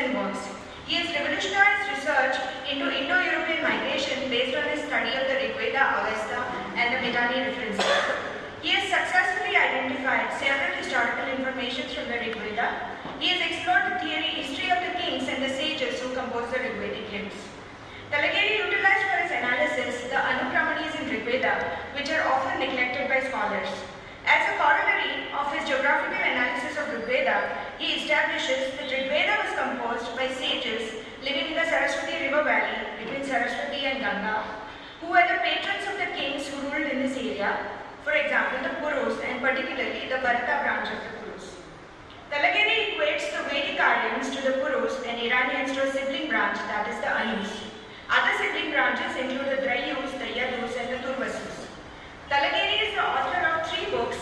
and 0.00 0.16
works. 0.16 0.40
He 0.88 0.96
has 0.96 1.12
revolutionized 1.12 1.92
research 1.92 2.36
into 2.64 2.88
Indo-European 2.88 3.62
migration 3.62 4.16
based 4.32 4.56
on 4.56 4.64
his 4.72 4.80
study 4.88 5.12
of 5.12 5.28
the 5.28 5.36
Rigveda, 5.36 5.82
Avesta, 6.00 6.40
and 6.74 6.88
the 6.96 6.98
Mitanni 7.04 7.52
references. 7.52 7.84
He 8.64 8.72
has 8.72 8.88
successfully 8.88 9.54
identified 9.56 10.32
several 10.40 10.72
historical 10.80 11.28
informations 11.36 11.92
from 11.92 12.08
the 12.08 12.16
Rigveda. 12.16 12.96
He 13.20 13.28
has 13.28 13.40
explored 13.44 13.92
the 13.92 13.96
theory, 14.00 14.40
history 14.40 14.72
of 14.72 14.80
the 14.80 14.96
kings 14.96 15.28
and 15.28 15.44
the 15.44 15.52
sages 15.52 16.00
who 16.00 16.16
composed 16.16 16.52
the 16.52 16.64
Rigvedic 16.64 17.06
hymns. 17.12 17.36
Talageri 18.10 18.66
utilized 18.66 19.04
for 19.06 19.20
his 19.22 19.30
analysis 19.30 20.08
the 20.08 20.16
Anukramanis 20.16 20.96
in 20.96 21.12
Rigveda, 21.12 21.54
which 21.94 22.10
are 22.10 22.24
often 22.26 22.58
neglected 22.58 23.06
by 23.06 23.20
scholars. 23.28 23.68
As 24.26 24.42
a 24.48 24.56
corollary 24.58 25.28
of 25.30 25.46
his 25.54 25.68
geographical 25.68 26.18
analysis 26.18 26.76
of 26.76 26.88
Rigveda, 26.88 27.69
he 27.80 27.96
establishes 27.96 28.76
that 28.76 28.92
Rigveda 28.92 29.40
was 29.40 29.56
composed 29.56 30.12
by 30.14 30.28
sages 30.28 31.00
living 31.24 31.48
in 31.48 31.54
the 31.56 31.64
Saraswati 31.64 32.28
River 32.28 32.44
Valley 32.44 32.76
between 33.00 33.24
Saraswati 33.24 33.88
and 33.88 34.04
Ganga, 34.04 34.44
who 35.00 35.08
were 35.08 35.24
the 35.24 35.40
patrons 35.40 35.88
of 35.88 35.96
the 35.96 36.12
kings 36.12 36.44
who 36.52 36.60
ruled 36.68 36.92
in 36.92 37.00
this 37.00 37.16
area, 37.16 37.56
for 38.04 38.12
example, 38.12 38.60
the 38.60 38.76
Purus 38.84 39.16
and 39.24 39.40
particularly 39.40 40.12
the 40.12 40.20
Bharata 40.20 40.60
branch 40.60 40.92
of 40.92 41.00
the 41.00 41.12
Purus. 41.24 41.56
Talageri 42.28 42.92
equates 42.92 43.32
the 43.32 43.48
Vedic 43.48 43.80
Aryans 43.80 44.28
to 44.28 44.44
the 44.44 44.60
Purus 44.60 45.00
and 45.08 45.16
Iranians 45.16 45.72
to 45.72 45.80
a 45.80 45.90
sibling 45.90 46.28
branch, 46.28 46.60
that 46.68 46.84
is 46.84 47.00
the 47.00 47.08
Anus. 47.08 47.64
Other 48.12 48.36
sibling 48.36 48.76
branches 48.76 49.16
include 49.16 49.56
the 49.56 49.64
Druhyus, 49.64 50.12
the 50.20 50.28
Yadus, 50.36 50.76
and 50.76 50.88
the 50.92 51.00
Turvasus. 51.00 51.64
Talageri 52.28 52.76
is 52.84 52.92
the 52.92 53.04
author 53.08 53.40
of 53.40 53.64
three 53.72 53.88
books, 53.88 54.20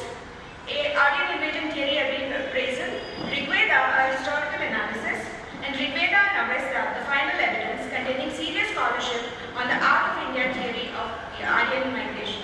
Aryan 0.68 1.40
invasion 1.40 1.70
theory 1.72 1.96
appraisal, 1.98 2.92
Rigveda, 3.24 3.78
a 3.96 4.12
historical 4.12 4.60
analysis, 4.60 5.24
and 5.64 5.74
Rigveda 5.74 6.20
and 6.28 6.36
Avesta, 6.44 6.92
the 6.92 7.04
final 7.06 7.40
evidence 7.40 7.88
containing 7.88 8.30
serious 8.36 8.68
scholarship 8.72 9.32
on 9.56 9.66
the 9.66 9.78
Out 9.80 10.12
of 10.12 10.28
India 10.28 10.52
theory 10.52 10.92
of 10.92 11.08
Aryan 11.40 11.92
migration. 11.92 12.42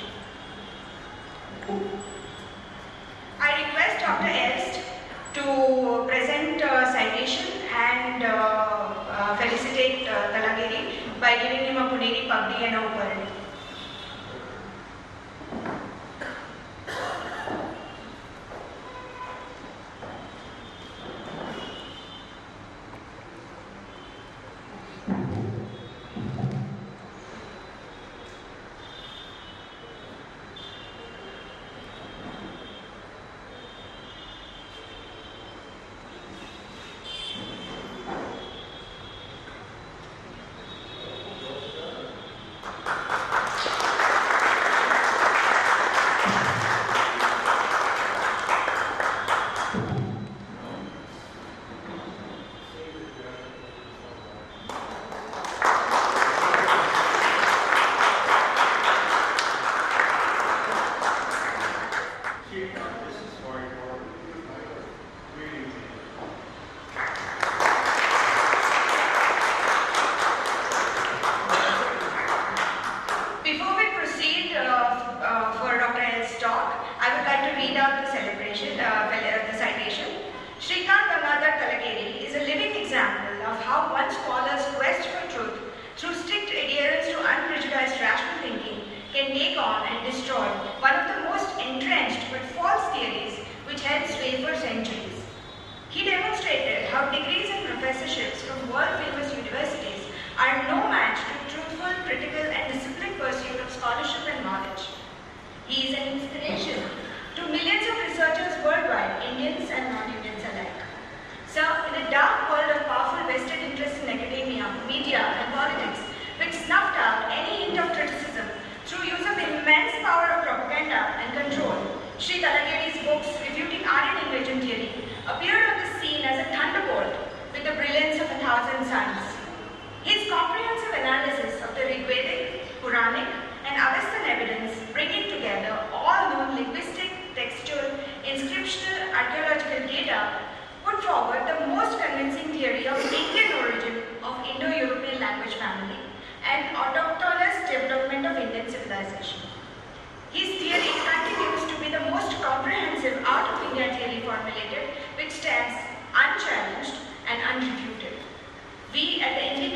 I 3.41 3.51
request 3.61 4.01
Dr. 4.01 4.33
Elst 4.33 4.81
to 5.35 6.09
present 6.09 6.63
a 6.63 6.93
citation 6.97 7.45
and 7.77 8.23
uh, 8.23 8.95
uh, 9.11 9.37
felicitate 9.37 10.09
uh, 10.09 10.33
by 11.21 11.37
giving 11.43 11.67
him 11.67 11.77
a 11.77 11.91
Puneri 11.91 12.27
Pagdi 12.27 12.63
and 12.63 12.77
a. 12.77 13.34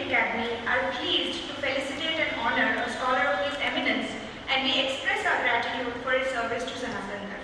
Academy 0.08 0.56
are 0.66 0.90
pleased 0.92 1.48
to 1.48 1.52
felicitate 1.60 2.16
and 2.16 2.40
honor 2.40 2.82
a 2.82 2.90
scholar 2.90 3.20
of 3.28 3.44
his 3.44 3.58
eminence 3.60 4.10
and 4.48 4.64
we 4.64 4.80
express 4.80 5.20
our 5.26 5.36
gratitude 5.42 5.92
for 6.02 6.12
his 6.12 6.26
service 6.32 6.64
to 6.64 6.70
Sanatana. 6.80 7.36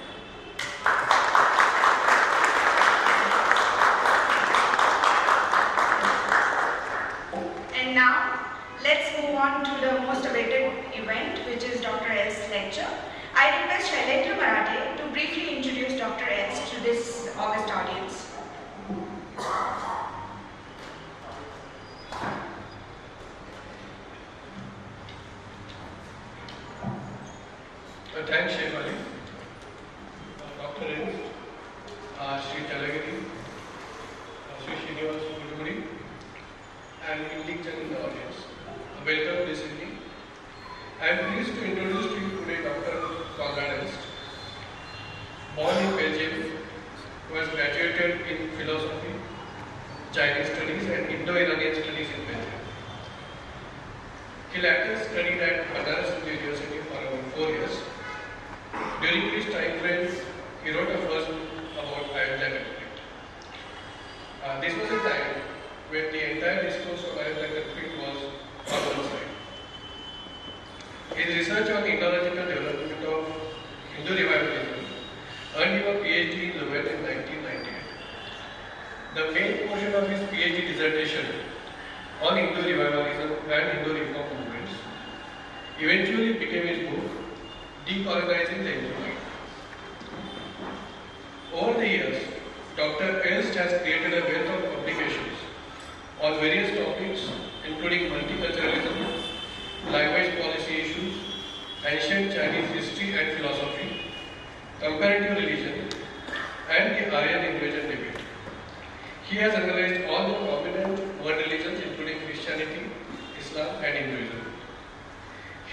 And 7.77 7.95
now, 7.95 8.41
let's 8.83 9.13
move 9.21 9.35
on 9.35 9.63
to 9.67 9.71
the 9.85 10.01
most 10.01 10.25
awaited 10.25 10.73
event, 10.95 11.45
which 11.47 11.65
is 11.65 11.83
Dr. 11.83 12.13
S. 12.13 12.49
lecture. 12.49 12.89
I 13.35 13.61
request 13.61 13.93
Shailendra 13.93 14.39
Marathi 14.41 14.74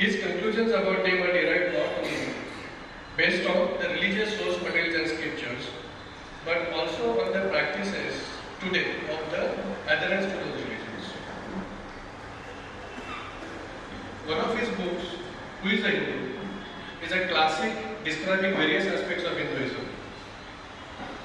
His 0.01 0.19
conclusions 0.19 0.71
about 0.71 1.03
them 1.03 1.21
are 1.21 1.31
derived 1.31 1.77
not 1.77 1.99
only 1.99 2.33
based 3.15 3.47
on 3.47 3.77
the 3.79 3.89
religious 3.89 4.35
source 4.35 4.59
materials 4.59 4.95
and 4.95 5.07
scriptures, 5.07 5.67
but 6.43 6.73
also 6.73 7.21
on 7.23 7.31
the 7.31 7.47
practices 7.49 8.15
today 8.59 8.95
of 9.11 9.29
the 9.29 9.43
adherents 9.87 10.25
to 10.25 10.39
those 10.39 10.57
religions. 10.63 11.05
One 14.25 14.39
of 14.39 14.57
his 14.57 14.69
books, 14.69 15.05
Who 15.61 15.69
is 15.69 15.85
a 15.85 15.89
Hindu, 15.91 16.33
is 17.05 17.11
a 17.11 17.27
classic 17.27 18.03
describing 18.03 18.55
various 18.55 18.87
aspects 18.87 19.23
of 19.25 19.37
Hinduism, 19.37 19.85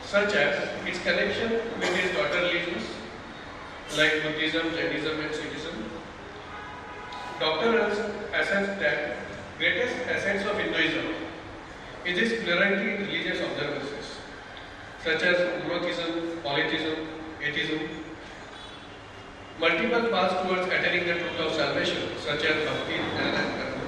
such 0.04 0.34
as 0.34 0.68
its 0.86 0.98
connection 1.02 1.50
with 1.80 2.04
its 2.04 2.14
daughter 2.14 2.42
religions 2.42 2.84
like 3.96 4.22
Buddhism, 4.22 4.68
Jainism, 4.72 5.18
and 5.20 5.30
Sikhism. 5.30 5.55
Dr. 7.38 7.78
Elst 7.78 8.00
asserts 8.32 8.80
that 8.80 9.16
greatest 9.58 9.94
essence 10.08 10.46
of 10.46 10.56
Hinduism 10.58 11.14
is 12.06 12.18
its 12.18 12.42
plurality 12.42 12.94
in 12.94 13.06
religious 13.06 13.40
observances, 13.40 14.06
such 15.04 15.22
as 15.22 15.64
monotheism, 15.64 16.40
polytheism, 16.42 17.08
atheism, 17.42 17.80
multiple 19.60 20.08
paths 20.08 20.34
towards 20.42 20.66
attaining 20.72 21.06
the 21.08 21.14
truth 21.14 21.40
of 21.40 21.52
salvation, 21.54 22.08
such 22.24 22.42
as 22.44 22.64
bhakti, 22.64 22.94
and 22.94 23.36
karma. 23.36 23.82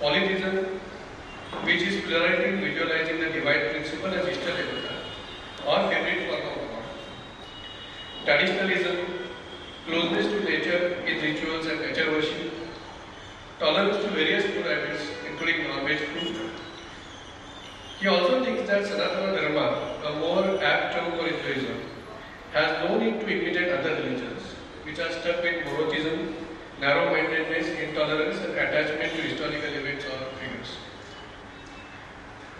Polytheism, 0.00 0.80
which 1.64 1.82
is 1.82 2.02
plurality 2.02 2.48
in 2.48 2.60
visualizing 2.60 3.20
the 3.20 3.28
divine 3.28 3.70
principle 3.70 4.14
as 4.14 4.24
Ishta 4.24 4.56
Devata, 4.56 4.96
or 5.66 5.90
favorite 5.92 6.28
form 6.30 6.48
of 6.48 6.56
God. 6.70 6.84
Traditionalism, 8.24 9.25
closeness 9.86 10.26
to 10.26 10.40
nature 10.44 10.94
in 11.06 11.22
rituals 11.22 11.66
and 11.66 11.80
nature 11.80 12.10
worship, 12.10 12.52
tolerance 13.60 14.04
to 14.04 14.10
various 14.10 14.44
food 14.44 14.66
including 15.30 15.68
non-veg 15.68 15.98
food. 15.98 16.50
He 18.00 18.08
also 18.08 18.44
thinks 18.44 18.68
that 18.68 18.82
Sanatana 18.82 19.30
Dharma, 19.36 19.66
a 20.04 20.18
more 20.18 20.62
apt 20.62 20.94
term 20.94 21.12
for 21.12 21.28
Hinduism, 21.28 21.78
has 22.52 22.88
no 22.88 22.98
need 22.98 23.20
to 23.20 23.28
imitate 23.28 23.72
other 23.78 23.94
religions, 23.94 24.42
which 24.82 24.98
are 24.98 25.10
stuck 25.12 25.42
with 25.42 25.64
monotheism, 25.66 26.34
narrow-mindedness, 26.80 27.68
intolerance, 27.78 28.38
and 28.38 28.52
attachment 28.52 29.12
to 29.14 29.22
historical 29.22 29.72
events 29.72 30.04
or 30.04 30.18
figures. 30.40 30.76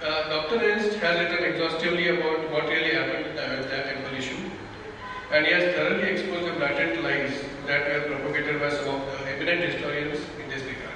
Uh, 0.03 0.29
Dr. 0.29 0.71
Elst 0.71 0.99
has 0.99 1.19
written 1.19 1.45
exhaustively 1.45 2.09
about 2.09 2.51
what 2.53 2.65
really 2.69 2.95
happened 2.95 3.37
the 3.37 3.45
Ayodhya 3.45 3.85
issue, 3.93 4.06
and 5.33 5.45
he 5.45 5.53
has 5.53 5.75
thoroughly 5.75 6.09
exposed 6.09 6.47
the 6.47 6.53
blatant 6.53 7.03
lies 7.03 7.33
that 7.67 8.09
were 8.09 8.17
propagated 8.17 8.61
by 8.61 8.71
some 8.71 8.89
of 8.95 9.07
the 9.07 9.35
eminent 9.35 9.61
historians 9.61 10.21
in 10.41 10.49
this 10.49 10.63
regard. 10.63 10.95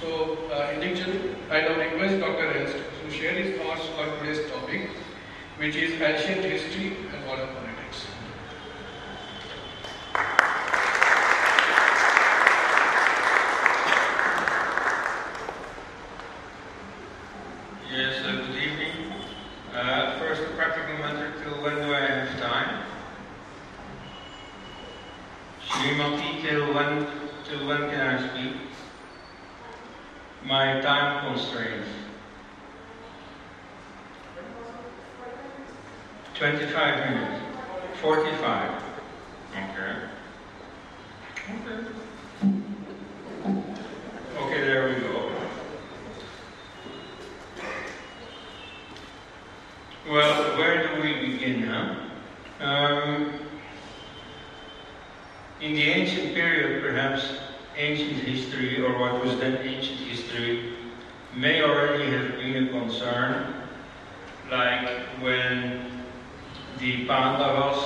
So, 0.00 0.36
uh, 0.52 0.72
in 0.74 0.80
diction, 0.80 1.36
I 1.50 1.60
now 1.60 1.78
request 1.78 2.18
Dr. 2.20 2.58
Elst 2.58 2.76
to 2.76 3.10
share 3.10 3.32
his 3.32 3.56
thoughts 3.60 3.82
on 3.98 4.18
today's 4.18 4.50
topic, 4.50 4.90
which 5.58 5.76
is 5.76 6.00
ancient 6.00 6.44
history 6.44 6.96
and 7.14 7.26
modern 7.26 7.48
politics. 7.54 8.06
Yes, 17.92 18.24
uh, 18.24 18.32
good 18.32 18.56
evening. 18.56 19.12
Uh, 19.72 20.18
first, 20.18 20.42
a 20.42 20.46
practical 20.56 20.98
matter, 20.98 21.32
till 21.42 21.62
when 21.62 21.76
do 21.76 21.94
I 21.94 22.00
have 22.00 22.40
time? 22.40 22.84
Srimati, 25.68 26.42
till 26.42 26.74
when, 26.74 27.06
till 27.48 27.66
when 27.66 27.90
can 27.90 28.00
I 28.00 28.28
speak? 28.28 28.52
My 30.44 30.80
time 30.80 31.34
constraints. 31.34 31.88
25 36.34 37.10
minutes. 37.10 37.42
45. 38.02 38.82
Okay. 39.52 39.96
Okay. 41.50 41.88
Okay, 44.36 44.60
there 44.60 44.88
we 44.88 45.00
go. 45.00 45.30
Well, 50.10 50.58
where 50.58 50.96
do 50.96 51.02
we 51.02 51.30
begin, 51.30 51.62
huh? 51.62 51.94
Um, 52.60 53.43
in 55.64 55.72
the 55.72 55.82
ancient 55.82 56.34
period, 56.34 56.82
perhaps 56.82 57.26
ancient 57.78 58.20
history, 58.20 58.84
or 58.84 58.98
what 58.98 59.24
was 59.24 59.38
then 59.38 59.56
ancient 59.66 59.98
history, 60.00 60.74
may 61.34 61.62
already 61.62 62.04
have 62.10 62.36
been 62.36 62.68
a 62.68 62.70
concern, 62.70 63.54
like 64.50 64.90
when 65.22 65.90
the 66.78 67.06
Pandavas 67.06 67.82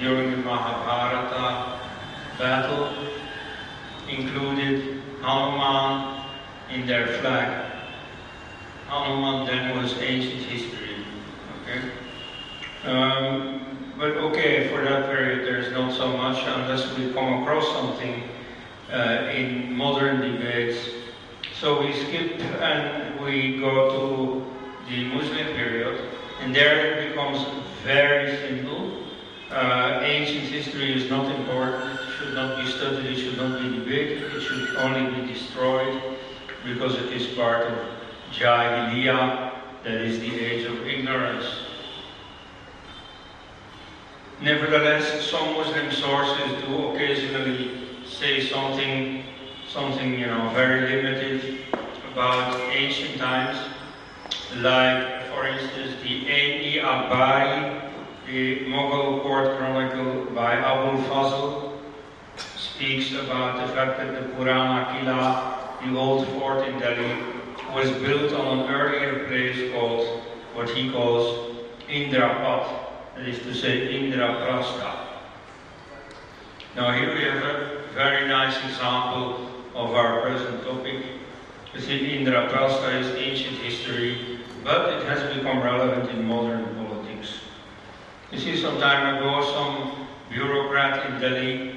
during 0.00 0.32
the 0.32 0.36
Mahabharata 0.38 1.80
battle 2.38 2.92
included 4.08 5.00
Hanuman 5.22 6.24
in 6.70 6.88
their 6.88 7.06
flag. 7.20 7.70
Hanuman 8.88 9.46
then 9.46 9.80
was 9.80 9.96
ancient 9.98 10.42
history. 10.42 11.04
Okay? 11.62 12.90
Um, 12.90 13.65
but 13.98 14.12
okay, 14.12 14.68
for 14.68 14.84
that 14.84 15.06
period 15.06 15.46
there's 15.46 15.72
not 15.72 15.92
so 15.92 16.16
much 16.16 16.42
unless 16.46 16.96
we 16.96 17.12
come 17.12 17.42
across 17.42 17.66
something 17.72 18.22
uh, 18.92 19.30
in 19.34 19.74
modern 19.74 20.20
debates. 20.20 20.78
So 21.58 21.80
we 21.80 21.92
skip 21.92 22.38
and 22.60 23.18
we 23.20 23.58
go 23.58 23.90
to 23.96 24.90
the 24.90 25.04
Muslim 25.04 25.46
period, 25.54 25.98
and 26.42 26.54
there 26.54 27.00
it 27.00 27.08
becomes 27.08 27.44
very 27.82 28.36
simple. 28.36 29.02
Uh, 29.50 30.00
ancient 30.02 30.44
history 30.44 30.92
is 30.92 31.08
not 31.08 31.32
important, 31.34 31.98
it 32.00 32.12
should 32.18 32.34
not 32.34 32.58
be 32.58 32.70
studied, 32.70 33.06
it 33.06 33.16
should 33.16 33.38
not 33.38 33.60
be 33.62 33.78
debated, 33.78 34.22
it 34.34 34.40
should 34.42 34.76
only 34.76 35.20
be 35.20 35.32
destroyed 35.32 36.02
because 36.64 36.96
it 36.96 37.12
is 37.12 37.26
part 37.36 37.66
of 37.66 37.78
Jahiliyyah, 38.32 39.52
that 39.84 39.94
is 39.94 40.18
the 40.18 40.34
age 40.40 40.66
of 40.66 40.86
ignorance. 40.86 41.65
Nevertheless, 44.40 45.30
some 45.30 45.54
Muslim 45.54 45.90
sources 45.90 46.62
do 46.64 46.88
occasionally 46.88 47.70
say 48.06 48.46
something, 48.46 49.24
something 49.66 50.18
you 50.18 50.26
know, 50.26 50.50
very 50.54 50.82
limited 50.82 51.60
about 52.12 52.60
ancient 52.70 53.16
times, 53.18 53.56
like, 54.56 55.26
for 55.30 55.46
instance, 55.46 56.02
the 56.02 56.28
Ain 56.28 56.84
Abari, 56.84 57.90
the 58.26 58.66
Mughal 58.66 59.22
court 59.22 59.56
chronicle 59.56 60.26
by 60.34 60.56
Abul 60.56 61.02
Fazl, 61.04 61.72
speaks 62.36 63.12
about 63.12 63.66
the 63.66 63.72
fact 63.72 63.96
that 63.98 64.20
the 64.20 64.34
Purana 64.34 65.00
Kila, 65.00 65.78
the 65.82 65.98
old 65.98 66.28
fort 66.28 66.68
in 66.68 66.78
Delhi, 66.78 67.22
was 67.74 67.90
built 68.02 68.34
on 68.34 68.58
an 68.58 68.70
earlier 68.70 69.26
place 69.28 69.72
called 69.72 70.06
what 70.52 70.68
he 70.68 70.90
calls 70.90 71.56
Indrapat, 71.88 72.95
that 73.16 73.26
is 73.26 73.38
to 73.38 73.54
say 73.54 73.94
Indra 73.96 74.28
Indraprastha. 74.28 75.06
Now 76.74 76.92
here 76.92 77.14
we 77.14 77.22
have 77.22 77.42
a 77.42 77.82
very 77.94 78.28
nice 78.28 78.56
example 78.64 79.48
of 79.74 79.94
our 79.94 80.20
present 80.20 80.62
topic. 80.64 81.02
You 81.74 81.80
see, 81.80 82.18
Indraprastha 82.18 83.00
is 83.00 83.06
ancient 83.16 83.56
history, 83.58 84.40
but 84.62 84.92
it 84.92 85.06
has 85.06 85.34
become 85.34 85.62
relevant 85.62 86.10
in 86.10 86.26
modern 86.26 86.74
politics. 86.76 87.40
You 88.32 88.38
see, 88.38 88.60
some 88.60 88.78
time 88.78 89.16
ago, 89.16 89.42
some 89.52 90.06
bureaucrat 90.28 91.10
in 91.10 91.20
Delhi 91.20 91.76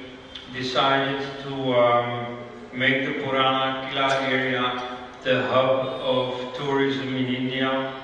decided 0.52 1.22
to 1.44 1.74
um, 1.74 2.38
make 2.74 3.06
the 3.06 3.22
Purana 3.22 3.88
Kila 3.88 4.28
area 4.28 4.98
the 5.22 5.42
hub 5.48 5.86
of 6.00 6.54
tourism 6.54 7.14
in 7.16 7.34
India, 7.34 7.94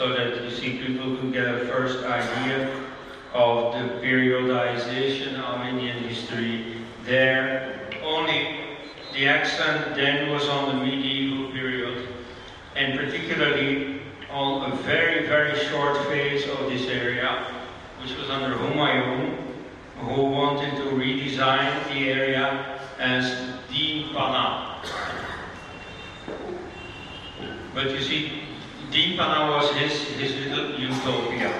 so 0.00 0.08
that 0.14 0.42
you 0.42 0.50
see 0.50 0.78
people 0.78 1.14
could 1.16 1.30
get 1.30 1.46
a 1.46 1.66
first 1.66 2.02
idea 2.06 2.74
of 3.34 3.74
the 3.74 4.00
periodization 4.00 5.38
of 5.40 5.60
Indian 5.66 5.98
history 6.04 6.76
there. 7.04 7.86
Only 8.02 8.48
the 9.12 9.28
accent 9.28 9.94
then 9.94 10.30
was 10.30 10.48
on 10.48 10.68
the 10.68 10.86
medieval 10.86 11.52
period, 11.52 12.08
and 12.76 12.98
particularly 12.98 14.00
on 14.30 14.72
a 14.72 14.76
very, 14.76 15.26
very 15.26 15.54
short 15.66 15.98
phase 16.06 16.48
of 16.48 16.70
this 16.70 16.86
area, 16.88 17.44
which 18.00 18.16
was 18.16 18.30
under 18.30 18.56
Humayun, 18.56 19.36
who 19.98 20.22
wanted 20.22 20.76
to 20.76 20.84
redesign 20.92 21.92
the 21.92 22.08
area 22.08 22.80
as 22.98 23.30
the 23.68 23.74
Dinpana. 23.74 24.82
But 27.74 27.90
you 27.90 28.00
see, 28.00 28.49
Dinpana 28.90 29.50
was 29.50 29.70
his, 29.76 29.92
his 30.18 30.34
little 30.46 30.78
utopia. 30.78 31.52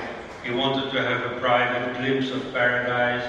He 0.43 0.51
wanted 0.51 0.91
to 0.91 1.01
have 1.01 1.33
a 1.33 1.39
private 1.39 1.97
glimpse 1.99 2.31
of 2.31 2.53
paradise. 2.53 3.25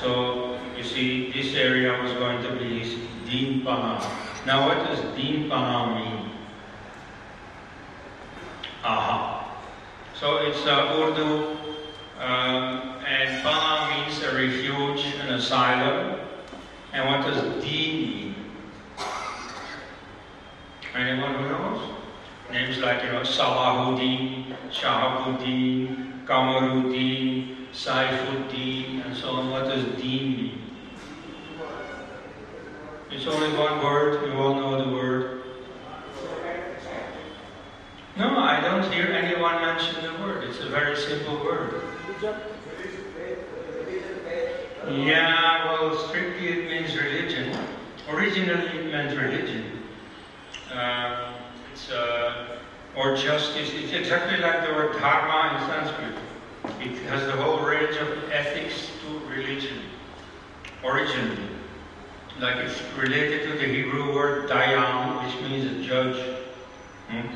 So, 0.00 0.58
you 0.76 0.82
see, 0.82 1.30
this 1.30 1.54
area 1.54 2.02
was 2.02 2.12
going 2.14 2.42
to 2.42 2.52
be 2.56 2.80
his 2.80 2.98
Dinpana. 3.26 4.04
Now, 4.44 4.66
what 4.66 4.78
does 4.88 4.98
Dinpana 5.16 5.94
mean? 5.94 6.30
Aha. 8.82 9.56
So, 10.18 10.38
it's 10.38 10.66
uh, 10.66 10.96
Urdu, 10.98 11.56
um, 12.18 12.96
and 13.06 13.42
Pana 13.44 14.04
means 14.04 14.20
a 14.22 14.34
refuge, 14.34 15.14
an 15.20 15.34
asylum. 15.34 16.18
And 16.92 17.08
what 17.08 17.24
does 17.24 17.62
Deen 17.62 18.00
mean? 18.00 18.34
Anyone 20.96 21.34
who 21.34 21.48
knows? 21.48 21.97
Names 22.50 22.78
like, 22.78 23.04
you 23.04 23.12
know, 23.12 23.20
Salahuddin, 23.20 24.56
Shahabuddin, 24.70 26.24
Kamaruddin, 26.24 27.66
Saifuddin, 27.72 29.04
and 29.04 29.14
so 29.14 29.28
on. 29.30 29.50
What 29.50 29.64
does 29.64 29.84
Deen 30.00 30.36
mean? 30.36 30.62
It's 33.10 33.26
only 33.26 33.56
one 33.58 33.82
word, 33.84 34.26
you 34.26 34.32
all 34.38 34.54
know 34.54 34.84
the 34.84 34.90
word. 34.90 35.42
No, 38.16 38.38
I 38.38 38.60
don't 38.60 38.90
hear 38.92 39.06
anyone 39.06 39.60
mention 39.60 40.02
the 40.02 40.12
word. 40.22 40.44
It's 40.44 40.60
a 40.60 40.68
very 40.68 40.96
simple 40.96 41.36
word. 41.36 41.82
Yeah, 44.90 45.64
well, 45.66 45.96
strictly 46.08 46.48
it 46.48 46.70
means 46.70 46.96
religion. 46.96 47.56
Originally 48.08 48.78
it 48.78 48.90
meant 48.90 49.16
religion. 49.16 49.82
Uh, 50.72 51.37
it's, 51.78 51.90
uh, 51.90 52.58
or 52.96 53.16
justice. 53.16 53.70
It's 53.72 53.92
exactly 53.92 54.38
like 54.38 54.66
the 54.66 54.74
word 54.74 54.98
dharma 54.98 55.58
in 55.58 55.68
Sanskrit. 55.68 56.14
It 56.80 56.98
has 57.08 57.26
the 57.26 57.32
whole 57.32 57.60
range 57.60 57.96
of 57.96 58.30
ethics 58.30 58.90
to 59.02 59.18
religion. 59.28 59.78
Originally. 60.84 61.48
Like 62.40 62.56
it's 62.56 62.80
related 62.96 63.50
to 63.50 63.58
the 63.58 63.66
Hebrew 63.66 64.14
word 64.14 64.48
dayan, 64.48 65.24
which 65.24 65.50
means 65.50 65.70
a 65.70 65.88
judge. 65.88 66.38
Hmm? 67.08 67.28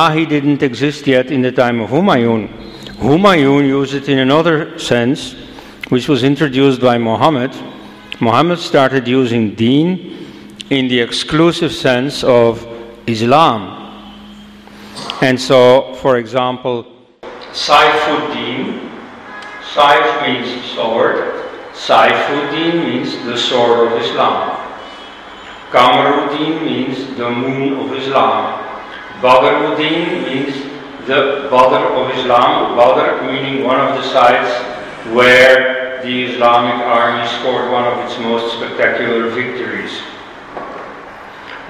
Ilahi 0.00 0.26
didn't 0.26 0.62
exist 0.62 1.06
yet 1.06 1.30
in 1.30 1.42
the 1.42 1.52
time 1.52 1.78
of 1.78 1.90
Humayun. 1.90 2.48
Humayun 3.04 3.66
used 3.66 3.92
it 3.92 4.08
in 4.08 4.20
another 4.20 4.78
sense, 4.78 5.34
which 5.90 6.08
was 6.08 6.24
introduced 6.24 6.80
by 6.80 6.96
Muhammad. 6.96 7.52
Muhammad 8.18 8.58
started 8.60 9.06
using 9.06 9.54
deen 9.54 10.26
in 10.70 10.88
the 10.88 10.98
exclusive 10.98 11.70
sense 11.70 12.24
of 12.24 12.66
Islam. 13.06 13.60
And 15.20 15.38
so, 15.38 15.92
for 16.00 16.16
example, 16.16 16.86
Saifuddin, 17.52 18.80
Saif 19.74 20.08
means 20.24 20.64
sword, 20.72 21.44
Saifuddin 21.74 22.86
means 22.86 23.22
the 23.26 23.36
sword 23.36 23.92
of 23.92 24.00
Islam. 24.00 24.56
Kamaruddin 25.70 26.64
means 26.64 26.96
the 27.18 27.30
moon 27.30 27.78
of 27.80 27.92
Islam. 27.92 28.59
Badruddin 29.20 30.24
means 30.24 30.54
the 31.06 31.48
Badr 31.50 31.92
of 31.92 32.10
Islam. 32.16 32.76
Badr 32.76 33.26
meaning 33.30 33.64
one 33.64 33.78
of 33.78 33.96
the 33.96 34.02
sites 34.08 34.50
where 35.14 36.00
the 36.02 36.24
Islamic 36.24 36.86
army 36.86 37.28
scored 37.28 37.70
one 37.70 37.84
of 37.84 37.98
its 38.04 38.18
most 38.18 38.56
spectacular 38.56 39.28
victories. 39.28 39.92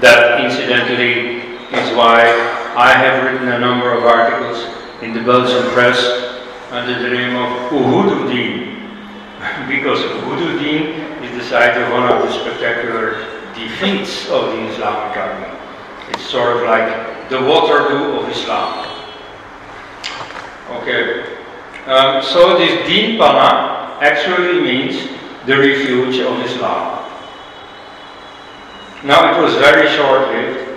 That 0.00 0.44
incidentally 0.44 1.58
is 1.74 1.96
why 1.96 2.22
I 2.76 2.92
have 2.92 3.24
written 3.24 3.48
a 3.48 3.58
number 3.58 3.92
of 3.92 4.04
articles 4.04 4.64
in 5.02 5.12
the 5.12 5.20
Belgian 5.20 5.70
press 5.72 5.98
under 6.70 7.02
the 7.02 7.08
name 7.08 7.34
of 7.34 7.72
Uhududdin. 7.72 8.70
because 9.68 9.98
Uhududdin 9.98 11.24
is 11.24 11.36
the 11.36 11.44
site 11.44 11.76
of 11.76 11.90
one 11.90 12.04
of 12.12 12.22
the 12.22 12.32
spectacular 12.32 13.26
defeats 13.54 14.28
of 14.30 14.52
the 14.52 14.68
Islamic 14.68 15.16
army. 15.16 15.58
It's 16.10 16.22
sort 16.22 16.56
of 16.56 16.62
like 16.62 17.19
the 17.30 17.40
Waterloo 17.40 18.18
of 18.18 18.28
Islam. 18.28 18.86
Okay. 20.70 21.36
Um, 21.86 22.22
so 22.22 22.58
this 22.58 22.86
Din 22.88 23.18
Pana 23.18 23.98
actually 24.02 24.60
means 24.60 25.08
the 25.46 25.56
refuge 25.56 26.18
of 26.18 26.40
Islam. 26.40 27.08
Now 29.04 29.32
it 29.32 29.42
was 29.42 29.54
very 29.54 29.88
short-lived. 29.96 30.68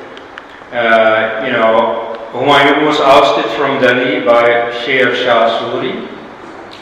Uh, 0.72 1.44
you 1.46 1.52
know, 1.52 2.18
Humayun 2.34 2.86
was 2.86 3.00
ousted 3.00 3.52
from 3.58 3.82
Delhi 3.82 4.24
by 4.26 4.72
Sher 4.84 5.16
Shah 5.16 5.60
Suri 5.60 6.08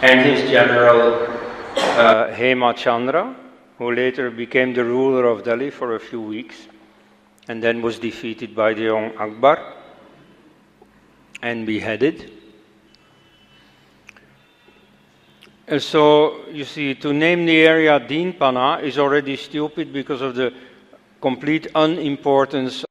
and 0.02 0.20
his 0.20 0.50
general 0.50 1.28
uh, 1.76 2.28
Hema 2.28 2.76
Chandra, 2.76 3.36
who 3.78 3.92
later 3.94 4.30
became 4.30 4.74
the 4.74 4.84
ruler 4.84 5.26
of 5.26 5.44
Delhi 5.44 5.70
for 5.70 5.96
a 5.96 6.00
few 6.00 6.22
weeks 6.22 6.68
and 7.52 7.62
then 7.62 7.82
was 7.82 8.00
defeated 8.00 8.56
by 8.56 8.74
the 8.74 8.84
young 8.84 9.14
Akbar 9.18 9.74
and 11.42 11.66
beheaded. 11.66 12.32
And 15.68 15.84
so, 15.84 16.48
you 16.48 16.64
see, 16.64 16.96
to 16.96 17.12
name 17.12 17.46
the 17.46 17.60
area 17.60 18.00
Dinpana 18.00 18.82
is 18.82 18.98
already 18.98 19.36
stupid 19.36 19.92
because 19.92 20.22
of 20.22 20.36
the 20.36 20.54
complete 21.20 21.68
unimportance. 21.76 22.86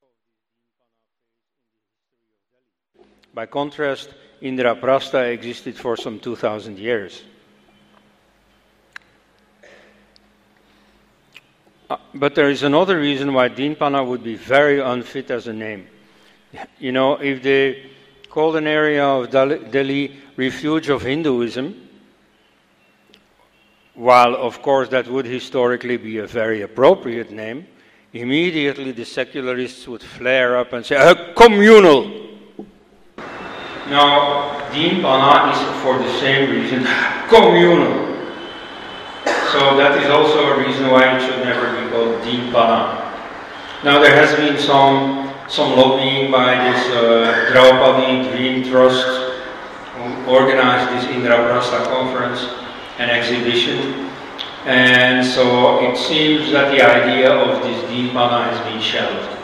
By 3.32 3.46
contrast, 3.46 4.12
Indraprastha 4.42 5.32
existed 5.32 5.78
for 5.78 5.96
some 5.96 6.20
2000 6.20 6.78
years. 6.78 7.22
But 12.14 12.34
there 12.34 12.50
is 12.50 12.62
another 12.62 12.98
reason 12.98 13.32
why 13.32 13.48
Dinpana 13.48 14.06
would 14.06 14.22
be 14.22 14.36
very 14.36 14.80
unfit 14.80 15.30
as 15.30 15.46
a 15.46 15.52
name. 15.52 15.86
You 16.78 16.92
know, 16.92 17.14
if 17.14 17.42
they 17.42 17.90
called 18.28 18.56
an 18.56 18.66
area 18.66 19.04
of 19.04 19.30
Delhi 19.30 20.16
refuge 20.36 20.88
of 20.88 21.02
Hinduism, 21.02 21.88
while 23.94 24.34
of 24.36 24.62
course 24.62 24.88
that 24.88 25.06
would 25.08 25.26
historically 25.26 25.96
be 25.96 26.18
a 26.18 26.26
very 26.26 26.62
appropriate 26.62 27.30
name, 27.30 27.66
immediately 28.12 28.92
the 28.92 29.04
secularists 29.04 29.86
would 29.86 30.02
flare 30.02 30.56
up 30.56 30.72
and 30.72 30.84
say, 30.86 30.96
uh, 30.96 31.34
communal. 31.34 32.28
Now, 33.88 34.68
Dinpana 34.70 35.52
is 35.52 35.82
for 35.82 35.98
the 35.98 36.20
same 36.20 36.50
reason, 36.50 36.86
communal. 37.28 38.09
So 39.52 39.76
that 39.76 39.98
is 40.00 40.08
also 40.08 40.54
a 40.54 40.58
reason 40.64 40.90
why 40.92 41.16
it 41.16 41.20
should 41.20 41.42
never 41.42 41.74
be 41.74 41.90
called 41.90 42.22
Dinpana. 42.22 43.02
Now 43.82 43.98
there 44.00 44.14
has 44.14 44.36
been 44.36 44.56
some 44.56 45.28
some 45.48 45.76
lobbying 45.76 46.30
by 46.30 46.54
this 46.70 46.86
uh, 46.94 47.50
Draupadi 47.50 48.30
Dream 48.30 48.62
Trust 48.70 49.08
who 49.96 50.30
organized 50.30 50.94
this 50.94 51.10
Indraprastha 51.12 51.84
conference 51.86 52.46
and 52.98 53.10
exhibition. 53.10 54.08
And 54.66 55.26
so 55.26 55.82
it 55.90 55.96
seems 55.96 56.52
that 56.52 56.70
the 56.70 56.82
idea 56.82 57.32
of 57.32 57.60
this 57.64 57.82
Dinpana 57.90 58.52
has 58.52 58.60
been 58.70 58.80
shelved. 58.80 59.36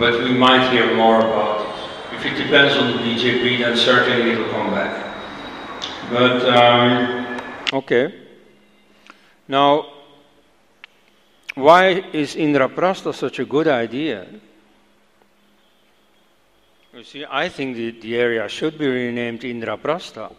But 0.00 0.24
we 0.24 0.34
might 0.34 0.72
hear 0.72 0.92
more 0.96 1.20
about 1.20 1.60
it. 1.60 2.16
If 2.16 2.26
it 2.26 2.42
depends 2.42 2.74
on 2.76 2.90
the 2.90 2.98
BJP, 2.98 3.60
then 3.60 3.76
certainly 3.76 4.32
it'll 4.32 4.50
come 4.50 4.72
back. 4.72 5.14
But 6.10 6.44
um, 6.48 7.21
Okay. 7.72 8.14
Now, 9.48 9.86
why 11.54 12.04
is 12.12 12.36
Indraprastha 12.36 13.14
such 13.14 13.38
a 13.38 13.44
good 13.44 13.68
idea? 13.68 14.26
You 16.94 17.04
see, 17.04 17.24
I 17.28 17.48
think 17.48 17.76
the, 17.76 17.90
the 17.90 18.16
area 18.16 18.48
should 18.48 18.78
be 18.78 18.86
renamed 18.86 19.40
Indraprastha. 19.40 20.32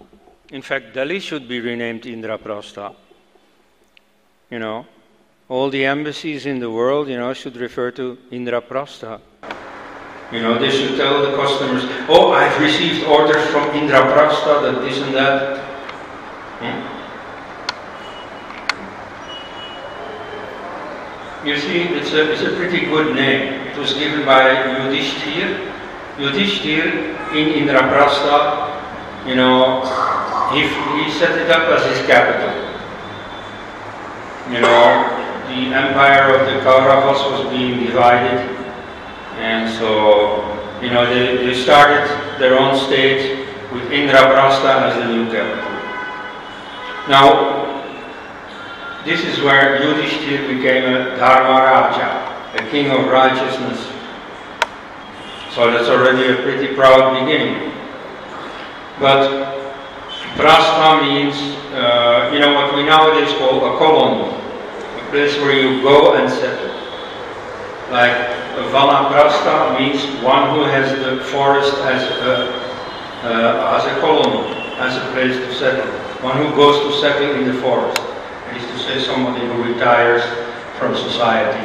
In 0.52 0.62
fact, 0.62 0.94
Delhi 0.94 1.20
should 1.20 1.48
be 1.48 1.60
renamed 1.60 2.04
Indraprastha. 2.04 2.94
You 4.52 4.60
know, 4.60 4.86
all 5.50 5.72
the 5.72 5.86
embassies 5.86 6.46
in 6.46 6.60
the 6.60 6.70
world, 6.70 7.08
you 7.08 7.18
know, 7.18 7.34
should 7.34 7.58
refer 7.58 7.90
to 7.92 8.18
Indraprastha. 8.32 9.20
You 10.32 10.42
know, 10.42 10.60
they 10.60 10.70
should 10.70 10.96
tell 10.98 11.22
the 11.22 11.36
customers, 11.36 11.84
oh, 12.08 12.32
I've 12.34 12.60
received 12.62 13.06
orders 13.06 13.46
from 13.48 13.70
Indraprastha 13.72 14.62
that 14.62 14.82
this 14.82 15.00
and 15.00 15.14
that. 15.16 15.58
Hmm? 16.60 16.93
You 21.46 21.58
see, 21.58 21.82
it's 21.82 22.14
a, 22.14 22.32
it's 22.32 22.42
a 22.42 22.56
pretty 22.56 22.86
good 22.86 23.16
name. 23.16 23.68
It 23.68 23.78
was 23.78 23.94
given 23.94 24.26
by 24.26 24.56
Yudhishthir. 24.80 25.72
Yudhishthir 26.18 26.86
in 27.36 27.68
Indraprastha, 27.68 29.28
you 29.28 29.36
know, 29.36 29.82
he, 30.54 30.62
he 30.62 31.12
set 31.20 31.38
it 31.38 31.52
up 31.52 31.68
as 31.70 31.84
his 31.86 32.08
capital. 32.08 32.54
You 34.54 34.62
know, 34.62 35.04
the 35.48 35.76
empire 35.76 36.34
of 36.34 36.46
the 36.48 36.62
Kauravas 36.62 37.20
was 37.32 37.52
being 37.52 37.86
divided, 37.88 38.40
and 39.40 39.70
so, 39.78 40.48
you 40.82 40.92
know, 40.92 41.06
they, 41.14 41.46
they 41.46 41.54
started 41.54 42.08
their 42.40 42.58
own 42.58 42.78
state 42.78 43.48
with 43.74 43.84
Indraprastha 43.92 44.84
as 44.84 44.96
the 44.96 45.08
new 45.14 45.30
capital. 45.30 45.72
Now, 47.10 47.63
this 49.06 49.26
is 49.26 49.44
where 49.44 49.82
Yudhishthir 49.82 50.48
became 50.48 50.86
a 50.86 51.18
Dharma 51.18 51.66
Raja, 51.66 52.56
a 52.56 52.70
king 52.70 52.90
of 52.90 53.10
righteousness. 53.10 53.86
So 55.54 55.72
that's 55.72 55.90
already 55.90 56.32
a 56.32 56.42
pretty 56.42 56.74
proud 56.74 57.20
beginning. 57.20 57.74
But 59.00 59.60
Prastha 60.36 61.02
means, 61.02 61.36
uh, 61.74 62.32
you 62.34 62.40
know, 62.40 62.54
what 62.54 62.74
we 62.76 62.86
nowadays 62.86 63.34
call 63.38 63.76
a 63.76 63.78
colony, 63.78 64.38
a 64.98 65.10
place 65.10 65.36
where 65.38 65.54
you 65.54 65.82
go 65.82 66.16
and 66.16 66.32
settle. 66.32 66.74
Like 67.92 68.16
Vanaprastha 68.72 69.78
means 69.80 70.02
one 70.24 70.56
who 70.56 70.64
has 70.64 70.90
the 71.04 71.22
forest 71.26 71.76
as 71.80 72.04
a, 72.22 72.54
uh, 73.24 73.80
as 73.80 73.86
a 73.86 74.00
colony, 74.00 74.56
as 74.80 74.96
a 74.96 75.12
place 75.12 75.36
to 75.36 75.54
settle. 75.54 75.92
One 76.24 76.38
who 76.38 76.56
goes 76.56 76.80
to 76.90 77.02
settle 77.02 77.36
in 77.36 77.54
the 77.54 77.62
forest 77.62 78.13
say 78.84 79.00
somebody 79.00 79.46
who 79.46 79.64
retires 79.64 80.24
from 80.78 80.96
society. 80.96 81.64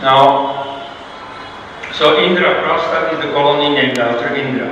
Now, 0.00 0.62
so 1.92 2.18
Indra 2.22 2.62
Prastha 2.62 3.12
is 3.12 3.24
the 3.24 3.32
colony 3.32 3.74
named 3.74 3.98
after 3.98 4.34
Indra. 4.34 4.70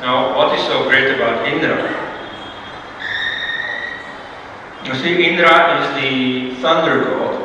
Now, 0.00 0.36
what 0.36 0.56
is 0.58 0.64
so 0.66 0.84
great 0.84 1.14
about 1.14 1.46
Indra? 1.48 1.76
You 4.84 4.94
see, 4.94 5.24
Indra 5.28 5.80
is 5.80 6.00
the 6.00 6.62
thunder 6.62 7.04
god, 7.04 7.42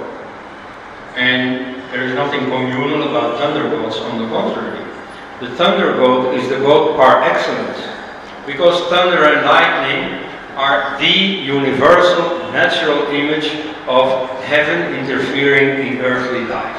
and 1.16 1.76
there 1.92 2.04
is 2.04 2.14
nothing 2.14 2.46
communal 2.46 3.10
about 3.10 3.40
thunder 3.40 3.70
gods, 3.70 3.98
on 3.98 4.20
the 4.20 4.28
contrary. 4.28 4.86
The 5.40 5.50
thunder 5.56 5.94
god 5.94 6.36
is 6.36 6.50
the 6.50 6.60
god 6.60 6.96
par 6.96 7.24
excellence, 7.24 7.80
because 8.46 8.80
thunder 8.90 9.24
and 9.24 9.46
lightning 9.46 10.31
are 10.56 11.00
the 11.00 11.06
universal 11.08 12.40
natural 12.52 13.08
image 13.08 13.46
of 13.88 14.30
heaven 14.44 14.94
interfering 14.96 15.88
in 15.88 16.02
earthly 16.02 16.46
life. 16.46 16.78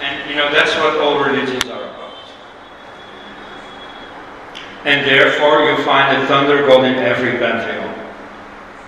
And 0.00 0.30
you 0.30 0.36
know, 0.36 0.52
that's 0.52 0.74
what 0.76 0.98
all 0.98 1.22
religions 1.24 1.64
are 1.64 1.82
about. 1.82 2.14
And 4.84 5.06
therefore, 5.06 5.70
you 5.70 5.76
find 5.84 6.22
a 6.22 6.26
thunder 6.26 6.66
god 6.66 6.84
in 6.84 6.94
every 6.94 7.38
pantheon. 7.38 7.96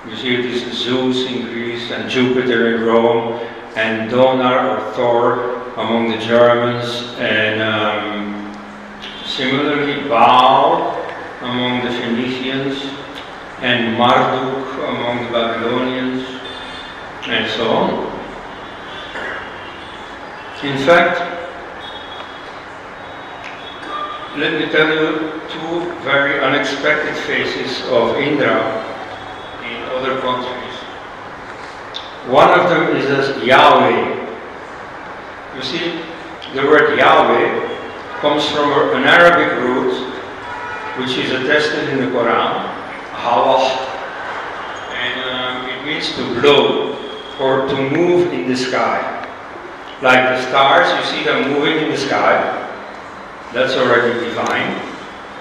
You 0.08 0.16
see, 0.16 0.34
it 0.34 0.44
is 0.44 0.72
Zeus 0.76 1.26
in 1.26 1.42
Greece, 1.46 1.90
and 1.90 2.10
Jupiter 2.10 2.76
in 2.76 2.84
Rome, 2.84 3.40
and 3.76 4.10
Donar 4.10 4.78
or 4.78 4.92
Thor 4.92 5.62
among 5.76 6.10
the 6.10 6.18
Germans, 6.18 7.14
and 7.18 7.62
um, 7.62 8.54
similarly 9.24 10.08
Baal 10.08 11.01
among 11.42 11.84
the 11.84 11.90
Phoenicians, 11.90 12.82
and 13.60 13.96
Marduk 13.98 14.74
among 14.88 15.26
the 15.26 15.32
Babylonians, 15.32 16.26
and 17.24 17.50
so 17.50 17.70
on. 17.70 18.12
In 20.62 20.78
fact, 20.86 21.18
let 24.36 24.60
me 24.60 24.70
tell 24.70 24.88
you 24.88 25.40
two 25.50 25.92
very 26.02 26.40
unexpected 26.40 27.16
faces 27.24 27.82
of 27.88 28.16
Indra 28.16 28.80
in 29.64 29.82
other 29.94 30.20
countries. 30.20 30.74
One 32.28 32.58
of 32.58 32.70
them 32.70 32.96
is 32.96 33.06
as 33.06 33.42
Yahweh. 33.44 34.26
You 35.56 35.62
see, 35.62 36.00
the 36.54 36.62
word 36.62 36.96
Yahweh 36.96 38.20
comes 38.20 38.48
from 38.48 38.70
an 38.94 39.04
Arabic 39.04 39.58
root 39.58 40.11
which 40.98 41.16
is 41.16 41.30
attested 41.32 41.88
in 41.88 41.98
the 41.98 42.06
Quran, 42.06 42.66
Hawa, 43.12 43.58
and 44.92 45.20
um, 45.30 45.68
it 45.70 45.86
means 45.86 46.14
to 46.16 46.40
blow 46.40 46.98
or 47.40 47.66
to 47.66 47.90
move 47.90 48.32
in 48.32 48.48
the 48.48 48.56
sky. 48.56 49.18
Like 50.02 50.36
the 50.36 50.48
stars, 50.48 50.88
you 50.98 51.16
see 51.16 51.24
them 51.24 51.50
moving 51.52 51.84
in 51.84 51.90
the 51.90 51.96
sky. 51.96 52.58
That's 53.52 53.74
already 53.74 54.18
divine. 54.24 54.80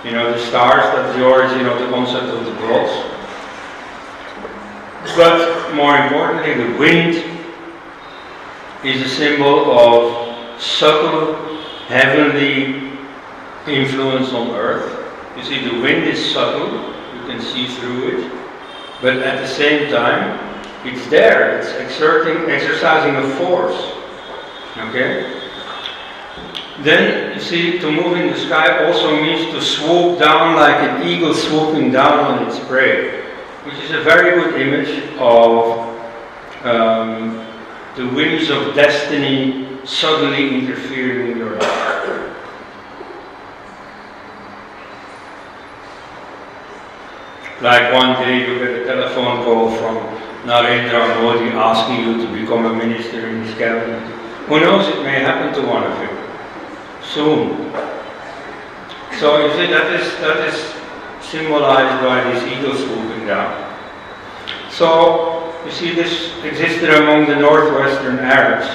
You 0.06 0.12
know, 0.12 0.32
the 0.32 0.40
stars, 0.46 0.84
that's 0.96 1.16
the 1.18 1.26
origin 1.26 1.66
of 1.66 1.80
the 1.80 1.90
concept 1.90 2.26
of 2.26 2.46
the 2.46 2.52
gods. 2.54 2.92
But 5.16 5.74
more 5.74 5.98
importantly, 5.98 6.54
the 6.54 6.78
wind 6.78 7.16
is 8.84 9.02
a 9.02 9.10
symbol 9.10 9.72
of 9.72 10.62
subtle 10.62 11.36
heavenly 11.88 12.92
influence 13.68 14.32
on 14.34 14.52
earth. 14.52 15.01
You 15.38 15.44
see, 15.44 15.64
the 15.64 15.82
wind 15.82 16.04
is 16.04 16.34
subtle, 16.34 16.70
you 17.16 17.26
can 17.26 17.42
see 17.42 17.68
through 17.68 18.18
it, 18.18 18.32
but 19.02 19.18
at 19.18 19.40
the 19.40 19.48
same 19.48 19.90
time, 19.90 20.40
it's 20.86 21.08
there, 21.08 21.58
it's 21.58 21.72
exerting, 21.74 22.50
exercising 22.50 23.16
a 23.16 23.36
force. 23.36 23.94
Okay? 24.78 25.42
Then, 26.80 27.36
you 27.36 27.42
see, 27.42 27.80
to 27.80 27.92
move 27.92 28.18
in 28.18 28.32
the 28.32 28.38
sky 28.38 28.86
also 28.86 29.22
means 29.22 29.54
to 29.54 29.62
swoop 29.62 30.20
down 30.20 30.56
like 30.56 30.82
an 30.82 31.08
eagle 31.08 31.34
swooping 31.34 31.92
down 31.92 32.20
on 32.20 32.48
its 32.48 32.60
prey, 32.66 33.22
which 33.64 33.76
is 33.76 33.92
a 33.92 34.02
very 34.02 34.42
good 34.42 34.60
image 34.60 35.18
of 35.20 35.80
um, 36.66 37.46
the 37.96 38.08
winds 38.08 38.50
of 38.50 38.74
destiny 38.74 39.68
suddenly 39.86 40.60
interfering 40.60 41.32
in 41.32 41.38
your 41.38 41.56
life. 41.56 42.31
Like 47.62 47.94
one 47.94 48.14
day 48.26 48.48
you 48.48 48.58
get 48.58 48.82
a 48.82 48.86
telephone 48.86 49.44
call 49.46 49.70
from 49.78 49.98
Narendra 50.50 51.22
Modi 51.22 51.52
asking 51.52 52.04
you 52.04 52.26
to 52.26 52.34
become 52.34 52.66
a 52.66 52.74
minister 52.74 53.30
in 53.30 53.44
his 53.44 53.54
cabinet. 53.56 54.02
Who 54.48 54.60
knows, 54.60 54.88
it 54.88 55.04
may 55.04 55.20
happen 55.20 55.54
to 55.62 55.70
one 55.70 55.84
of 55.84 55.96
you 56.02 56.10
soon. 57.06 57.72
So 59.20 59.46
you 59.46 59.54
see, 59.54 59.72
that 59.72 59.94
is, 59.94 60.18
that 60.22 60.40
is 60.50 60.74
symbolized 61.24 62.04
by 62.04 62.34
these 62.34 62.52
eagles 62.52 62.80
swooping 62.80 63.28
down. 63.28 63.54
So 64.72 65.54
you 65.64 65.72
see, 65.72 65.94
this 65.94 66.44
existed 66.44 66.90
among 66.90 67.28
the 67.28 67.36
northwestern 67.36 68.18
Arabs, 68.18 68.66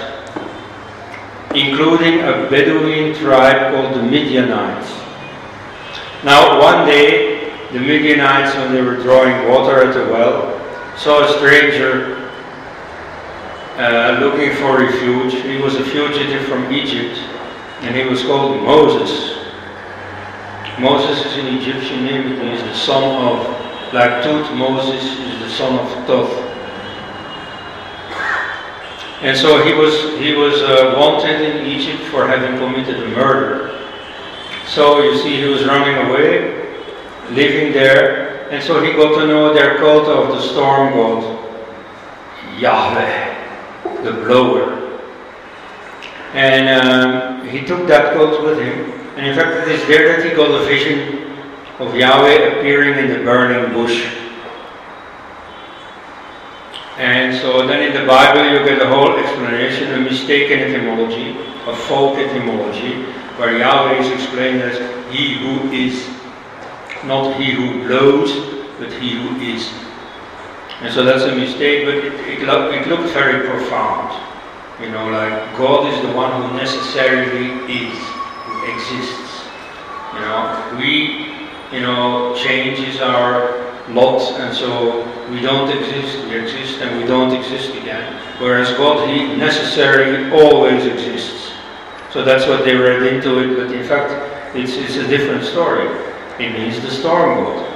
including 1.57 2.21
a 2.21 2.49
Bedouin 2.49 3.17
tribe 3.17 3.75
called 3.75 3.97
the 3.97 4.03
Midianites. 4.05 4.93
Now, 6.23 6.61
one 6.61 6.87
day, 6.87 7.36
the 7.73 7.81
Midianites, 7.81 8.55
when 8.57 8.73
they 8.73 8.83
were 8.83 8.97
drawing 8.97 9.49
water 9.49 9.89
at 9.89 9.97
a 9.97 10.11
well, 10.13 10.57
saw 10.97 11.25
a 11.25 11.39
stranger 11.39 12.31
uh, 13.77 14.19
looking 14.21 14.55
for 14.57 14.79
refuge. 14.79 15.35
He 15.43 15.59
was 15.59 15.75
a 15.75 15.85
fugitive 15.85 16.47
from 16.47 16.73
Egypt, 16.73 17.19
and 17.83 17.95
he 17.95 18.05
was 18.05 18.23
called 18.23 18.63
Moses. 18.63 19.37
Moses 20.79 21.25
is 21.27 21.37
an 21.39 21.47
Egyptian 21.57 22.05
name, 22.05 22.33
it 22.33 22.39
means 22.39 22.63
the 22.63 22.75
son 22.75 23.03
of, 23.03 23.93
like 23.93 24.23
Tut, 24.23 24.55
Moses 24.55 25.03
is 25.03 25.39
the 25.41 25.51
son 25.51 25.79
of 25.79 26.07
Thoth. 26.07 26.43
And 29.23 29.37
so 29.37 29.65
he 29.65 29.73
was, 29.73 30.19
he 30.19 30.35
was 30.35 30.61
uh, 30.61 30.95
wanted 30.97 31.41
in 31.41 31.67
Egypt 31.67 32.03
for 32.05 32.27
having 32.29 32.59
committed 32.59 33.03
a 33.03 33.09
murder. 33.09 33.89
So 34.67 35.03
you 35.03 35.19
see, 35.19 35.41
he 35.41 35.47
was 35.47 35.65
running 35.65 36.09
away, 36.09 36.66
living 37.31 37.73
there, 37.73 38.51
and 38.51 38.63
so 38.63 38.83
he 38.83 38.93
got 38.93 39.19
to 39.21 39.27
know 39.27 39.53
their 39.53 39.79
cult 39.79 40.07
of 40.09 40.29
the 40.29 40.41
storm 40.41 40.95
god, 40.95 41.49
Yahweh, 42.59 44.03
the 44.03 44.13
blower. 44.13 45.01
And 46.33 46.69
um, 46.69 47.49
he 47.49 47.65
took 47.65 47.87
that 47.89 48.15
cult 48.15 48.43
with 48.45 48.59
him, 48.59 48.91
and 49.17 49.27
in 49.27 49.35
fact, 49.35 49.67
it 49.67 49.75
is 49.75 49.87
there 49.89 50.17
that 50.17 50.29
he 50.29 50.37
got 50.37 50.51
a 50.51 50.65
vision 50.65 51.33
of 51.79 51.95
Yahweh 51.95 52.59
appearing 52.59 52.99
in 52.99 53.19
the 53.19 53.25
burning 53.25 53.73
bush. 53.73 54.07
And 56.97 57.37
so 57.37 57.67
then 57.67 57.83
in 57.83 58.01
the 58.01 58.07
Bible 58.07 58.51
you 58.51 58.65
get 58.65 58.81
a 58.81 58.89
whole 58.89 59.19
explanation, 59.19 59.93
a 59.93 60.01
mistaken 60.01 60.61
etymology, 60.61 61.37
a 61.67 61.77
folk 61.77 62.17
etymology, 62.17 63.03
where 63.37 63.59
Yahweh 63.59 64.01
is 64.01 64.11
explained 64.13 64.63
as 64.63 64.79
He 65.13 65.35
who 65.35 65.71
is, 65.73 66.09
not 67.05 67.41
He 67.41 67.53
who 67.53 67.87
blows, 67.87 68.31
but 68.79 68.93
He 68.93 69.17
who 69.17 69.37
is. 69.41 69.69
And 70.81 70.93
so 70.93 71.05
that's 71.05 71.25
a 71.25 71.35
mistake, 71.35 71.87
but 71.87 71.95
it, 71.95 72.13
it, 72.29 72.47
look, 72.47 72.75
it 72.75 72.87
looked 72.87 73.13
very 73.13 73.49
profound. 73.49 74.23
You 74.81 74.91
know, 74.91 75.09
like 75.09 75.57
God 75.57 75.93
is 75.93 76.03
the 76.03 76.13
one 76.13 76.43
who 76.43 76.57
necessarily 76.57 77.49
is, 77.73 77.97
who 78.45 78.73
exists. 78.75 79.45
You 80.13 80.21
know, 80.21 80.77
we, 80.79 81.33
you 81.73 81.81
know, 81.81 82.37
changes 82.37 83.01
our 83.01 83.65
lot, 83.89 84.21
and 84.39 84.55
so 84.55 85.01
we 85.31 85.41
don't 85.41 85.71
exist, 85.71 86.27
we 86.27 86.39
exist, 86.39 86.81
and 86.83 87.01
we 87.01 87.07
don't 87.07 87.35
exist 87.35 87.71
again. 87.71 88.13
Whereas 88.39 88.71
God, 88.77 89.09
He 89.09 89.35
necessarily 89.37 90.31
always 90.31 90.85
exists. 90.85 91.53
So 92.13 92.23
that's 92.23 92.47
what 92.47 92.65
they 92.65 92.77
read 92.77 93.03
into 93.03 93.39
it, 93.41 93.57
but 93.57 93.75
in 93.75 93.85
fact, 93.85 94.13
it's, 94.55 94.77
it's 94.77 94.97
a 94.97 95.07
different 95.07 95.45
story. 95.45 95.89
It 96.39 96.53
means 96.53 96.81
the 96.83 96.91
storm 96.91 97.45
god. 97.45 97.67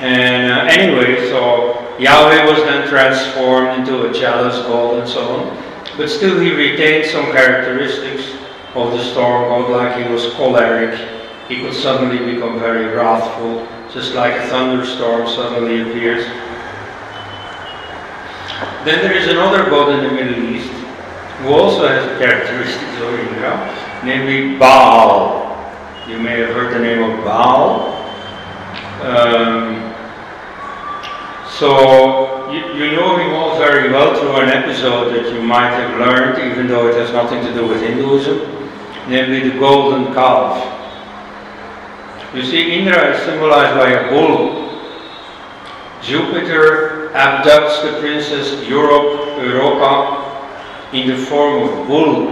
And 0.00 0.52
uh, 0.52 0.72
anyway, 0.72 1.28
so 1.28 1.96
Yahweh 1.98 2.44
was 2.44 2.58
then 2.64 2.88
transformed 2.88 3.78
into 3.78 4.08
a 4.08 4.12
jealous 4.12 4.56
god 4.66 4.98
and 5.00 5.08
so 5.08 5.36
on. 5.36 5.64
But 5.96 6.08
still, 6.08 6.40
he 6.40 6.52
retained 6.52 7.10
some 7.10 7.26
characteristics 7.32 8.32
of 8.74 8.92
the 8.92 9.02
storm 9.02 9.48
god, 9.48 9.70
like 9.70 10.04
he 10.04 10.12
was 10.12 10.32
choleric. 10.34 10.98
He 11.48 11.60
could 11.60 11.74
suddenly 11.74 12.34
become 12.34 12.58
very 12.58 12.94
wrathful, 12.94 13.66
just 13.92 14.14
like 14.14 14.34
a 14.34 14.46
thunderstorm 14.48 15.28
suddenly 15.28 15.82
appears. 15.82 16.24
Then 18.84 19.02
there 19.02 19.16
is 19.16 19.28
another 19.28 19.68
god 19.70 19.98
in 19.98 20.04
the 20.04 20.12
Middle 20.12 20.44
East 20.44 20.70
who 21.38 21.48
also 21.48 21.88
has 21.88 22.18
characteristics 22.18 23.00
of 23.00 23.14
Indra, 23.18 24.02
namely 24.04 24.56
Baal. 24.58 25.43
You 26.06 26.18
may 26.18 26.38
have 26.40 26.50
heard 26.50 26.74
the 26.74 26.80
name 26.80 27.02
of 27.02 27.24
Baal. 27.24 27.94
Um, 29.00 29.94
so 31.48 32.52
you, 32.52 32.60
you 32.74 32.94
know 32.94 33.16
him 33.16 33.32
all 33.32 33.56
very 33.56 33.90
well 33.90 34.14
through 34.20 34.36
an 34.36 34.50
episode 34.50 35.14
that 35.14 35.32
you 35.32 35.40
might 35.40 35.70
have 35.70 35.98
learned, 35.98 36.38
even 36.52 36.66
though 36.66 36.88
it 36.88 36.96
has 36.96 37.10
nothing 37.10 37.42
to 37.46 37.54
do 37.54 37.66
with 37.66 37.80
Hinduism, 37.80 38.38
namely 39.08 39.48
the 39.48 39.58
golden 39.58 40.12
calf. 40.12 40.60
You 42.34 42.44
see, 42.44 42.74
Indra 42.78 43.14
is 43.14 43.22
symbolized 43.22 43.74
by 43.78 43.92
a 43.92 44.10
bull. 44.10 44.78
Jupiter 46.02 47.12
abducts 47.14 47.82
the 47.82 47.98
princess 48.00 48.68
Europe, 48.68 49.38
Europa 49.38 50.20
in 50.92 51.08
the 51.08 51.16
form 51.16 51.62
of 51.62 51.78
a 51.78 51.84
bull. 51.86 52.28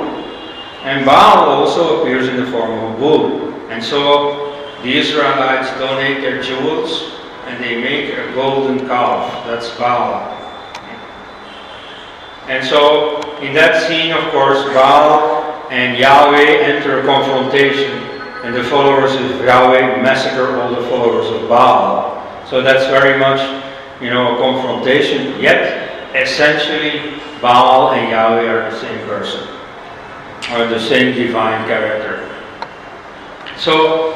And 0.84 1.06
Baal 1.06 1.48
also 1.48 2.02
appears 2.02 2.28
in 2.28 2.36
the 2.36 2.50
form 2.50 2.70
of 2.70 2.94
a 2.94 2.98
bull. 2.98 3.51
And 3.72 3.82
so 3.82 4.52
the 4.82 4.98
Israelites 4.98 5.70
donate 5.78 6.20
their 6.20 6.42
jewels 6.42 7.10
and 7.46 7.64
they 7.64 7.80
make 7.80 8.12
a 8.12 8.30
golden 8.34 8.86
calf. 8.86 9.46
That's 9.46 9.70
Baal. 9.78 10.28
And 12.48 12.62
so 12.66 13.38
in 13.40 13.54
that 13.54 13.82
scene, 13.88 14.12
of 14.12 14.30
course, 14.30 14.62
Baal 14.74 15.66
and 15.70 15.96
Yahweh 15.96 16.60
enter 16.68 17.00
a 17.00 17.04
confrontation, 17.06 17.98
and 18.44 18.54
the 18.54 18.64
followers 18.64 19.14
of 19.14 19.40
Yahweh 19.40 20.02
massacre 20.02 20.60
all 20.60 20.74
the 20.74 20.86
followers 20.88 21.28
of 21.30 21.48
Baal. 21.48 22.20
So 22.46 22.60
that's 22.60 22.84
very 22.90 23.18
much, 23.18 23.40
you 24.02 24.10
know, 24.10 24.34
a 24.34 24.38
confrontation. 24.38 25.40
Yet, 25.40 26.14
essentially, 26.14 27.18
Baal 27.40 27.92
and 27.92 28.10
Yahweh 28.10 28.48
are 28.48 28.70
the 28.70 28.78
same 28.78 29.06
person, 29.08 29.48
are 30.50 30.66
the 30.66 30.78
same 30.78 31.14
divine 31.14 31.66
character. 31.66 32.21
So, 33.62 34.12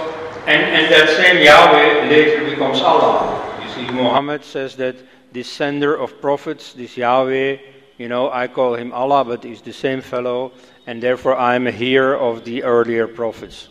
and, 0.49 0.61
and 0.75 0.93
that 0.93 1.09
same 1.11 1.41
Yahweh 1.41 2.11
later 2.11 2.51
becomes 2.51 2.81
Allah. 2.81 3.63
You 3.63 3.71
see, 3.71 3.93
Muhammad 3.93 4.43
says 4.43 4.75
that 4.75 4.97
this 5.33 5.47
sender 5.47 5.95
of 5.95 6.21
prophets, 6.21 6.73
this 6.73 6.97
Yahweh, 6.97 7.59
you 7.97 8.09
know, 8.09 8.29
I 8.33 8.49
call 8.49 8.75
him 8.75 8.91
Allah, 8.93 9.25
but 9.25 9.45
he's 9.45 9.63
the 9.63 9.73
same 9.73 10.01
fellow, 10.01 10.51
and 10.89 11.01
therefore 11.01 11.37
I'm 11.37 11.69
a 11.69 11.71
hearer 11.71 12.17
of 12.19 12.45
the 12.45 12.65
earlier 12.65 13.07
prophets. 13.07 13.69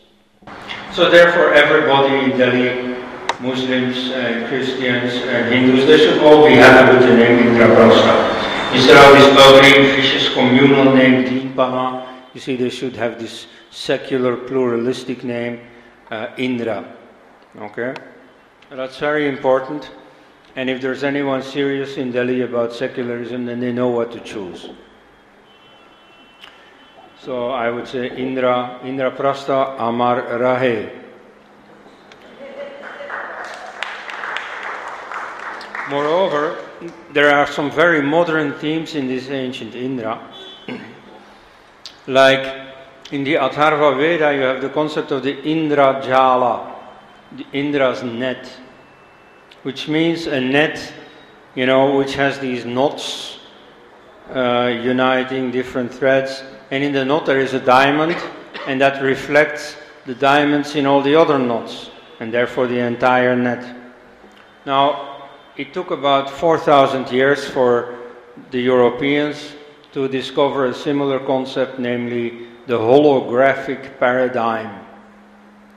So 0.94 1.10
therefore, 1.10 1.54
everybody 1.54 2.24
in 2.24 2.38
Delhi, 2.38 2.96
Muslims 3.42 4.12
and 4.16 4.48
Christians 4.48 5.12
and 5.28 5.54
Hindus, 5.54 5.88
they 5.88 5.98
should 5.98 6.24
all 6.24 6.48
be 6.48 6.56
happy 6.56 6.96
with 6.96 7.06
the 7.06 7.18
name 7.18 7.52
Indraprastha. 7.52 8.74
Instead 8.74 8.96
of 8.96 9.12
this 9.20 9.28
ugly, 9.38 9.92
vicious 9.92 10.34
communal 10.34 10.96
name 10.96 11.26
Dinpana, 11.26 12.08
you 12.34 12.40
see, 12.40 12.56
they 12.56 12.70
should 12.70 12.96
have 12.96 13.20
this 13.20 13.48
secular, 13.76 14.38
pluralistic 14.38 15.24
name, 15.24 15.60
uh, 16.10 16.28
Indra. 16.38 16.96
Okay? 17.58 17.94
That's 18.70 18.98
very 18.98 19.28
important. 19.28 19.92
And 20.56 20.70
if 20.70 20.82
there's 20.82 21.04
anyone 21.04 21.44
serious 21.44 21.98
in 21.98 22.12
Delhi 22.12 22.42
about 22.42 22.72
secularism, 22.72 23.46
then 23.46 23.60
they 23.60 23.74
know 23.74 23.90
what 23.90 24.14
to 24.14 24.22
choose. 24.22 24.70
So 27.20 27.50
I 27.50 27.70
would 27.70 27.88
say 27.88 28.16
Indra, 28.16 28.80
Indra 28.84 29.12
Prastha 29.12 29.76
Amar 29.78 30.22
Rahe. 30.22 31.02
Moreover, 35.90 36.58
there 37.12 37.36
are 37.36 37.46
some 37.46 37.70
very 37.70 38.02
modern 38.02 38.54
themes 38.54 38.96
in 38.96 39.08
this 39.08 39.30
ancient 39.30 39.76
Indra. 39.76 40.20
like 42.08 42.75
in 43.12 43.24
the 43.24 43.36
Atharva 43.36 43.98
Veda, 43.98 44.34
you 44.34 44.42
have 44.42 44.62
the 44.62 44.70
concept 44.70 45.12
of 45.12 45.22
the 45.24 45.42
Indra 45.44 46.02
Jala, 46.04 46.76
the 47.36 47.46
Indra's 47.54 48.02
net, 48.04 48.52
which 49.64 49.88
means 49.88 50.26
a 50.26 50.42
net, 50.42 50.94
you 51.54 51.66
know, 51.66 51.96
which 51.98 52.16
has 52.16 52.40
these 52.40 52.66
knots 52.66 53.40
uh, 54.34 54.80
uniting 54.82 55.52
different 55.52 55.94
threads. 55.94 56.44
And 56.72 56.84
in 56.84 56.94
the 56.94 57.06
knot 57.06 57.26
there 57.26 57.40
is 57.40 57.54
a 57.54 57.60
diamond, 57.60 58.18
and 58.66 58.82
that 58.82 59.02
reflects 59.04 59.76
the 60.06 60.16
diamonds 60.16 60.76
in 60.76 60.86
all 60.86 61.02
the 61.02 61.16
other 61.16 61.38
knots, 61.38 61.92
and 62.20 62.34
therefore 62.34 62.66
the 62.68 62.80
entire 62.80 63.36
net. 63.36 63.76
Now, 64.66 65.30
it 65.58 65.74
took 65.74 65.92
about 65.92 66.30
4,000 66.30 67.12
years 67.12 67.48
for 67.48 68.00
the 68.50 68.60
Europeans 68.60 69.54
to 69.94 70.08
discover 70.08 70.66
a 70.66 70.74
similar 70.74 71.20
concept, 71.20 71.80
namely 71.80 72.48
the 72.68 72.78
holographic 72.78 74.00
paradigm. 74.00 74.86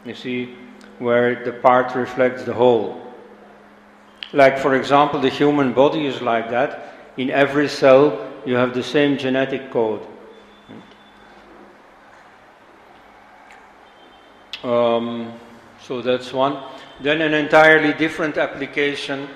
You 0.04 0.14
see, 0.14 0.54
where 0.98 1.44
the 1.44 1.52
part 1.52 1.94
reflects 1.94 2.44
the 2.44 2.54
whole. 2.54 3.00
Like, 4.32 4.58
for 4.58 4.74
example, 4.74 5.20
the 5.20 5.28
human 5.28 5.72
body 5.72 6.06
is 6.06 6.20
like 6.20 6.50
that. 6.50 6.94
In 7.16 7.30
every 7.30 7.68
cell, 7.68 8.30
you 8.44 8.54
have 8.54 8.74
the 8.74 8.82
same 8.82 9.16
genetic 9.18 9.70
code. 9.70 10.06
Um, 14.62 15.32
so 15.80 16.02
that's 16.02 16.32
one. 16.32 16.62
Then, 17.00 17.20
an 17.20 17.32
entirely 17.32 17.92
different 17.92 18.36
application. 18.38 19.28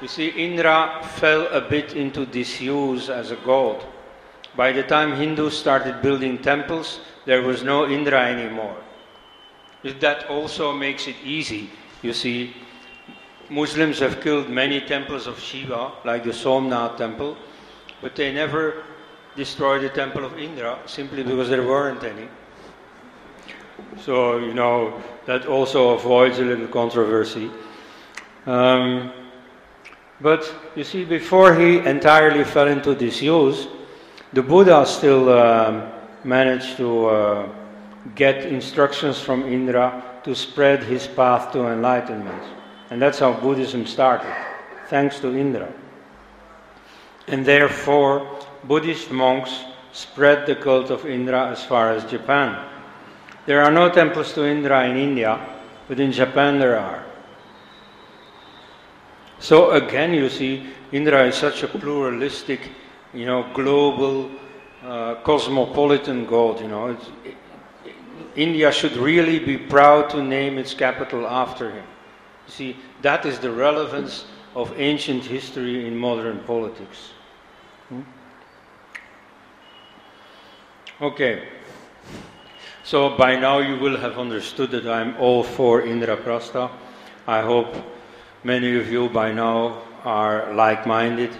You 0.00 0.08
see, 0.08 0.28
Indra 0.28 1.00
fell 1.16 1.46
a 1.48 1.60
bit 1.60 1.94
into 1.94 2.26
disuse 2.26 3.10
as 3.10 3.30
a 3.30 3.36
god. 3.36 3.84
By 4.56 4.72
the 4.72 4.82
time 4.82 5.16
Hindus 5.16 5.58
started 5.58 6.00
building 6.00 6.38
temples, 6.38 7.00
there 7.26 7.42
was 7.42 7.62
no 7.62 7.88
Indra 7.88 8.20
anymore. 8.20 8.76
That 10.00 10.28
also 10.28 10.72
makes 10.72 11.08
it 11.08 11.16
easy. 11.24 11.70
You 12.02 12.12
see, 12.12 12.54
Muslims 13.50 13.98
have 13.98 14.20
killed 14.20 14.48
many 14.48 14.80
temples 14.80 15.26
of 15.26 15.38
Shiva, 15.38 15.92
like 16.04 16.24
the 16.24 16.32
Somnath 16.32 16.96
temple, 16.96 17.36
but 18.00 18.14
they 18.14 18.32
never 18.32 18.84
destroyed 19.36 19.82
the 19.82 19.88
temple 19.88 20.24
of 20.24 20.38
Indra 20.38 20.78
simply 20.86 21.22
because 21.22 21.48
there 21.48 21.66
weren't 21.66 22.04
any. 22.04 22.28
So, 24.00 24.38
you 24.38 24.54
know, 24.54 25.02
that 25.26 25.46
also 25.46 25.90
avoids 25.90 26.38
a 26.38 26.44
little 26.44 26.68
controversy. 26.68 27.50
Um, 28.46 29.12
but 30.20 30.52
you 30.76 30.84
see, 30.84 31.04
before 31.04 31.54
he 31.54 31.78
entirely 31.78 32.44
fell 32.44 32.68
into 32.68 32.94
disuse, 32.94 33.66
the 34.34 34.42
Buddha 34.42 34.84
still 34.84 35.30
um, 35.30 35.88
managed 36.24 36.76
to 36.78 37.06
uh, 37.06 37.48
get 38.16 38.44
instructions 38.46 39.20
from 39.20 39.44
Indra 39.44 40.20
to 40.24 40.34
spread 40.34 40.82
his 40.82 41.06
path 41.06 41.52
to 41.52 41.68
enlightenment. 41.68 42.42
And 42.90 43.00
that's 43.00 43.20
how 43.20 43.32
Buddhism 43.32 43.86
started, 43.86 44.34
thanks 44.88 45.20
to 45.20 45.36
Indra. 45.36 45.72
And 47.28 47.46
therefore, 47.46 48.40
Buddhist 48.64 49.12
monks 49.12 49.64
spread 49.92 50.46
the 50.46 50.56
cult 50.56 50.90
of 50.90 51.06
Indra 51.06 51.50
as 51.50 51.62
far 51.64 51.92
as 51.92 52.04
Japan. 52.10 52.68
There 53.46 53.62
are 53.62 53.70
no 53.70 53.88
temples 53.88 54.32
to 54.32 54.44
Indra 54.46 54.84
in 54.88 54.96
India, 54.96 55.38
but 55.86 56.00
in 56.00 56.10
Japan 56.10 56.58
there 56.58 56.78
are. 56.78 57.04
So 59.38 59.72
again, 59.72 60.12
you 60.12 60.28
see, 60.28 60.66
Indra 60.90 61.24
is 61.26 61.36
such 61.36 61.62
a 61.62 61.68
pluralistic, 61.68 62.70
you 63.14 63.26
know, 63.26 63.46
global, 63.54 64.30
uh, 64.82 65.14
cosmopolitan 65.22 66.26
god. 66.26 66.60
You 66.60 66.68
know, 66.68 66.88
it, 67.24 67.36
India 68.36 68.72
should 68.72 68.96
really 68.96 69.38
be 69.38 69.56
proud 69.56 70.10
to 70.10 70.22
name 70.22 70.58
its 70.58 70.74
capital 70.74 71.26
after 71.26 71.70
him. 71.70 71.84
You 72.46 72.52
see, 72.52 72.76
that 73.02 73.24
is 73.24 73.38
the 73.38 73.50
relevance 73.50 74.26
of 74.54 74.72
ancient 74.78 75.24
history 75.24 75.86
in 75.86 75.96
modern 75.96 76.40
politics. 76.40 77.10
Hmm? 77.88 78.00
Okay. 81.00 81.48
So 82.84 83.16
by 83.16 83.36
now 83.36 83.58
you 83.58 83.78
will 83.78 83.96
have 83.96 84.18
understood 84.18 84.70
that 84.72 84.86
I'm 84.86 85.16
all 85.16 85.42
for 85.42 85.82
Indraprastha. 85.82 86.70
I 87.26 87.40
hope 87.40 87.74
many 88.44 88.76
of 88.78 88.92
you 88.92 89.08
by 89.08 89.32
now 89.32 89.82
are 90.04 90.52
like 90.54 90.86
minded. 90.86 91.30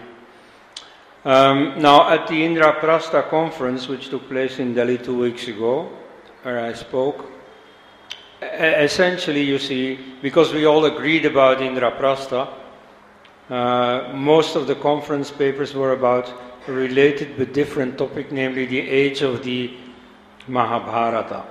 Um, 1.24 1.80
now, 1.80 2.10
at 2.10 2.26
the 2.28 2.34
Indraprastha 2.34 3.30
conference, 3.30 3.88
which 3.88 4.10
took 4.10 4.28
place 4.28 4.58
in 4.58 4.74
Delhi 4.74 4.98
two 4.98 5.18
weeks 5.18 5.48
ago, 5.48 5.88
where 6.42 6.60
I 6.60 6.74
spoke, 6.74 7.24
essentially, 8.42 9.40
you 9.42 9.58
see, 9.58 9.98
because 10.20 10.52
we 10.52 10.66
all 10.66 10.84
agreed 10.84 11.24
about 11.24 11.58
Indraprastha, 11.58 12.48
uh, 13.48 14.10
most 14.12 14.54
of 14.54 14.66
the 14.66 14.74
conference 14.74 15.30
papers 15.30 15.74
were 15.74 15.92
about 15.92 16.30
related 16.66 17.38
but 17.38 17.54
different 17.54 17.96
topic, 17.96 18.30
namely 18.30 18.66
the 18.66 18.80
age 18.80 19.22
of 19.22 19.42
the 19.42 19.74
Mahabharata. 20.46 21.44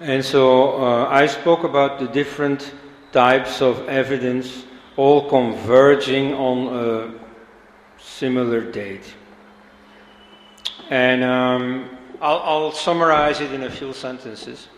and 0.00 0.24
so 0.24 0.82
uh, 0.82 1.06
I 1.08 1.26
spoke 1.26 1.62
about 1.62 2.00
the 2.00 2.08
different 2.08 2.74
types 3.12 3.60
of 3.62 3.88
evidence, 3.88 4.64
all 5.00 5.30
converging 5.30 6.34
on 6.34 6.58
a 6.76 7.14
similar 7.98 8.60
date. 8.60 9.14
And 10.90 11.24
um, 11.24 11.88
I'll, 12.20 12.40
I'll 12.40 12.72
summarize 12.72 13.40
it 13.40 13.50
in 13.52 13.62
a 13.62 13.70
few 13.70 13.94
sentences. 13.94 14.68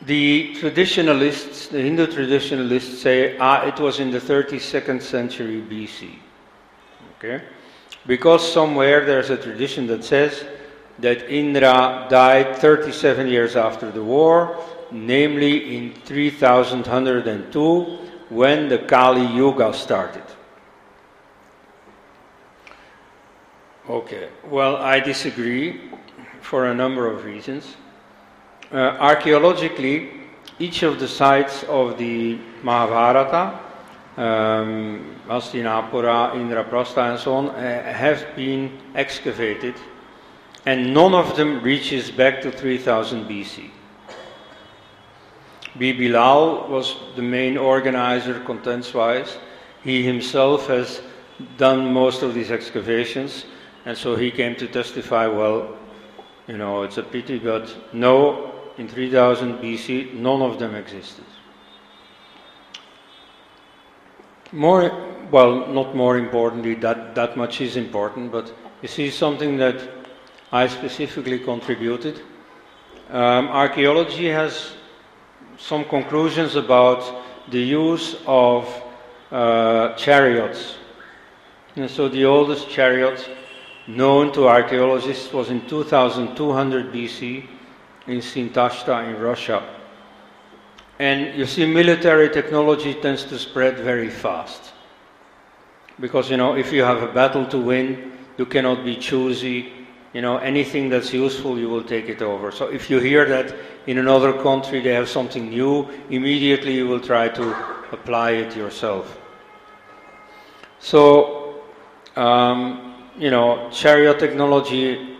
The 0.00 0.54
traditionalists, 0.54 1.68
the 1.68 1.82
Hindu 1.82 2.06
traditionalists 2.06 3.02
say, 3.02 3.36
ah, 3.36 3.66
it 3.66 3.78
was 3.78 4.00
in 4.00 4.10
the 4.10 4.18
32nd 4.18 5.02
century 5.02 5.60
BC. 5.60 6.14
Okay? 7.18 7.44
Because 8.06 8.40
somewhere 8.50 9.04
there's 9.04 9.28
a 9.28 9.36
tradition 9.36 9.86
that 9.88 10.02
says 10.02 10.44
that 10.98 11.30
Indra 11.30 12.06
died 12.08 12.56
37 12.56 13.28
years 13.28 13.54
after 13.54 13.90
the 13.90 14.02
war, 14.02 14.58
namely 14.92 15.76
in 15.76 15.92
3102, 16.04 17.98
when 18.28 18.68
the 18.68 18.78
Kali 18.78 19.26
Yuga 19.26 19.72
started. 19.72 20.22
Okay, 23.88 24.28
well, 24.48 24.76
I 24.76 25.00
disagree 25.00 25.90
for 26.40 26.66
a 26.66 26.74
number 26.74 27.10
of 27.10 27.24
reasons. 27.24 27.76
Uh, 28.70 28.96
archaeologically, 29.00 30.10
each 30.58 30.82
of 30.82 31.00
the 31.00 31.08
sites 31.08 31.64
of 31.64 31.98
the 31.98 32.38
Mahabharata 32.62 33.58
um, 34.16 35.16
Hastinapura, 35.26 36.32
Indraprastha, 36.34 37.10
and 37.10 37.18
so 37.18 37.34
on, 37.34 37.48
uh, 37.48 37.92
have 37.92 38.36
been 38.36 38.78
excavated, 38.94 39.74
and 40.66 40.92
none 40.92 41.14
of 41.14 41.36
them 41.36 41.62
reaches 41.62 42.10
back 42.10 42.40
to 42.42 42.50
3000 42.50 43.24
BC. 43.26 43.70
B. 45.78 45.92
Bilal 45.92 46.68
was 46.68 46.96
the 47.16 47.22
main 47.22 47.56
organizer, 47.56 48.40
contents 48.40 48.92
wise. 48.92 49.38
He 49.82 50.02
himself 50.02 50.66
has 50.66 51.00
done 51.56 51.92
most 51.92 52.22
of 52.22 52.34
these 52.34 52.50
excavations, 52.50 53.46
and 53.86 53.96
so 53.96 54.14
he 54.14 54.30
came 54.30 54.54
to 54.56 54.66
testify 54.66 55.26
well, 55.26 55.76
you 56.46 56.58
know, 56.58 56.82
it's 56.82 56.98
a 56.98 57.02
pity, 57.02 57.38
but 57.38 57.74
no, 57.92 58.52
in 58.76 58.88
3000 58.88 59.58
BC, 59.58 60.14
none 60.14 60.42
of 60.42 60.58
them 60.58 60.74
existed. 60.74 61.24
More, 64.52 64.92
well, 65.30 65.66
not 65.68 65.96
more 65.96 66.18
importantly, 66.18 66.74
that, 66.76 67.14
that 67.14 67.36
much 67.36 67.60
is 67.62 67.76
important, 67.76 68.30
but 68.30 68.52
you 68.82 68.88
see 68.88 69.10
something 69.10 69.56
that 69.56 69.80
I 70.52 70.66
specifically 70.66 71.38
contributed. 71.38 72.20
Um, 73.08 73.48
archaeology 73.48 74.28
has 74.28 74.74
some 75.58 75.84
conclusions 75.84 76.56
about 76.56 77.24
the 77.50 77.60
use 77.60 78.16
of 78.26 78.66
uh, 79.30 79.94
chariots. 79.94 80.76
And 81.76 81.90
so 81.90 82.08
the 82.08 82.24
oldest 82.24 82.68
chariot 82.68 83.28
known 83.86 84.32
to 84.32 84.46
archaeologists 84.48 85.32
was 85.32 85.50
in 85.50 85.66
2200 85.66 86.92
BC 86.92 87.46
in 88.06 88.18
Sintashta 88.18 89.08
in 89.08 89.20
Russia. 89.20 89.62
And 90.98 91.36
you 91.36 91.46
see, 91.46 91.66
military 91.66 92.28
technology 92.28 92.94
tends 92.94 93.24
to 93.24 93.38
spread 93.38 93.78
very 93.78 94.10
fast. 94.10 94.72
Because, 95.98 96.30
you 96.30 96.36
know, 96.36 96.54
if 96.56 96.72
you 96.72 96.82
have 96.82 97.02
a 97.02 97.12
battle 97.12 97.46
to 97.46 97.58
win, 97.58 98.12
you 98.36 98.46
cannot 98.46 98.84
be 98.84 98.96
choosy. 98.96 99.72
You 100.12 100.20
know, 100.20 100.36
anything 100.36 100.90
that's 100.90 101.12
useful, 101.12 101.58
you 101.58 101.70
will 101.70 101.82
take 101.82 102.08
it 102.08 102.20
over. 102.20 102.52
So 102.52 102.66
if 102.66 102.90
you 102.90 102.98
hear 102.98 103.24
that 103.26 103.54
in 103.86 103.98
another 103.98 104.32
country 104.42 104.80
they 104.80 104.92
have 104.92 105.08
something 105.08 105.48
new, 105.48 105.88
immediately 106.10 106.74
you 106.74 106.86
will 106.86 107.00
try 107.00 107.28
to 107.28 107.56
apply 107.92 108.32
it 108.32 108.54
yourself. 108.54 109.18
So, 110.80 111.62
um, 112.16 112.94
you 113.16 113.30
know, 113.30 113.70
chariot 113.70 114.18
technology 114.18 115.16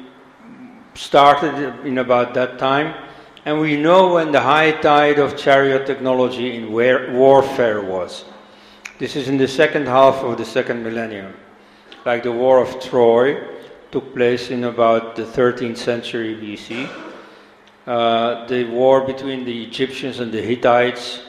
started 0.94 1.87
in 1.87 1.98
about 1.98 2.35
that 2.35 2.59
time. 2.59 2.94
And 3.46 3.61
we 3.61 3.76
know 3.76 4.14
when 4.14 4.31
the 4.31 4.40
high 4.40 4.72
tide 4.72 5.18
of 5.18 5.37
chariot 5.37 5.87
technology 5.87 6.55
in 6.55 6.70
warfare 6.70 7.83
was. 7.83 8.24
This 8.98 9.16
is 9.16 9.28
in 9.28 9.37
the 9.37 9.48
second 9.48 9.87
half 9.87 10.16
of 10.16 10.37
the 10.37 10.44
second 10.44 10.85
millennium. 10.85 11.33
Like 12.05 12.22
the 12.22 12.31
War 12.31 12.62
of 12.62 12.78
Troy 12.81 13.52
took 13.92 14.14
place 14.14 14.50
in 14.50 14.64
about 14.64 15.14
the 15.16 15.22
13th 15.22 15.76
century 15.76 16.35
BC. 16.35 16.88
Uh, 17.87 18.46
the 18.46 18.64
war 18.64 19.02
between 19.07 19.44
the 19.44 19.64
Egyptians 19.64 20.18
and 20.18 20.33
the 20.33 20.40
Hittites, 20.40 21.20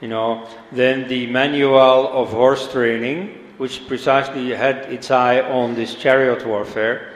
you 0.00 0.06
know, 0.06 0.46
then 0.70 1.08
the 1.08 1.26
manual 1.26 2.08
of 2.08 2.30
horse 2.30 2.70
training, 2.70 3.52
which 3.58 3.86
precisely 3.88 4.50
had 4.50 4.76
its 4.92 5.10
eye 5.10 5.40
on 5.40 5.74
this 5.74 5.94
chariot 5.96 6.46
warfare 6.46 7.10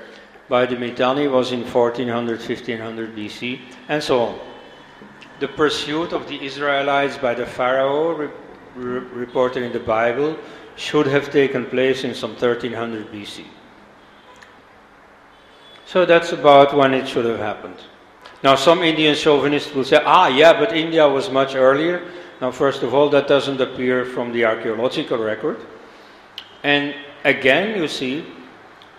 by 0.49 0.67
the 0.67 0.75
Mitanni 0.75 1.29
was 1.29 1.53
in 1.53 1.61
1400, 1.61 2.41
1500 2.41 3.15
BC, 3.15 3.61
and 3.89 4.03
so 4.03 4.21
on. 4.21 4.39
The 5.39 5.49
pursuit 5.49 6.13
of 6.13 6.27
the 6.27 6.45
Israelites 6.45 7.17
by 7.19 7.35
the 7.35 7.47
Pharaoh, 7.47 8.17
re- 8.17 8.31
re- 8.75 8.99
reported 9.13 9.63
in 9.63 9.73
the 9.73 9.81
Bible, 9.81 10.37
should 10.75 11.07
have 11.07 11.31
taken 11.31 11.67
place 11.67 12.03
in 12.03 12.15
some 12.15 12.31
1300 12.31 13.13
BC. 13.13 13.45
So 15.89 16.05
that's 16.05 16.33
about 16.33 16.77
when 16.77 16.93
it 16.93 17.09
should 17.09 17.25
have 17.25 17.39
happened. 17.39 17.77
Now, 18.45 18.57
some 18.57 18.83
Indian 18.83 19.15
chauvinists 19.15 19.75
will 19.75 19.85
say, 19.85 19.99
ah, 20.05 20.29
yeah, 20.29 20.53
but 20.53 20.77
India 20.77 21.09
was 21.09 21.31
much 21.31 21.55
earlier. 21.55 22.03
Now, 22.43 22.51
first 22.51 22.83
of 22.83 22.93
all, 22.93 23.09
that 23.09 23.27
doesn't 23.27 23.59
appear 23.59 24.05
from 24.05 24.31
the 24.31 24.45
archaeological 24.45 25.17
record. 25.17 25.57
And 26.63 26.95
again, 27.25 27.81
you 27.81 27.89
see, 27.89 28.27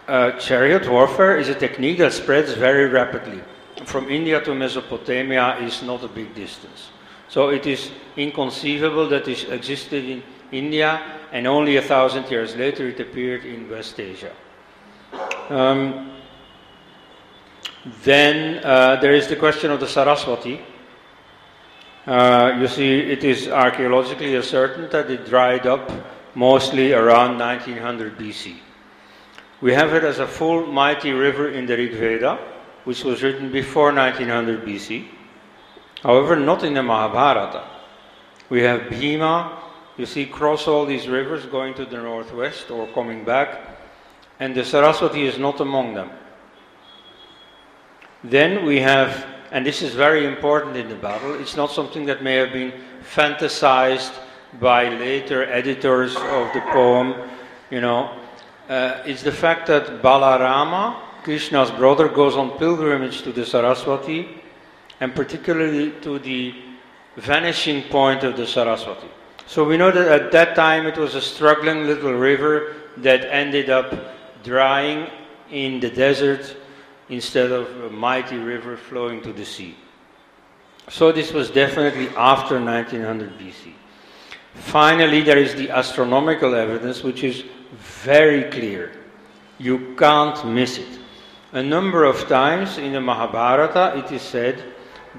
uh, 0.08 0.32
chariot 0.39 0.89
warfare 0.89 1.38
is 1.38 1.47
a 1.47 1.54
technique 1.54 1.99
that 1.99 2.12
spreads 2.12 2.54
very 2.54 2.88
rapidly. 2.88 3.43
From 3.86 4.10
India 4.10 4.41
to 4.41 4.56
Mesopotamia 4.56 5.58
is 5.58 5.84
not 5.84 6.04
a 6.04 6.08
big 6.08 6.33
distance. 6.33 6.90
So 7.27 7.50
it 7.50 7.67
is 7.67 7.92
inconceivable 8.17 9.08
that 9.10 9.27
it 9.27 9.48
existed 9.52 10.06
in 10.06 10.23
India, 10.52 11.04
and 11.31 11.46
only 11.46 11.77
a 11.77 11.83
thousand 11.83 12.31
years 12.31 12.56
later 12.56 12.87
it 12.87 13.00
appeared 13.00 13.46
in 13.46 13.69
West 13.69 14.00
Asia. 14.00 14.31
Um, 15.50 16.19
then 18.04 18.63
uh, 18.63 18.98
there 18.98 19.13
is 19.13 19.27
the 19.27 19.36
question 19.36 19.71
of 19.71 19.80
the 19.80 19.88
Saraswati. 19.88 20.62
Uh, 22.06 22.58
you 22.60 22.67
see, 22.67 23.00
it 23.00 23.23
is 23.23 23.48
archaeologically 23.48 24.36
ascertained 24.36 24.92
that 24.92 25.10
it 25.10 25.25
dried 25.25 25.67
up 25.67 25.90
mostly 26.36 26.94
around 26.94 27.38
1900 27.38 28.17
BC. 28.17 28.58
We 29.62 29.73
have 29.73 29.94
it 29.94 30.04
as 30.04 30.19
a 30.19 30.27
full 30.27 30.65
mighty 30.65 31.12
river 31.12 31.50
in 31.50 31.65
the 31.65 31.75
Rig 31.75 31.94
Veda, 31.94 32.40
which 32.86 33.04
was 33.04 33.21
written 33.21 33.52
before 33.52 33.94
1900 33.94 34.65
BC. 34.65 35.08
However, 36.02 36.36
not 36.36 36.63
in 36.63 36.73
the 36.73 36.84
Mahabharata. 36.84 37.67
We 38.50 38.62
have 38.62 38.90
Bhima, 38.90 39.62
you 39.98 40.06
see, 40.06 40.25
cross 40.25 40.67
all 40.67 40.86
these 40.86 41.08
rivers 41.08 41.46
going 41.46 41.73
to 41.75 41.86
the 41.86 41.98
northwest 41.98 42.71
or 42.71 42.88
coming 42.94 43.25
back, 43.25 43.77
and 44.40 44.56
the 44.56 44.63
Saraswati 44.63 45.25
is 45.27 45.38
not 45.38 45.60
among 45.60 45.94
them. 45.94 46.10
Then 48.24 48.65
we 48.65 48.80
have, 48.80 49.26
and 49.52 49.65
this 49.65 49.82
is 49.82 49.94
very 49.94 50.26
important 50.26 50.76
in 50.76 50.90
the 50.90 50.96
battle, 50.96 51.40
it's 51.40 51.56
not 51.56 51.72
something 51.72 52.06
that 52.06 52.22
may 52.22 52.36
have 52.36 52.52
been 52.52 52.74
fantasized 53.15 54.13
by 54.60 54.90
later 54.90 55.44
editors 55.52 56.15
of 56.15 56.54
the 56.54 56.62
poem, 56.72 57.15
you 57.70 57.82
know, 57.82 58.12
uh, 58.67 59.02
it's 59.06 59.24
the 59.24 59.32
fact 59.32 59.67
that 59.67 60.02
Balarama, 60.02 60.96
Krishna's 61.24 61.72
brother, 61.72 62.08
goes 62.08 62.36
on 62.36 62.58
pilgrimage 62.58 63.24
to 63.24 63.32
the 63.32 63.46
Saraswati, 63.46 64.42
and 65.00 65.15
particularly 65.15 65.92
to 66.02 66.20
the 66.20 66.54
vanishing 67.17 67.84
point 67.84 68.24
of 68.24 68.38
the 68.38 68.46
Saraswati. 68.46 69.08
So 69.48 69.63
we 69.63 69.78
know 69.78 69.92
that 69.92 70.08
at 70.08 70.32
that 70.32 70.56
time 70.56 70.86
it 70.86 70.98
was 70.98 71.15
a 71.15 71.22
struggling 71.22 71.86
little 71.88 72.13
river 72.13 72.76
that 72.98 73.26
ended 73.26 73.70
up 73.70 73.92
drying 74.44 75.10
in 75.50 75.80
the 75.80 75.90
desert 75.90 76.56
instead 77.10 77.51
of 77.51 77.67
a 77.83 77.89
mighty 77.89 78.37
river 78.37 78.77
flowing 78.77 79.21
to 79.21 79.33
the 79.33 79.45
sea. 79.45 79.75
So 80.89 81.12
this 81.12 81.33
was 81.33 81.49
definitely 81.49 82.10
after 82.15 82.60
1900 82.60 83.37
BC. 83.37 83.73
Finally, 84.55 85.21
there 85.21 85.37
is 85.37 85.55
the 85.55 85.69
astronomical 85.69 86.55
evidence, 86.55 87.03
which 87.03 87.23
is 87.23 87.43
very 88.03 88.43
clear. 88.49 88.91
You 89.57 89.95
can't 89.95 90.43
miss 90.47 90.77
it. 90.77 90.99
A 91.51 91.62
number 91.62 92.03
of 92.03 92.27
times 92.27 92.77
in 92.77 92.93
the 92.93 93.01
Mahabharata 93.01 93.97
it 93.97 94.12
is 94.12 94.21
said 94.21 94.63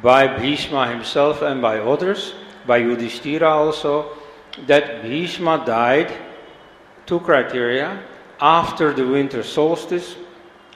by 0.02 0.26
Bhishma 0.26 0.88
himself 0.88 1.42
and 1.42 1.60
by 1.60 1.78
others, 1.78 2.34
by 2.66 2.78
Yudhishthira 2.78 3.48
also, 3.48 4.16
that 4.66 5.02
Bhishma 5.02 5.64
died, 5.66 6.12
two 7.06 7.20
criteria, 7.20 8.02
after 8.40 8.92
the 8.92 9.06
winter 9.06 9.42
solstice 9.42 10.16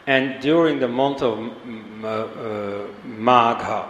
and 0.07 0.41
during 0.41 0.79
the 0.79 0.89
month 0.89 1.23
of 1.23 1.39
uh, 2.05 2.87
Magha, 3.07 3.89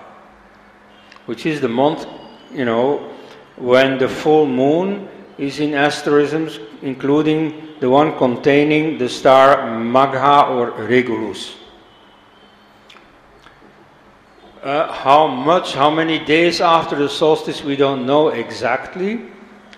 which 1.27 1.47
is 1.47 1.61
the 1.61 1.69
month, 1.69 2.07
you 2.53 2.65
know, 2.65 3.13
when 3.57 3.99
the 3.99 4.09
full 4.09 4.47
moon 4.47 5.09
is 5.39 5.61
in 5.61 5.75
asterisms, 5.75 6.61
including 6.83 7.75
the 7.81 7.91
one 7.91 8.17
containing 8.17 8.99
the 8.99 9.09
star 9.09 9.59
Magha 9.69 10.49
or 10.51 10.71
Regulus. 10.87 11.57
Uh, 14.63 14.91
how 14.93 15.27
much, 15.27 15.75
how 15.75 15.91
many 15.91 16.19
days 16.19 16.61
after 16.61 16.97
the 16.97 17.09
solstice, 17.09 17.63
we 17.63 17.77
don't 17.77 18.07
know 18.07 18.29
exactly. 18.29 19.21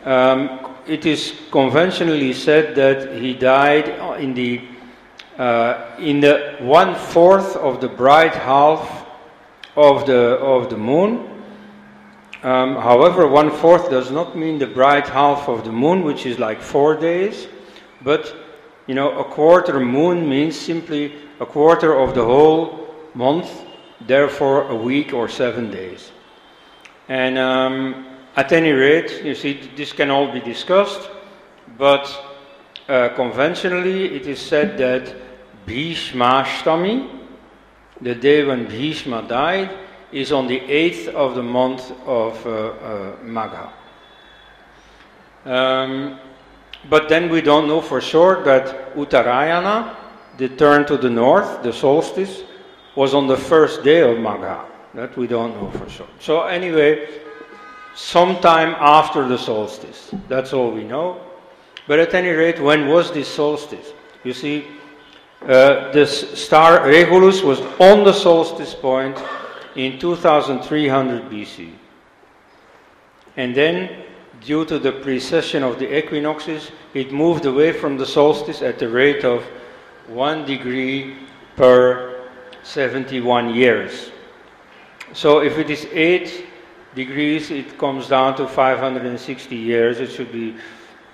Um, 0.04 0.60
it 0.86 1.04
is 1.04 1.34
conventionally 1.50 2.32
said 2.32 2.76
that 2.76 3.20
he 3.20 3.34
died 3.34 3.88
in 4.20 4.34
the 4.34 4.62
uh, 5.38 5.96
in 5.98 6.20
the 6.20 6.56
one 6.60 6.94
fourth 6.94 7.56
of 7.56 7.80
the 7.80 7.88
bright 7.88 8.34
half 8.34 9.06
of 9.76 10.06
the 10.06 10.38
of 10.38 10.70
the 10.70 10.76
moon. 10.76 11.32
Um, 12.42 12.76
however, 12.76 13.26
one 13.26 13.50
fourth 13.50 13.90
does 13.90 14.10
not 14.10 14.36
mean 14.36 14.58
the 14.58 14.66
bright 14.66 15.08
half 15.08 15.48
of 15.48 15.64
the 15.64 15.72
moon, 15.72 16.04
which 16.04 16.26
is 16.26 16.38
like 16.38 16.60
four 16.60 16.94
days. 16.94 17.48
But, 18.02 18.34
you 18.86 18.94
know, 18.94 19.18
a 19.18 19.24
quarter 19.24 19.80
moon 19.80 20.28
means 20.28 20.54
simply 20.54 21.12
a 21.40 21.46
quarter 21.46 21.98
of 21.98 22.14
the 22.14 22.24
whole 22.24 22.94
month, 23.14 23.50
therefore 24.06 24.68
a 24.68 24.76
week 24.76 25.12
or 25.12 25.28
seven 25.28 25.70
days. 25.70 26.12
And 27.08 27.36
um, 27.36 28.06
at 28.36 28.52
any 28.52 28.70
rate, 28.70 29.24
you 29.24 29.34
see, 29.34 29.68
this 29.76 29.92
can 29.92 30.10
all 30.10 30.30
be 30.32 30.40
discussed. 30.40 31.10
but 31.78 32.06
uh, 32.88 33.08
conventionally 33.10 34.14
it 34.14 34.26
is 34.26 34.40
said 34.40 34.78
that 34.78 35.14
Bhishmashtami, 35.66 37.26
the 38.00 38.14
day 38.14 38.44
when 38.44 38.66
Bhishma 38.66 39.26
died, 39.28 39.70
is 40.12 40.32
on 40.32 40.46
the 40.46 40.60
8th 40.60 41.08
of 41.08 41.34
the 41.34 41.42
month 41.42 41.90
of 42.06 42.46
uh, 42.46 42.50
uh, 42.50 43.16
Magha. 43.24 43.72
Um, 45.44 46.18
but 46.88 47.08
then 47.08 47.28
we 47.28 47.40
don't 47.40 47.66
know 47.66 47.80
for 47.80 48.00
sure 48.00 48.42
that 48.44 48.94
Uttarayana, 48.94 49.96
the 50.38 50.48
turn 50.50 50.86
to 50.86 50.96
the 50.96 51.10
north, 51.10 51.62
the 51.62 51.72
solstice, 51.72 52.42
was 52.94 53.14
on 53.14 53.26
the 53.26 53.36
first 53.36 53.82
day 53.82 54.00
of 54.00 54.18
Magha. 54.18 54.64
That 54.94 55.16
we 55.16 55.26
don't 55.26 55.54
know 55.60 55.70
for 55.72 55.88
sure. 55.90 56.08
So, 56.20 56.44
anyway, 56.44 57.08
sometime 57.94 58.74
after 58.78 59.26
the 59.26 59.36
solstice. 59.36 60.10
That's 60.28 60.52
all 60.52 60.70
we 60.70 60.84
know. 60.84 61.20
But 61.86 61.98
at 61.98 62.14
any 62.14 62.30
rate, 62.30 62.60
when 62.60 62.88
was 62.88 63.12
this 63.12 63.28
solstice? 63.28 63.92
You 64.24 64.32
see, 64.32 64.66
uh, 65.46 65.92
the 65.92 66.04
star 66.06 66.84
Regulus 66.84 67.40
was 67.40 67.60
on 67.78 68.02
the 68.02 68.12
solstice 68.12 68.74
point 68.74 69.16
in 69.76 69.98
2300 69.98 71.30
BC. 71.30 71.70
And 73.36 73.54
then, 73.54 74.04
due 74.40 74.64
to 74.64 74.78
the 74.78 74.90
precession 74.90 75.62
of 75.62 75.78
the 75.78 75.96
equinoxes, 75.96 76.72
it 76.94 77.12
moved 77.12 77.44
away 77.44 77.72
from 77.72 77.96
the 77.96 78.06
solstice 78.06 78.60
at 78.60 78.80
the 78.80 78.88
rate 78.88 79.24
of 79.24 79.44
one 80.08 80.44
degree 80.46 81.16
per 81.54 82.28
71 82.64 83.54
years. 83.54 84.10
So, 85.12 85.42
if 85.42 85.58
it 85.58 85.70
is 85.70 85.86
8 85.92 86.44
degrees, 86.96 87.52
it 87.52 87.78
comes 87.78 88.08
down 88.08 88.36
to 88.38 88.48
560 88.48 89.54
years. 89.54 90.00
It 90.00 90.10
should 90.10 90.32
be 90.32 90.52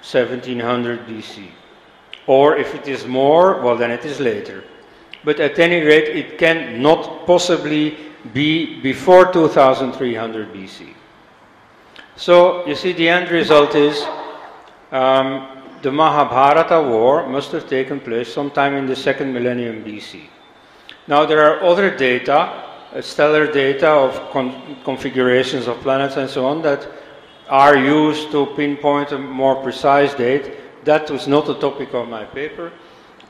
1700 0.00 1.00
BC. 1.06 1.50
Or 2.26 2.56
if 2.56 2.74
it 2.74 2.88
is 2.88 3.06
more, 3.06 3.60
well, 3.60 3.76
then 3.76 3.90
it 3.90 4.04
is 4.04 4.20
later. 4.20 4.64
But 5.24 5.40
at 5.40 5.58
any 5.58 5.80
rate, 5.80 6.16
it 6.16 6.38
can 6.38 6.82
not 6.82 7.26
possibly 7.26 7.96
be 8.32 8.80
before 8.80 9.32
2300 9.32 10.52
BC. 10.52 10.94
So, 12.16 12.66
you 12.66 12.74
see, 12.74 12.92
the 12.92 13.08
end 13.08 13.30
result 13.30 13.74
is 13.74 14.04
um, 14.92 15.62
the 15.82 15.90
Mahabharata 15.90 16.80
war 16.80 17.28
must 17.28 17.50
have 17.52 17.68
taken 17.68 17.98
place 17.98 18.32
sometime 18.32 18.74
in 18.74 18.86
the 18.86 18.94
second 18.94 19.32
millennium 19.32 19.84
BC. 19.84 20.22
Now, 21.08 21.26
there 21.26 21.42
are 21.42 21.64
other 21.64 21.90
data, 21.90 22.38
uh, 22.94 23.00
stellar 23.00 23.50
data 23.50 23.88
of 23.88 24.30
con- 24.30 24.76
configurations 24.84 25.66
of 25.66 25.80
planets 25.80 26.16
and 26.16 26.30
so 26.30 26.46
on, 26.46 26.62
that 26.62 26.86
are 27.48 27.76
used 27.76 28.30
to 28.30 28.46
pinpoint 28.54 29.10
a 29.12 29.18
more 29.18 29.56
precise 29.56 30.14
date. 30.14 30.54
That 30.84 31.10
was 31.10 31.28
not 31.28 31.46
the 31.46 31.54
topic 31.54 31.94
of 31.94 32.08
my 32.08 32.24
paper. 32.24 32.72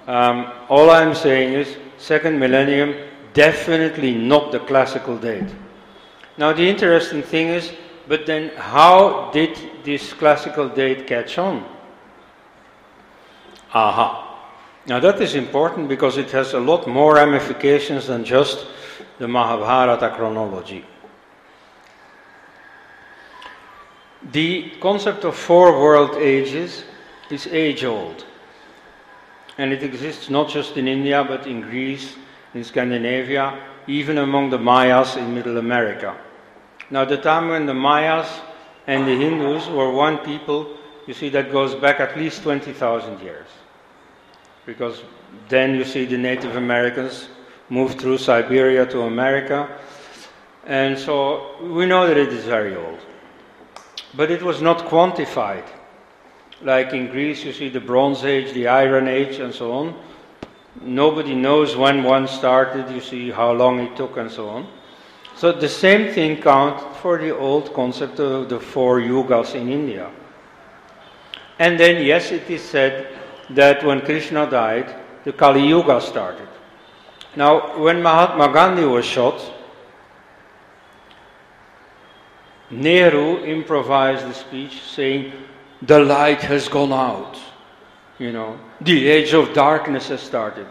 Um, 0.07 0.53
all 0.69 0.91
I'm 0.91 1.15
saying 1.15 1.53
is, 1.53 1.77
second 1.99 2.39
millennium, 2.39 2.95
definitely 3.35 4.15
not 4.15 4.53
the 4.53 4.61
classical 4.61 5.17
date. 5.17 5.55
Now, 6.39 6.53
the 6.53 6.69
interesting 6.69 7.23
thing 7.23 7.49
is, 7.49 7.73
but 8.09 8.27
then 8.27 8.51
how 8.57 9.31
did 9.33 9.57
this 9.85 10.13
classical 10.13 10.69
date 10.69 11.07
catch 11.07 11.39
on? 11.39 11.65
Aha. 13.75 14.29
Now, 14.87 14.99
that 14.99 15.21
is 15.21 15.35
important 15.35 15.89
because 15.89 16.17
it 16.17 16.31
has 16.33 16.55
a 16.55 16.59
lot 16.59 16.89
more 16.89 17.15
ramifications 17.15 18.09
than 18.09 18.25
just 18.25 18.67
the 19.19 19.29
Mahabharata 19.29 20.15
chronology. 20.17 20.85
The 24.33 24.73
concept 24.81 25.25
of 25.25 25.37
four 25.37 25.81
world 25.81 26.17
ages 26.17 26.85
is 27.33 27.47
age 27.47 27.85
old. 27.85 28.25
And 29.59 29.73
it 29.73 29.83
exists 29.83 30.31
not 30.31 30.49
just 30.49 30.77
in 30.77 30.87
India, 30.87 31.25
but 31.25 31.47
in 31.47 31.61
Greece, 31.61 32.17
in 32.55 32.63
Scandinavia, 32.63 33.59
even 33.87 34.19
among 34.19 34.51
the 34.51 34.59
Mayas 34.59 35.17
in 35.17 35.35
Middle 35.35 35.59
America. 35.59 36.17
Now, 36.91 37.05
the 37.05 37.17
time 37.17 37.49
when 37.49 37.67
the 37.67 37.75
Mayas 37.75 38.29
and 38.87 39.07
the 39.07 39.17
Hindus 39.17 39.69
were 39.69 39.91
one 39.91 40.19
people, 40.19 40.77
you 41.07 41.15
see, 41.15 41.29
that 41.31 41.51
goes 41.51 41.75
back 41.75 42.01
at 42.01 42.17
least 42.17 42.43
20,000 42.43 43.21
years. 43.21 43.49
Because 44.67 45.03
then 45.49 45.75
you 45.75 45.85
see 45.85 46.05
the 46.05 46.19
Native 46.19 46.57
Americans 46.57 47.29
moved 47.69 48.01
through 48.01 48.19
Siberia 48.19 48.87
to 48.87 49.03
America. 49.03 49.69
And 50.67 50.99
so 50.99 51.57
we 51.63 51.87
know 51.87 52.07
that 52.07 52.17
it 52.17 52.29
is 52.29 52.45
very 52.45 52.77
old. 52.77 52.99
But 54.15 54.31
it 54.31 54.43
was 54.43 54.63
not 54.63 54.87
quantified. 54.87 55.65
Like 56.63 56.93
in 56.93 57.09
Greece, 57.09 57.45
you 57.45 57.53
see 57.53 57.69
the 57.69 57.81
Bronze 57.81 58.25
Age, 58.25 58.53
the 58.53 58.69
Iron 58.69 59.09
Age, 59.09 59.39
and 59.41 59.53
so 59.53 59.73
on. 59.73 59.95
Nobody 60.81 61.35
knows 61.35 61.77
when 61.77 62.03
one 62.03 62.29
started, 62.29 62.91
you 62.91 63.01
see 63.01 63.31
how 63.31 63.53
long 63.53 63.81
it 63.81 63.97
took, 63.97 64.17
and 64.17 64.31
so 64.31 64.49
on. 64.49 64.69
So 65.37 65.53
the 65.53 65.69
same 65.69 66.13
thing 66.13 66.41
counts 66.41 66.85
for 67.01 67.19
the 67.19 67.37
old 67.37 67.75
concept 67.75 68.21
of 68.21 68.49
the 68.49 68.61
four 68.61 69.01
yugas 69.01 69.55
in 69.55 69.69
India. 69.69 70.11
And 71.59 71.79
then, 71.79 72.05
yes, 72.05 72.31
it 72.33 72.49
is 72.49 72.63
said 72.63 73.19
that 73.51 73.85
when 73.85 74.01
Krishna 74.01 74.49
died, 74.49 74.95
the 75.25 75.33
Kali 75.33 75.67
Yuga 75.67 76.01
started. 76.01 76.49
Now, 77.37 77.79
when 77.79 78.03
Mahatma 78.03 78.53
Gandhi 78.53 78.85
was 78.85 79.05
shot, 79.05 79.41
Nehru 82.71 83.45
improvised 83.45 84.27
the 84.29 84.35
speech 84.35 84.83
saying, 84.83 85.33
The 85.83 85.99
light 85.99 86.41
has 86.43 86.69
gone 86.69 86.93
out. 86.93 87.39
You 88.19 88.33
know, 88.33 88.59
the 88.81 89.09
age 89.09 89.33
of 89.35 89.53
darkness 89.53 90.09
has 90.09 90.21
started. 90.21 90.67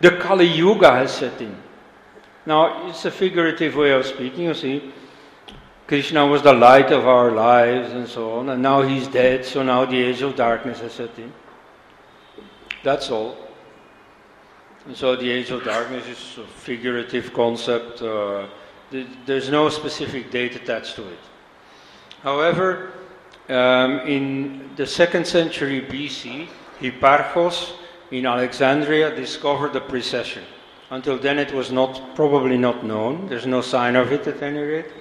The 0.00 0.12
Kali 0.12 0.46
Yuga 0.46 0.90
has 0.90 1.12
set 1.12 1.40
in. 1.40 1.56
Now, 2.44 2.88
it's 2.88 3.04
a 3.04 3.10
figurative 3.10 3.76
way 3.76 3.92
of 3.92 4.04
speaking, 4.06 4.44
you 4.44 4.54
see. 4.54 4.92
Krishna 5.86 6.26
was 6.26 6.42
the 6.42 6.52
light 6.52 6.92
of 6.92 7.06
our 7.06 7.32
lives 7.32 7.92
and 7.92 8.06
so 8.06 8.38
on, 8.38 8.48
and 8.50 8.62
now 8.62 8.82
he's 8.82 9.08
dead, 9.08 9.44
so 9.44 9.62
now 9.62 9.84
the 9.84 9.96
age 9.96 10.22
of 10.22 10.36
darkness 10.36 10.80
has 10.80 10.92
set 10.92 11.18
in. 11.18 11.32
That's 12.82 13.10
all. 13.10 13.36
And 14.86 14.96
so 14.96 15.16
the 15.16 15.28
age 15.28 15.50
of 15.50 15.64
darkness 15.64 16.06
is 16.06 16.38
a 16.38 16.46
figurative 16.46 17.32
concept. 17.34 18.02
Uh, 18.02 18.46
there's 19.26 19.50
no 19.50 19.68
specific 19.68 20.30
date 20.30 20.56
attached 20.56 20.96
to 20.96 21.08
it. 21.08 21.18
However, 22.22 22.92
um, 23.50 24.00
in 24.06 24.70
the 24.76 24.86
second 24.86 25.26
century 25.26 25.80
BC, 25.82 26.48
Hipparchus 26.80 27.72
in 28.10 28.26
Alexandria 28.26 29.14
discovered 29.14 29.72
the 29.72 29.80
precession. 29.80 30.44
Until 30.90 31.18
then, 31.18 31.38
it 31.38 31.52
was 31.52 31.70
not 31.70 32.14
probably 32.14 32.56
not 32.56 32.84
known. 32.84 33.28
There's 33.28 33.46
no 33.46 33.60
sign 33.60 33.96
of 33.96 34.10
it 34.12 34.26
at 34.26 34.42
any 34.42 34.58
rate. 34.58 34.92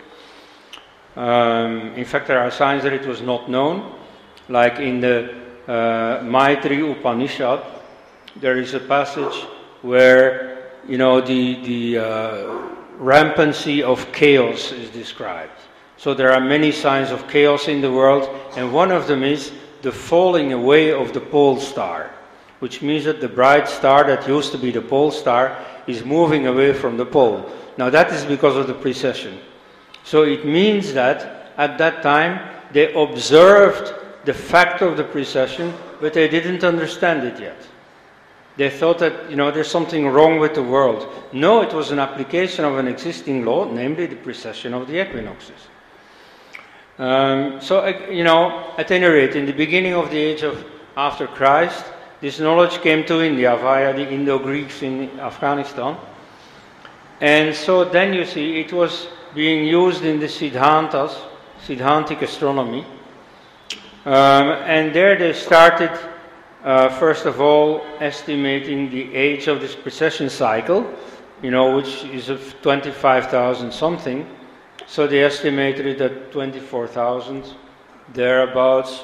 Um, 1.16 1.94
in 1.96 2.06
fact, 2.06 2.28
there 2.28 2.40
are 2.40 2.52
signs 2.52 2.84
that 2.84 2.94
it 2.94 3.06
was 3.06 3.22
not 3.22 3.50
known, 3.50 3.96
like 4.48 4.80
in 4.80 5.00
the 5.00 5.34
uh, 5.68 6.22
Maitri 6.24 6.82
Upanishad. 6.92 7.64
There 8.36 8.58
is 8.58 8.74
a 8.74 8.80
passage 8.80 9.46
where 9.82 10.74
you 10.88 10.98
know 10.98 11.22
the 11.22 11.62
the 11.64 11.98
uh, 11.98 12.70
rampancy 12.98 13.82
of 13.82 14.12
chaos 14.12 14.72
is 14.72 14.90
described. 14.92 15.60
So 16.00 16.14
there 16.14 16.32
are 16.32 16.40
many 16.40 16.72
signs 16.72 17.12
of 17.12 17.28
chaos 17.28 17.68
in 17.68 17.82
the 17.82 17.92
world, 17.92 18.30
and 18.56 18.72
one 18.72 18.90
of 18.90 19.06
them 19.06 19.22
is 19.22 19.52
the 19.82 19.92
falling 19.92 20.54
away 20.54 20.94
of 20.94 21.12
the 21.12 21.20
pole 21.20 21.60
star, 21.60 22.10
which 22.60 22.82
means 22.82 23.04
that 23.04 23.20
the 23.20 23.28
bright 23.28 23.68
star 23.68 24.06
that 24.06 24.26
used 24.26 24.54
to 24.54 24.58
be 24.58 24.72
the 24.72 24.82
pole 24.82 25.12
star 25.12 25.58
is 25.88 26.06
moving 26.06 26.48
away 26.48 26.72
from 26.72 26.96
the 26.96 27.06
pole. 27.06 27.52
Now 27.78 27.90
that 27.90 28.14
is 28.14 28.24
because 28.24 28.56
of 28.56 28.68
the 28.68 28.74
precession. 28.74 29.40
So 30.06 30.24
it 30.24 30.46
means 30.46 30.94
that 30.94 31.52
at 31.58 31.78
that 31.80 32.02
time 32.02 32.48
they 32.72 32.94
observed 32.94 33.94
the 34.24 34.34
fact 34.34 34.82
of 34.82 34.96
the 34.96 35.04
precession, 35.04 35.74
but 36.00 36.14
they 36.14 36.30
didn't 36.30 36.64
understand 36.64 37.28
it 37.28 37.42
yet. 37.42 37.62
They 38.56 38.70
thought 38.70 39.00
that, 39.00 39.30
you 39.30 39.36
know, 39.36 39.52
there's 39.52 39.72
something 39.72 40.08
wrong 40.08 40.40
with 40.40 40.54
the 40.54 40.64
world. 40.64 41.10
No, 41.34 41.62
it 41.62 41.74
was 41.74 41.92
an 41.92 42.00
application 42.00 42.64
of 42.64 42.78
an 42.78 42.88
existing 42.88 43.44
law, 43.44 43.70
namely 43.70 44.06
the 44.06 44.16
precession 44.16 44.74
of 44.74 44.88
the 44.88 45.02
equinoxes. 45.02 45.69
Um, 47.00 47.62
so, 47.62 47.88
you 48.12 48.26
know, 48.26 48.74
at 48.78 48.92
any 48.92 49.06
rate, 49.06 49.38
in 49.38 49.46
the 49.46 49.54
beginning 49.54 49.94
of 49.94 50.12
the 50.12 50.18
age 50.18 50.44
of 50.44 50.66
after 50.98 51.28
Christ, 51.28 51.86
this 52.20 52.42
knowledge 52.42 52.82
came 52.82 53.06
to 53.06 53.22
India 53.22 53.56
via 53.56 53.94
the 53.94 54.06
Indo 54.12 54.38
Greeks 54.38 54.84
in 54.84 55.18
Afghanistan. 55.22 55.98
And 57.22 57.56
so 57.56 57.86
then 57.86 58.14
you 58.14 58.26
see 58.26 58.60
it 58.60 58.74
was 58.74 59.08
being 59.34 59.66
used 59.66 60.04
in 60.04 60.20
the 60.20 60.26
Siddhantas, 60.26 61.16
Siddhantic 61.66 62.22
astronomy. 62.22 62.86
Um, 64.06 64.50
and 64.68 64.94
there 64.94 65.18
they 65.18 65.32
started, 65.32 65.92
uh, 66.66 66.90
first 67.00 67.26
of 67.26 67.40
all, 67.40 67.82
estimating 68.02 68.90
the 68.90 69.16
age 69.16 69.48
of 69.48 69.62
this 69.62 69.76
precession 69.76 70.30
cycle, 70.30 70.86
you 71.42 71.52
know, 71.52 71.78
which 71.78 72.04
is 72.06 72.28
of 72.28 72.62
25,000 72.62 73.72
something. 73.72 74.28
So 74.90 75.06
they 75.06 75.24
estimated 75.24 75.86
it 75.86 76.02
at 76.02 76.32
24,000, 76.32 77.54
thereabouts. 78.12 79.04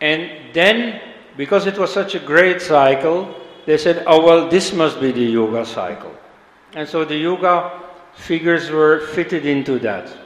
And 0.00 0.54
then, 0.54 1.00
because 1.36 1.66
it 1.66 1.76
was 1.76 1.92
such 1.92 2.14
a 2.14 2.20
great 2.20 2.62
cycle, 2.62 3.34
they 3.66 3.76
said, 3.76 4.04
oh, 4.06 4.24
well, 4.24 4.48
this 4.48 4.72
must 4.72 5.00
be 5.00 5.10
the 5.10 5.24
Yuga 5.24 5.66
cycle. 5.66 6.14
And 6.74 6.88
so 6.88 7.04
the 7.04 7.16
Yuga 7.16 7.82
figures 8.14 8.70
were 8.70 9.00
fitted 9.00 9.46
into 9.46 9.80
that. 9.80 10.16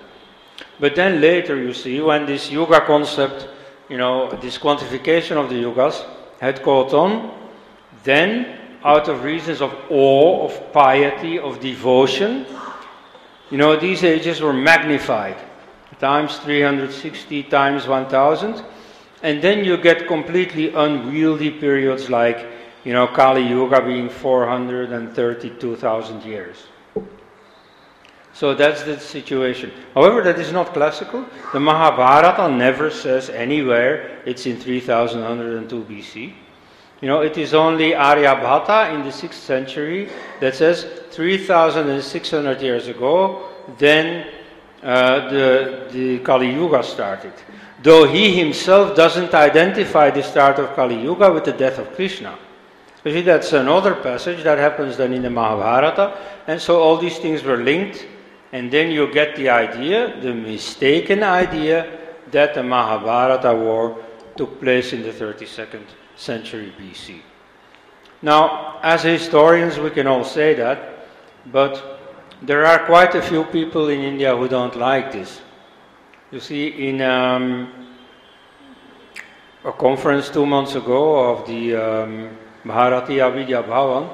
But 0.78 0.94
then 0.94 1.22
later, 1.22 1.56
you 1.56 1.72
see, 1.72 2.02
when 2.02 2.26
this 2.26 2.50
Yuga 2.50 2.82
concept, 2.82 3.48
you 3.88 3.96
know, 3.96 4.30
this 4.42 4.58
quantification 4.58 5.42
of 5.42 5.48
the 5.48 5.62
Yugas 5.62 6.04
had 6.40 6.62
caught 6.62 6.92
on, 6.92 7.34
then, 8.04 8.58
out 8.84 9.08
of 9.08 9.24
reasons 9.24 9.62
of 9.62 9.74
awe, 9.88 10.44
of 10.44 10.72
piety, 10.74 11.38
of 11.38 11.58
devotion, 11.58 12.44
you 13.50 13.58
know, 13.58 13.76
these 13.76 14.04
ages 14.04 14.40
were 14.40 14.52
magnified. 14.52 15.36
Times 15.98 16.36
360 16.38 17.42
times 17.44 17.88
1000 17.88 18.64
and 19.22 19.42
then 19.42 19.64
you 19.64 19.76
get 19.76 20.06
completely 20.06 20.72
unwieldy 20.74 21.50
periods 21.50 22.08
like 22.08 22.46
you 22.84 22.92
know 22.92 23.06
kali 23.06 23.42
yuga 23.42 23.82
being 23.82 24.08
432,000 24.08 26.22
years. 26.22 26.68
So 28.32 28.54
that's 28.54 28.84
the 28.84 29.00
situation. 29.00 29.72
However 29.94 30.22
that 30.22 30.38
is 30.38 30.52
not 30.52 30.72
classical. 30.72 31.26
The 31.52 31.58
mahabharata 31.58 32.48
never 32.48 32.90
says 32.90 33.30
anywhere 33.30 34.22
it's 34.24 34.46
in 34.46 34.60
3102 34.60 35.84
bc 35.84 36.32
you 37.00 37.08
know 37.08 37.20
it 37.20 37.36
is 37.38 37.54
only 37.54 37.92
aryabhata 37.92 38.94
in 38.94 39.02
the 39.02 39.10
6th 39.10 39.34
century 39.34 40.10
that 40.40 40.54
says 40.54 40.86
3600 41.10 42.60
years 42.62 42.88
ago 42.88 43.48
then 43.76 44.26
uh, 44.82 45.28
the, 45.28 45.88
the 45.90 46.18
Kali 46.20 46.52
Yuga 46.52 46.82
started. 46.82 47.32
Though 47.82 48.06
he 48.06 48.36
himself 48.36 48.96
doesn't 48.96 49.34
identify 49.34 50.10
the 50.10 50.22
start 50.22 50.58
of 50.58 50.74
Kali 50.74 51.02
Yuga 51.02 51.32
with 51.32 51.44
the 51.44 51.52
death 51.52 51.78
of 51.78 51.92
Krishna. 51.94 52.38
You 53.04 53.12
see, 53.12 53.20
that's 53.22 53.52
another 53.52 53.94
passage 53.94 54.42
that 54.44 54.58
happens 54.58 54.96
then 54.96 55.12
in 55.12 55.22
the 55.22 55.30
Mahabharata, 55.30 56.16
and 56.46 56.60
so 56.60 56.80
all 56.80 56.96
these 56.96 57.18
things 57.18 57.42
were 57.42 57.56
linked, 57.56 58.06
and 58.52 58.70
then 58.70 58.90
you 58.90 59.12
get 59.12 59.36
the 59.36 59.48
idea, 59.48 60.20
the 60.20 60.34
mistaken 60.34 61.22
idea, 61.22 61.98
that 62.30 62.54
the 62.54 62.62
Mahabharata 62.62 63.54
war 63.54 64.04
took 64.36 64.60
place 64.60 64.92
in 64.92 65.02
the 65.02 65.12
32nd 65.12 65.82
century 66.18 66.72
BC. 66.78 67.20
Now, 68.20 68.80
as 68.82 69.02
historians, 69.04 69.78
we 69.78 69.90
can 69.90 70.06
all 70.06 70.24
say 70.24 70.52
that, 70.54 71.06
but 71.46 72.00
there 72.42 72.66
are 72.66 72.84
quite 72.84 73.14
a 73.14 73.22
few 73.22 73.44
people 73.44 73.88
in 73.88 74.00
India 74.00 74.36
who 74.36 74.48
don't 74.48 74.76
like 74.76 75.12
this. 75.12 75.40
You 76.30 76.40
see, 76.40 76.88
in 76.88 77.00
um, 77.00 77.72
a 79.64 79.72
conference 79.72 80.28
two 80.28 80.44
months 80.44 80.74
ago 80.74 81.30
of 81.30 81.46
the 81.46 81.76
um, 81.76 82.36
Bharatiya 82.64 83.32
Vidya 83.32 83.62
Bhavan, 83.62 84.10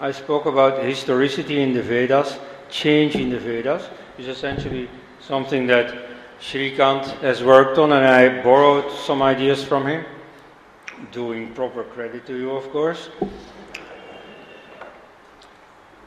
I 0.00 0.10
spoke 0.10 0.46
about 0.46 0.82
historicity 0.82 1.62
in 1.62 1.72
the 1.74 1.82
Vedas, 1.82 2.38
change 2.70 3.14
in 3.14 3.30
the 3.30 3.38
Vedas. 3.38 3.88
is 4.18 4.28
essentially 4.28 4.88
something 5.20 5.66
that 5.66 5.94
Shrikant 6.40 7.04
has 7.20 7.44
worked 7.44 7.78
on, 7.78 7.92
and 7.92 8.04
I 8.04 8.42
borrowed 8.42 8.90
some 8.90 9.22
ideas 9.22 9.62
from 9.62 9.86
him, 9.86 10.04
doing 11.10 11.52
proper 11.54 11.84
credit 11.84 12.26
to 12.26 12.36
you, 12.36 12.50
of 12.52 12.70
course. 12.70 13.10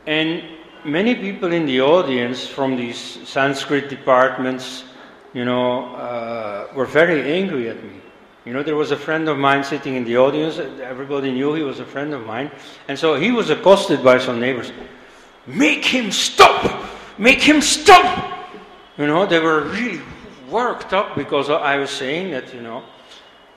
And 0.07 0.43
many 0.83 1.15
people 1.15 1.51
in 1.51 1.65
the 1.65 1.81
audience 1.81 2.47
from 2.47 2.77
these 2.77 2.99
Sanskrit 3.27 3.89
departments, 3.89 4.83
you 5.33 5.45
know, 5.45 5.95
uh, 5.95 6.67
were 6.75 6.85
very 6.85 7.33
angry 7.33 7.69
at 7.69 7.83
me. 7.83 8.01
You 8.45 8.53
know, 8.53 8.61
there 8.61 8.75
was 8.75 8.91
a 8.91 8.97
friend 8.97 9.27
of 9.27 9.39
mine 9.39 9.63
sitting 9.63 9.95
in 9.95 10.05
the 10.05 10.17
audience. 10.17 10.59
Everybody 10.59 11.31
knew 11.31 11.55
he 11.55 11.63
was 11.63 11.79
a 11.79 11.85
friend 11.85 12.13
of 12.13 12.25
mine. 12.27 12.51
And 12.87 12.97
so 12.97 13.15
he 13.15 13.31
was 13.31 13.49
accosted 13.49 14.03
by 14.03 14.19
some 14.19 14.39
neighbors. 14.39 14.71
Make 15.47 15.83
him 15.83 16.11
stop! 16.11 16.85
Make 17.17 17.41
him 17.41 17.61
stop! 17.61 18.51
You 18.97 19.07
know, 19.07 19.25
they 19.25 19.39
were 19.39 19.61
really 19.61 20.01
worked 20.49 20.93
up 20.93 21.15
because 21.15 21.49
I 21.49 21.77
was 21.77 21.89
saying 21.89 22.31
that, 22.31 22.53
you 22.53 22.61
know, 22.61 22.83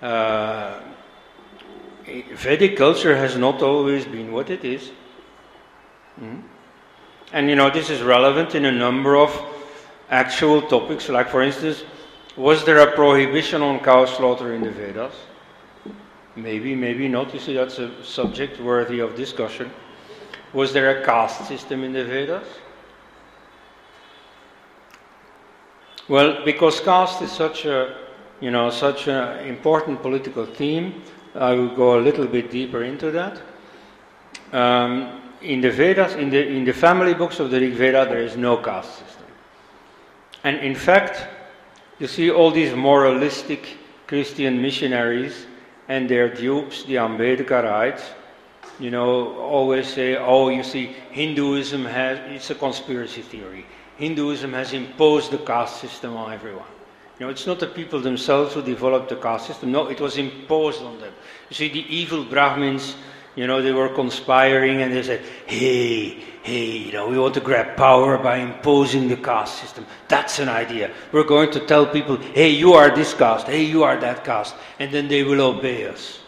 uh, 0.00 0.80
Vedic 2.34 2.76
culture 2.76 3.16
has 3.16 3.36
not 3.36 3.62
always 3.62 4.04
been 4.04 4.32
what 4.32 4.50
it 4.50 4.64
is. 4.64 4.90
Mm-hmm. 6.20 6.40
And 7.32 7.50
you 7.50 7.56
know, 7.56 7.70
this 7.70 7.90
is 7.90 8.02
relevant 8.02 8.54
in 8.54 8.64
a 8.64 8.72
number 8.72 9.16
of 9.16 9.30
actual 10.10 10.62
topics, 10.62 11.08
like 11.08 11.28
for 11.28 11.42
instance, 11.42 11.84
was 12.36 12.64
there 12.64 12.78
a 12.78 12.92
prohibition 12.92 13.62
on 13.62 13.80
cow 13.80 14.06
slaughter 14.06 14.54
in 14.54 14.62
the 14.62 14.70
Vedas? 14.70 15.14
Maybe, 16.36 16.74
maybe 16.74 17.08
not. 17.08 17.34
You 17.34 17.40
see, 17.40 17.54
that's 17.54 17.78
a 17.78 18.02
subject 18.04 18.60
worthy 18.60 19.00
of 19.00 19.16
discussion. 19.16 19.70
Was 20.52 20.72
there 20.72 21.00
a 21.00 21.04
caste 21.04 21.46
system 21.46 21.82
in 21.82 21.92
the 21.92 22.04
Vedas? 22.04 22.46
Well, 26.08 26.44
because 26.44 26.80
caste 26.80 27.20
is 27.22 27.32
such 27.32 27.66
a, 27.66 27.96
you 28.40 28.50
know, 28.50 28.70
such 28.70 29.08
an 29.08 29.46
important 29.46 30.00
political 30.00 30.46
theme, 30.46 31.02
I 31.38 31.54
will 31.54 31.74
go 31.74 31.98
a 31.98 32.00
little 32.00 32.26
bit 32.26 32.50
deeper 32.50 32.82
into 32.82 33.10
that. 33.12 33.40
Um, 34.52 35.22
in 35.40 35.60
the 35.60 35.70
Vedas, 35.70 36.14
in 36.14 36.30
the, 36.30 36.46
in 36.46 36.64
the 36.64 36.72
family 36.72 37.14
books 37.14 37.38
of 37.38 37.50
the 37.50 37.60
Rig 37.60 37.74
Veda, 37.74 38.06
there 38.08 38.22
is 38.22 38.36
no 38.36 38.56
caste 38.56 38.98
system. 38.98 39.26
And 40.44 40.58
in 40.58 40.74
fact, 40.74 41.26
you 41.98 42.06
see 42.06 42.30
all 42.30 42.50
these 42.50 42.74
moralistic 42.74 43.76
Christian 44.06 44.60
missionaries 44.60 45.46
and 45.88 46.08
their 46.08 46.28
dupes, 46.28 46.84
the 46.84 46.94
Ambedkarites, 46.94 48.02
you 48.78 48.90
know, 48.90 49.36
always 49.38 49.88
say, 49.88 50.16
oh, 50.16 50.48
you 50.48 50.62
see, 50.62 50.94
Hinduism 51.10 51.84
has, 51.84 52.18
it's 52.30 52.50
a 52.50 52.54
conspiracy 52.54 53.22
theory. 53.22 53.66
Hinduism 53.96 54.52
has 54.52 54.72
imposed 54.72 55.32
the 55.32 55.38
caste 55.38 55.80
system 55.80 56.16
on 56.16 56.32
everyone. 56.32 56.66
You 57.18 57.26
know, 57.26 57.30
it's 57.30 57.46
not 57.46 57.58
the 57.58 57.66
people 57.66 58.00
themselves 58.00 58.54
who 58.54 58.62
developed 58.62 59.08
the 59.08 59.16
caste 59.16 59.48
system. 59.48 59.72
No, 59.72 59.88
it 59.88 60.00
was 60.00 60.18
imposed 60.18 60.82
on 60.82 61.00
them. 61.00 61.12
You 61.50 61.56
see, 61.56 61.68
the 61.68 61.84
evil 61.94 62.24
Brahmins 62.24 62.94
you 63.38 63.46
know, 63.46 63.62
they 63.62 63.70
were 63.70 63.88
conspiring 63.88 64.82
and 64.82 64.92
they 64.92 65.04
said, 65.04 65.20
hey, 65.46 66.18
hey, 66.42 66.76
you 66.76 66.90
know, 66.90 67.08
we 67.08 67.16
want 67.16 67.34
to 67.34 67.40
grab 67.40 67.76
power 67.76 68.18
by 68.18 68.38
imposing 68.38 69.06
the 69.06 69.16
caste 69.16 69.60
system. 69.60 69.86
That's 70.08 70.40
an 70.40 70.48
idea. 70.48 70.90
We're 71.12 71.22
going 71.22 71.52
to 71.52 71.60
tell 71.60 71.86
people, 71.86 72.16
hey, 72.16 72.48
you 72.48 72.72
are 72.72 72.90
this 72.90 73.14
caste, 73.14 73.46
hey, 73.46 73.62
you 73.62 73.84
are 73.84 73.96
that 74.00 74.24
caste, 74.24 74.56
and 74.80 74.90
then 74.90 75.06
they 75.06 75.22
will 75.22 75.40
obey 75.40 75.86
us. 75.86 76.18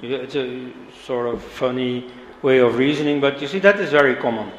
It's 0.00 0.36
a 0.36 0.72
sort 1.04 1.26
of 1.26 1.42
funny 1.42 2.10
way 2.40 2.60
of 2.60 2.78
reasoning, 2.78 3.20
but 3.20 3.42
you 3.42 3.46
see, 3.46 3.58
that 3.58 3.78
is 3.78 3.90
very 3.90 4.16
common. 4.16 4.50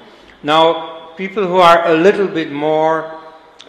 Now, 0.43 1.15
people 1.17 1.47
who 1.47 1.57
are 1.57 1.87
a 1.87 1.95
little 1.95 2.27
bit 2.27 2.51
more 2.51 3.19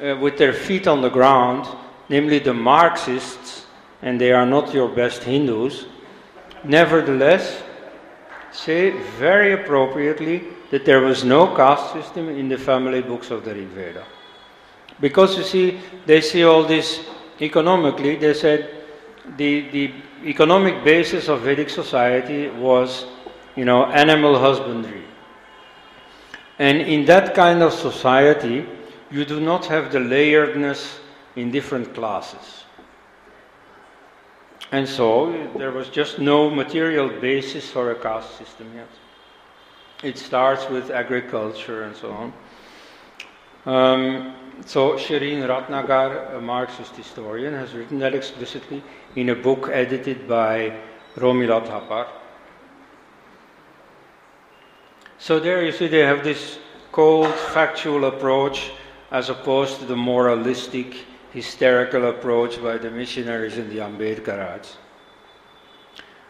uh, 0.03 0.15
with 0.21 0.37
their 0.37 0.53
feet 0.53 0.87
on 0.87 1.01
the 1.01 1.09
ground, 1.09 1.67
namely 2.11 2.41
the 2.41 2.53
Marxists, 2.53 3.67
and 4.03 4.21
they 4.21 4.33
are 4.33 4.45
not 4.45 4.75
your 4.75 4.89
best 4.89 5.23
Hindus, 5.23 5.87
nevertheless, 6.65 7.63
say 8.51 8.91
very 9.17 9.53
appropriately 9.53 10.43
that 10.73 10.85
there 10.85 11.01
was 11.01 11.23
no 11.23 11.55
caste 11.55 11.93
system 11.93 12.29
in 12.29 12.49
the 12.49 12.59
family 12.59 13.01
books 13.01 13.31
of 13.31 13.45
the 13.45 13.55
Rig 13.55 13.69
Veda. 13.69 14.05
Because 15.01 15.39
you 15.39 15.45
see, 15.45 15.79
they 16.05 16.21
see 16.21 16.43
all 16.43 16.65
this 16.65 17.07
economically, 17.41 18.17
they 18.17 18.35
said 18.35 18.69
the, 19.37 19.71
the 19.71 19.93
economic 20.25 20.83
basis 20.83 21.29
of 21.29 21.43
Vedic 21.43 21.71
society 21.71 22.49
was, 22.51 23.07
you 23.55 23.65
know, 23.65 23.87
animal 23.87 24.37
husbandry. 24.37 25.05
And 26.59 26.83
in 26.83 27.05
that 27.07 27.37
kind 27.37 27.63
of 27.63 27.73
society, 27.73 28.67
you 29.13 29.25
do 29.25 29.41
not 29.41 29.65
have 29.67 29.93
the 29.93 29.99
layeredness 30.01 30.99
in 31.37 31.51
different 31.51 31.95
classes. 31.95 32.65
And 34.73 34.89
so 34.89 35.51
there 35.57 35.73
was 35.73 35.89
just 35.89 36.19
no 36.19 36.49
material 36.49 37.09
basis 37.09 37.69
for 37.69 37.91
a 37.91 37.95
caste 37.95 38.39
system 38.39 38.71
yet. 38.75 38.89
It 40.03 40.17
starts 40.17 40.69
with 40.69 40.91
agriculture 40.91 41.83
and 41.83 41.97
so 41.97 42.11
on. 42.13 42.33
Um, 43.67 44.35
so 44.65 44.93
Shereen 44.93 45.47
Ratnagar, 45.47 46.37
a 46.37 46.41
Marxist 46.41 46.95
historian, 46.97 47.53
has 47.55 47.75
written 47.75 47.99
that 47.99 48.15
explicitly 48.15 48.83
in 49.17 49.31
a 49.31 49.35
book 49.35 49.69
edited 49.73 50.29
by 50.29 50.79
Romila 51.17 51.67
Thapar. 51.67 52.07
So 55.19 55.39
there 55.39 55.65
you 55.65 55.73
see 55.73 55.89
they 55.89 55.99
have 55.99 56.25
this 56.25 56.59
cold, 56.93 57.35
factual 57.53 58.07
approach 58.07 58.71
as 59.11 59.29
opposed 59.29 59.81
to 59.81 59.85
the 59.85 59.97
moralistic 59.97 61.05
hysterical 61.33 62.09
approach 62.09 62.63
by 62.63 62.79
the 62.79 62.91
missionaries 62.91 63.57
in 63.59 63.69
the 63.69 63.79
Ambedkarites. 63.79 64.77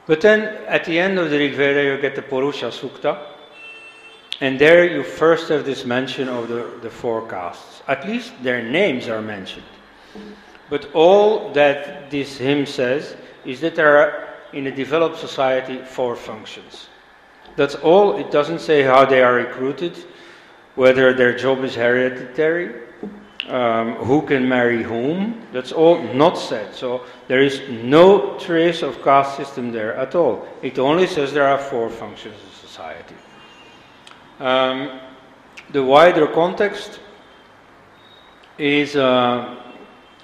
But 0.06 0.20
then 0.20 0.64
at 0.66 0.84
the 0.84 0.98
end 0.98 1.18
of 1.18 1.30
the 1.30 1.38
Rig 1.38 1.54
Veda, 1.54 1.82
you 1.84 2.00
get 2.00 2.14
the 2.14 2.22
Purusha 2.22 2.66
Sukta, 2.66 3.26
and 4.40 4.58
there 4.58 4.84
you 4.84 5.02
first 5.02 5.48
have 5.50 5.64
this 5.64 5.84
mention 5.84 6.28
of 6.28 6.48
the, 6.48 6.78
the 6.82 6.90
four 6.90 7.26
castes. 7.28 7.82
At 7.86 8.06
least 8.06 8.32
their 8.42 8.62
names 8.62 9.08
are 9.08 9.20
mentioned. 9.20 9.66
But 10.70 10.92
all 10.94 11.52
that 11.52 12.10
this 12.10 12.38
hymn 12.38 12.64
says 12.64 13.16
is 13.44 13.60
that 13.60 13.74
there 13.74 13.98
are, 13.98 14.28
in 14.52 14.66
a 14.66 14.74
developed 14.74 15.18
society, 15.18 15.78
four 15.84 16.16
functions. 16.16 16.88
That's 17.56 17.74
all. 17.74 18.16
It 18.16 18.30
doesn't 18.30 18.60
say 18.60 18.82
how 18.82 19.04
they 19.04 19.22
are 19.22 19.34
recruited, 19.34 19.96
whether 20.74 21.12
their 21.12 21.36
job 21.36 21.62
is 21.64 21.74
hereditary, 21.74 22.89
um, 23.48 23.94
who 23.94 24.22
can 24.22 24.48
marry 24.48 24.82
whom. 24.82 25.46
That's 25.52 25.72
all 25.72 26.02
not 26.14 26.34
said. 26.34 26.74
So 26.74 27.04
there 27.28 27.42
is 27.42 27.62
no 27.68 28.38
trace 28.38 28.82
of 28.82 29.02
caste 29.02 29.36
system 29.36 29.72
there 29.72 29.94
at 29.94 30.14
all. 30.14 30.46
It 30.62 30.78
only 30.78 31.06
says 31.06 31.32
there 31.32 31.48
are 31.48 31.58
four 31.58 31.90
functions 31.90 32.34
of 32.34 32.54
society. 32.54 33.14
Um, 34.38 35.00
the 35.70 35.82
wider 35.82 36.26
context 36.26 37.00
is 38.58 38.96
uh, 38.96 39.56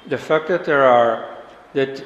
the 0.09 0.19
fact 0.19 0.49
that 0.49 0.65
there 0.65 0.85
are 0.85 1.37
that 1.73 2.05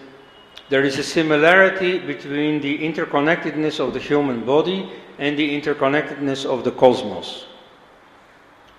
there 0.68 0.84
is 0.84 0.98
a 0.98 1.02
similarity 1.02 1.98
between 1.98 2.60
the 2.60 2.78
interconnectedness 2.78 3.80
of 3.80 3.92
the 3.92 3.98
human 3.98 4.44
body 4.44 4.90
and 5.18 5.36
the 5.36 5.60
interconnectedness 5.60 6.46
of 6.46 6.64
the 6.64 6.70
cosmos. 6.70 7.46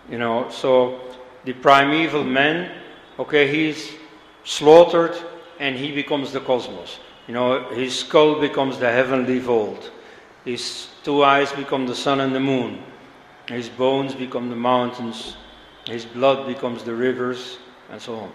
You 0.10 0.18
know, 0.18 0.50
so 0.50 1.00
the 1.46 1.54
primeval 1.54 2.24
man, 2.24 2.72
okay, 3.20 3.48
he's 3.48 3.92
slaughtered 4.44 5.16
and 5.60 5.76
he 5.76 5.92
becomes 5.92 6.32
the 6.32 6.40
cosmos. 6.40 7.00
You 7.28 7.34
know, 7.34 7.70
his 7.70 8.00
skull 8.00 8.40
becomes 8.40 8.78
the 8.78 8.92
heavenly 8.92 9.40
vault. 9.40 9.92
His 10.46 10.88
two 11.04 11.24
eyes 11.24 11.52
become 11.52 11.86
the 11.86 11.96
sun 11.96 12.20
and 12.20 12.34
the 12.34 12.40
moon. 12.40 12.82
His 13.48 13.70
bones 13.70 14.16
become 14.16 14.50
the 14.50 14.56
mountains. 14.56 15.36
His 15.86 16.06
blood 16.06 16.48
becomes 16.48 16.84
the 16.84 16.94
rivers, 16.94 17.58
and 17.90 18.02
so 18.02 18.16
on. 18.16 18.32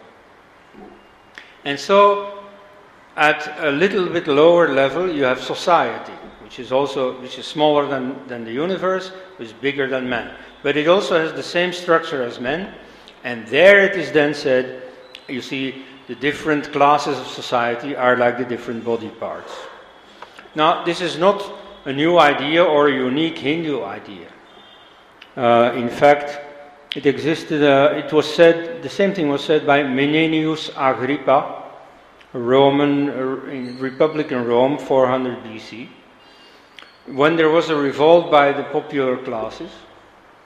And 1.65 1.79
so, 1.79 2.45
at 3.17 3.65
a 3.65 3.71
little 3.71 4.09
bit 4.09 4.27
lower 4.29 4.69
level, 4.69 5.11
you 5.11 5.25
have 5.25 5.41
society, 5.41 6.13
which 6.43 6.59
is 6.59 6.71
also 6.71 7.21
which 7.21 7.39
is 7.39 7.47
smaller 7.47 7.87
than, 7.87 8.27
than 8.29 8.45
the 8.45 8.53
universe, 8.53 9.09
which 9.37 9.49
is 9.49 9.55
bigger 9.55 9.89
than 9.89 10.09
man. 10.09 10.35
But 10.63 10.77
it 10.77 10.87
also 10.87 11.19
has 11.19 11.33
the 11.33 11.43
same 11.43 11.73
structure 11.73 12.23
as 12.23 12.41
man, 12.41 12.75
and 13.27 13.45
there 13.49 13.85
it 13.85 13.97
is 13.97 14.12
then 14.12 14.33
said, 14.33 14.85
you 15.27 15.43
see, 15.43 15.85
the 16.07 16.14
different 16.14 16.70
classes 16.72 17.18
of 17.18 17.27
society 17.27 17.97
are 17.97 18.16
like 18.16 18.39
the 18.39 18.45
different 18.45 18.85
body 18.85 19.09
parts. 19.09 19.53
Now, 20.55 20.85
this 20.85 21.01
is 21.01 21.18
not 21.18 21.43
a 21.87 21.93
new 21.93 22.20
idea 22.20 22.62
or 22.62 22.87
a 22.87 22.93
unique 22.93 23.37
Hindu 23.37 23.83
idea. 23.83 24.29
Uh, 25.37 25.72
in 25.74 25.89
fact, 25.89 26.39
it 26.95 27.05
existed, 27.05 27.64
uh, 27.64 27.97
it 27.97 28.12
was 28.12 28.33
said, 28.33 28.81
the 28.85 28.89
same 28.89 29.12
thing 29.12 29.29
was 29.29 29.43
said 29.43 29.66
by 29.66 29.83
Menenius 29.83 30.70
Agrippa, 30.77 31.64
a 32.33 32.39
Roman 32.39 33.11
uh, 33.11 33.51
in 33.51 33.77
Republic 33.81 34.31
in 34.31 34.45
Rome, 34.45 34.79
400 34.79 35.43
BC, 35.43 35.89
when 37.07 37.35
there 37.35 37.51
was 37.51 37.70
a 37.70 37.77
revolt 37.77 38.31
by 38.31 38.53
the 38.53 38.62
popular 38.62 39.16
classes. 39.16 39.72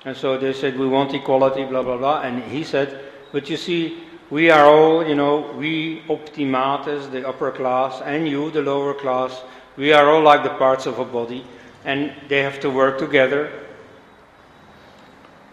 And 0.05 0.17
so 0.17 0.39
they 0.39 0.53
said, 0.53 0.79
we 0.79 0.87
want 0.87 1.13
equality, 1.15 1.65
blah, 1.65 1.83
blah, 1.83 1.99
blah. 1.99 2.23
And 2.23 2.43
he 2.43 2.65
said, 2.65 3.05
but 3.33 3.51
you 3.51 3.57
see, 3.57 4.05
we 4.31 4.51
are 4.51 4.65
all, 4.65 5.07
you 5.07 5.15
know, 5.15 5.53
we 5.59 6.03
optimates, 6.09 7.09
the 7.09 7.29
upper 7.29 7.51
class, 7.51 8.01
and 8.03 8.29
you, 8.29 8.51
the 8.51 8.63
lower 8.63 8.95
class, 8.95 9.43
we 9.77 9.93
are 9.93 10.09
all 10.09 10.23
like 10.23 10.43
the 10.43 10.51
parts 10.51 10.87
of 10.87 10.99
a 10.99 11.05
body, 11.05 11.45
and 11.85 12.13
they 12.29 12.43
have 12.43 12.61
to 12.61 12.71
work 12.71 12.99
together. 12.99 13.53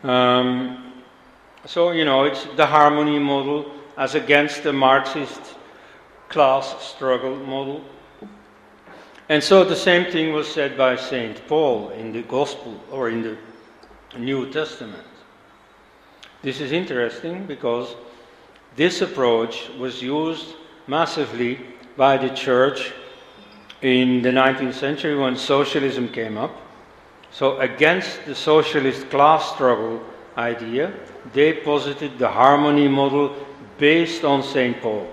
Um, 0.04 0.94
so, 1.66 1.92
you 1.92 2.06
know, 2.06 2.24
it's 2.24 2.46
the 2.56 2.66
harmony 2.66 3.20
model 3.20 3.72
as 3.98 4.16
against 4.16 4.64
the 4.64 4.72
Marxist 4.72 5.56
class 6.30 6.76
struggle 6.82 7.36
model. 7.36 7.84
And 9.30 9.44
so 9.44 9.64
the 9.64 9.76
same 9.76 10.10
thing 10.12 10.34
was 10.34 10.48
said 10.48 10.78
by 10.78 10.96
St. 10.96 11.46
Paul 11.48 11.90
in 11.90 12.14
the 12.14 12.22
Gospel 12.22 12.80
or 12.92 13.10
in 13.10 13.22
the 13.24 13.38
New 14.18 14.52
Testament. 14.52 15.04
This 16.42 16.62
is 16.62 16.72
interesting 16.72 17.46
because 17.46 17.96
this 18.76 19.02
approach 19.02 19.70
was 19.80 20.02
used 20.02 20.56
massively 20.88 21.60
by 21.96 22.18
the 22.18 22.30
church 22.30 22.94
in 23.82 24.22
the 24.22 24.30
19th 24.30 24.74
century 24.74 25.16
when 25.18 25.36
socialism 25.36 26.10
came 26.10 26.38
up. 26.38 26.52
So, 27.32 27.58
against 27.60 28.26
the 28.26 28.36
socialist 28.36 29.10
class 29.10 29.54
struggle 29.54 30.02
idea, 30.38 30.94
they 31.34 31.54
posited 31.54 32.18
the 32.18 32.30
harmony 32.30 32.88
model 32.88 33.36
based 33.78 34.24
on 34.24 34.42
St. 34.42 34.82
Paul. 34.82 35.08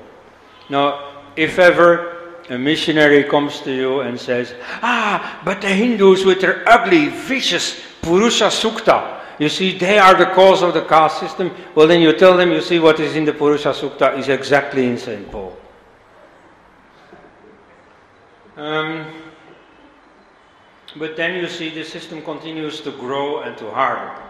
Now, 0.71 1.25
if 1.37 1.59
ever 1.59 2.15
a 2.51 2.59
missionary 2.59 3.25
comes 3.25 3.61
to 3.63 3.75
you 3.75 4.01
and 4.01 4.21
says, 4.21 4.55
Ah, 4.83 5.41
but 5.45 5.61
the 5.61 5.69
Hindus 5.69 6.25
with 6.25 6.41
their 6.41 6.67
ugly, 6.69 7.09
vicious 7.09 7.81
Purusha 8.05 8.47
Sukta, 8.47 9.21
you 9.39 9.49
see, 9.49 9.77
they 9.77 9.99
are 9.99 10.15
the 10.15 10.27
cause 10.27 10.63
of 10.63 10.75
the 10.75 10.83
caste 10.83 11.21
system. 11.21 11.51
Well, 11.75 11.89
then 11.89 12.01
you 12.01 12.13
tell 12.13 12.37
them, 12.37 12.53
you 12.53 12.61
see, 12.61 12.79
what 12.79 13.01
is 13.01 13.17
in 13.17 13.25
the 13.25 13.33
Purusha 13.33 13.71
Sukta 13.71 14.17
is 14.19 14.29
exactly 14.29 14.87
in 14.87 14.99
St. 14.99 15.31
Paul. 15.31 15.57
Um, 18.57 19.07
but 20.97 21.17
then 21.17 21.35
you 21.35 21.49
see 21.49 21.71
the 21.71 21.85
system 21.85 22.23
continues 22.23 22.81
to 22.83 22.93
grow 22.93 23.41
and 23.41 23.57
to 23.59 23.71
harden. 23.71 24.23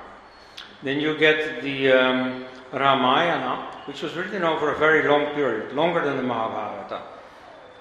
Then 0.83 1.01
you 1.01 1.19
get 1.19 1.63
the 1.63 1.93
um, 1.93 2.45
Ramayana, 2.73 3.71
which 3.87 4.03
was 4.03 4.15
written 4.15 4.45
over 4.45 4.73
a 4.73 4.79
very 4.79 5.07
long 5.07 5.35
period, 5.35 5.75
longer 5.75 6.05
than 6.05 6.17
the 6.17 6.23
Mahabharata. 6.23 7.03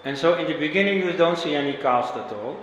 And 0.04 0.18
so 0.18 0.36
in 0.36 0.48
the 0.48 0.58
beginning 0.58 1.00
you 1.00 1.14
don't 1.14 1.38
see 1.38 1.56
any 1.56 1.74
caste 1.74 2.16
at 2.16 2.32
all. 2.34 2.58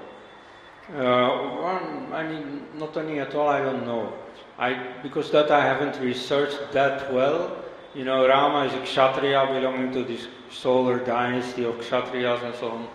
Uh, 0.95 2.13
I 2.13 2.27
mean, 2.27 2.63
not 2.79 2.97
any 2.97 3.21
at 3.21 3.35
all, 3.35 3.49
I 3.49 3.61
don't 3.61 3.87
know. 3.87 4.13
I, 4.59 4.75
because 5.03 5.31
that 5.31 5.51
I 5.51 5.65
haven't 5.65 6.01
researched 6.01 6.73
that 6.73 7.13
well. 7.13 7.57
You 7.95 8.05
know, 8.05 8.27
Rama 8.27 8.67
is 8.67 8.75
a 8.75 8.81
Kshatriya 8.81 9.47
belonging 9.47 9.93
to 9.93 10.05
this 10.05 10.29
solar 10.51 10.99
dynasty 10.99 11.65
of 11.65 11.77
Kshatriyas 11.77 12.43
and 12.45 12.55
so 12.55 12.71
on. 12.71 12.89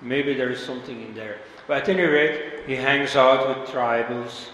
Maybe 0.00 0.34
there 0.34 0.50
is 0.50 0.64
something 0.64 1.00
in 1.00 1.14
there. 1.14 1.38
But 1.66 1.82
at 1.82 1.88
any 1.88 2.02
rate, 2.02 2.66
he 2.66 2.76
hangs 2.76 3.16
out 3.16 3.48
with 3.48 3.68
tribals 3.68 4.48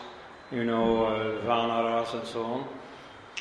you 0.54 0.64
know, 0.64 1.06
uh, 1.06 1.40
Vanaras 1.44 2.14
and 2.14 2.26
so 2.26 2.44
on. 2.44 2.60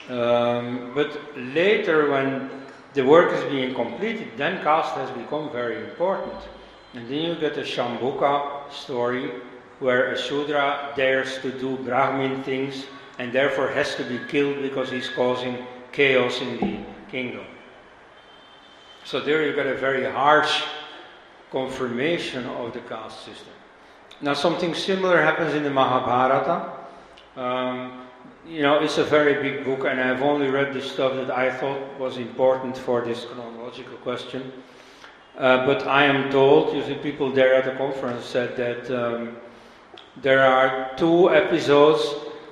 Um, 0.09 0.91
but 0.95 1.11
later, 1.37 2.09
when 2.09 2.49
the 2.93 3.03
work 3.03 3.31
is 3.33 3.43
being 3.51 3.73
completed, 3.73 4.31
then 4.37 4.63
caste 4.63 4.95
has 4.95 5.09
become 5.11 5.51
very 5.51 5.77
important. 5.89 6.33
And 6.93 7.09
then 7.09 7.21
you 7.21 7.35
get 7.35 7.57
a 7.57 7.61
Shambuka 7.61 8.71
story 8.71 9.31
where 9.79 10.11
a 10.11 10.17
Sudra 10.17 10.93
dares 10.95 11.39
to 11.39 11.51
do 11.51 11.77
Brahmin 11.77 12.43
things 12.43 12.85
and 13.19 13.33
therefore 13.33 13.67
has 13.69 13.95
to 13.95 14.03
be 14.03 14.19
killed 14.27 14.61
because 14.61 14.89
he's 14.89 15.09
causing 15.09 15.57
chaos 15.91 16.41
in 16.41 16.57
the 16.59 16.79
kingdom. 17.09 17.45
So 19.05 19.19
there 19.19 19.45
you 19.45 19.53
get 19.53 19.67
a 19.67 19.75
very 19.75 20.09
harsh 20.09 20.63
confirmation 21.51 22.45
of 22.45 22.73
the 22.73 22.79
caste 22.81 23.25
system. 23.25 23.53
Now, 24.21 24.33
something 24.33 24.73
similar 24.73 25.21
happens 25.21 25.53
in 25.53 25.63
the 25.63 25.69
Mahabharata. 25.69 26.71
Um, 27.35 28.07
you 28.47 28.61
know, 28.61 28.79
it's 28.79 28.97
a 28.97 29.03
very 29.03 29.41
big 29.41 29.65
book, 29.65 29.85
and 29.85 29.99
I've 29.99 30.21
only 30.21 30.47
read 30.47 30.73
the 30.73 30.81
stuff 30.81 31.13
that 31.15 31.31
I 31.31 31.51
thought 31.51 31.99
was 31.99 32.17
important 32.17 32.77
for 32.77 33.01
this 33.01 33.25
chronological 33.25 33.97
question. 33.97 34.51
Uh, 35.37 35.65
but 35.65 35.87
I 35.87 36.05
am 36.05 36.29
told, 36.29 36.75
you 36.75 36.83
see, 36.85 36.93
people 36.95 37.31
there 37.31 37.55
at 37.55 37.65
the 37.65 37.71
conference 37.71 38.25
said 38.25 38.55
that 38.55 38.91
um, 38.91 39.35
there 40.21 40.45
are 40.45 40.95
two 40.95 41.33
episodes 41.33 42.01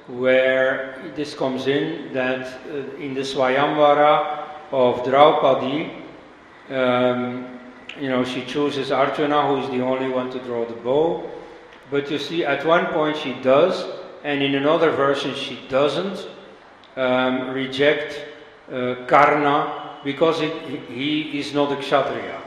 where 0.07 0.99
this 1.15 1.35
comes 1.35 1.67
in 1.67 2.11
that 2.13 2.47
uh, 2.69 2.97
in 2.97 3.13
the 3.13 3.21
Swayamvara 3.21 4.47
of 4.71 5.03
Draupadi, 5.05 5.91
um, 6.69 7.59
you 7.99 8.09
know, 8.09 8.23
she 8.23 8.43
chooses 8.45 8.91
Arjuna, 8.91 9.47
who 9.47 9.57
is 9.57 9.69
the 9.69 9.81
only 9.81 10.09
one 10.09 10.31
to 10.31 10.39
draw 10.39 10.65
the 10.65 10.73
bow. 10.73 11.29
But 11.91 12.09
you 12.09 12.17
see, 12.17 12.45
at 12.45 12.65
one 12.65 12.87
point 12.87 13.17
she 13.17 13.33
does, 13.41 13.85
and 14.23 14.41
in 14.41 14.55
another 14.55 14.91
version 14.91 15.35
she 15.35 15.59
doesn't 15.69 16.27
um, 16.95 17.49
reject 17.51 18.25
uh, 18.71 18.95
Karna 19.07 19.99
because 20.03 20.41
it, 20.41 20.53
he 20.89 21.37
is 21.37 21.53
not 21.53 21.71
a 21.71 21.75
Kshatriya. 21.75 22.40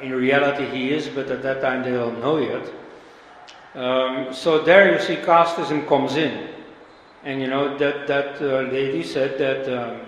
In 0.00 0.12
reality, 0.12 0.66
he 0.66 0.92
is, 0.92 1.08
but 1.08 1.30
at 1.30 1.42
that 1.42 1.60
time 1.60 1.82
they 1.82 1.90
don't 1.90 2.20
know 2.20 2.38
yet. 2.38 2.72
Um, 3.74 4.32
so 4.32 4.62
there 4.62 4.92
you 4.92 5.00
see 5.00 5.16
casteism 5.16 5.86
comes 5.86 6.16
in. 6.16 6.48
And 7.24 7.40
you 7.40 7.48
know, 7.48 7.76
that, 7.78 8.06
that 8.06 8.40
uh, 8.40 8.70
lady 8.70 9.02
said 9.02 9.38
that 9.38 9.68
um, 9.68 10.00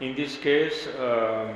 in 0.00 0.14
this 0.14 0.36
case, 0.36 0.86
uh, 0.88 1.54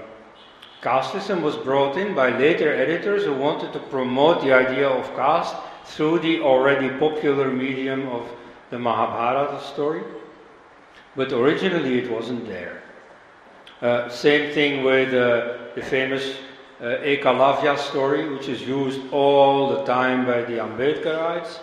casteism 0.83 1.43
was 1.43 1.57
brought 1.57 1.97
in 1.97 2.15
by 2.15 2.37
later 2.37 2.73
editors 2.73 3.25
who 3.25 3.35
wanted 3.35 3.73
to 3.73 3.79
promote 3.79 4.43
the 4.43 4.53
idea 4.53 4.89
of 4.89 5.05
caste 5.17 5.57
through 5.85 6.21
the 6.21 6.41
already 6.41 6.89
popular 6.99 7.51
medium 7.51 8.09
of 8.09 8.29
the 8.71 8.79
Mahabharata 8.79 9.63
story, 9.65 10.03
but 11.17 11.33
originally 11.33 11.99
it 11.99 12.11
wasn't 12.11 12.47
there. 12.47 12.83
Uh, 13.83 14.09
same 14.09 14.53
thing 14.53 14.85
with 14.85 15.09
uh, 15.09 15.57
the 15.75 15.83
famous 15.83 16.37
uh, 16.81 16.85
Ekalavya 17.03 17.79
story, 17.79 18.29
which 18.29 18.49
is 18.49 18.63
used 18.63 19.01
all 19.13 19.69
the 19.69 19.85
time 19.85 20.25
by 20.25 20.43
the 20.43 20.55
Ambedkarites. 20.55 21.61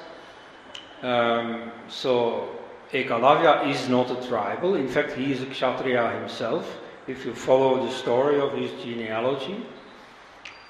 Um, 1.02 1.72
so 1.88 2.50
Ekalavya 2.92 3.68
is 3.68 3.90
not 3.90 4.12
a 4.12 4.28
tribal. 4.28 4.76
In 4.76 4.88
fact, 4.88 5.14
he 5.14 5.32
is 5.32 5.42
a 5.42 5.48
Kshatriya 5.48 6.20
himself, 6.20 6.78
if 7.08 7.26
you 7.26 7.34
follow 7.34 7.84
the 7.86 7.92
story 7.92 8.40
of 8.40 8.54
his 8.54 8.72
genealogy. 8.84 9.66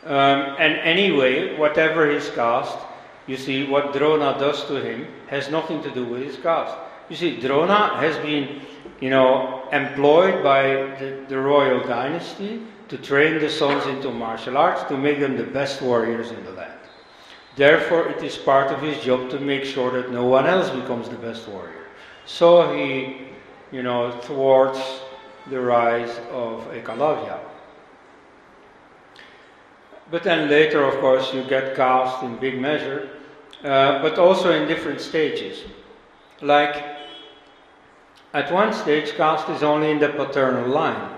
Um, 0.05 0.55
and 0.59 0.75
anyway, 0.79 1.57
whatever 1.57 2.09
his 2.09 2.29
caste, 2.29 2.77
you 3.27 3.35
see, 3.35 3.67
what 3.67 3.91
Drona 3.91 4.37
does 4.39 4.63
to 4.65 4.81
him 4.81 5.07
has 5.27 5.51
nothing 5.51 5.83
to 5.83 5.91
do 5.91 6.05
with 6.05 6.23
his 6.23 6.37
caste. 6.37 6.77
You 7.09 7.17
see, 7.17 7.41
Drona 7.41 7.97
has 7.97 8.15
been, 8.17 8.61
you 9.01 9.09
know, 9.09 9.67
employed 9.73 10.41
by 10.43 10.95
the, 10.99 11.25
the 11.27 11.37
royal 11.37 11.85
dynasty 11.85 12.61
to 12.89 12.97
train 12.97 13.39
the 13.39 13.49
sons 13.49 13.85
into 13.87 14.11
martial 14.11 14.57
arts 14.57 14.83
to 14.83 14.97
make 14.97 15.19
them 15.19 15.37
the 15.37 15.43
best 15.43 15.81
warriors 15.81 16.31
in 16.31 16.43
the 16.45 16.51
land. 16.51 16.79
Therefore, 17.55 18.07
it 18.07 18.23
is 18.23 18.37
part 18.37 18.71
of 18.71 18.81
his 18.81 19.03
job 19.03 19.29
to 19.31 19.39
make 19.39 19.65
sure 19.65 19.91
that 19.91 20.11
no 20.11 20.25
one 20.25 20.45
else 20.45 20.69
becomes 20.69 21.09
the 21.09 21.15
best 21.15 21.47
warrior. 21.47 21.87
So 22.25 22.73
he, 22.73 23.17
you 23.71 23.83
know, 23.83 24.11
thwarts 24.21 24.79
the 25.49 25.59
rise 25.59 26.15
of 26.31 26.61
Ekalavya. 26.71 27.39
But 30.11 30.23
then 30.23 30.49
later, 30.49 30.83
of 30.83 30.99
course, 30.99 31.33
you 31.33 31.43
get 31.43 31.75
caste 31.75 32.23
in 32.23 32.37
big 32.37 32.59
measure, 32.61 33.09
uh, 33.63 34.01
but 34.01 34.17
also 34.19 34.51
in 34.51 34.67
different 34.67 35.01
stages. 35.01 35.63
Like, 36.41 36.83
at 38.33 38.51
one 38.51 38.71
stage, 38.71 39.13
caste 39.13 39.49
is 39.49 39.63
only 39.63 39.89
in 39.89 39.99
the 39.99 40.09
paternal 40.09 40.69
line. 40.69 41.16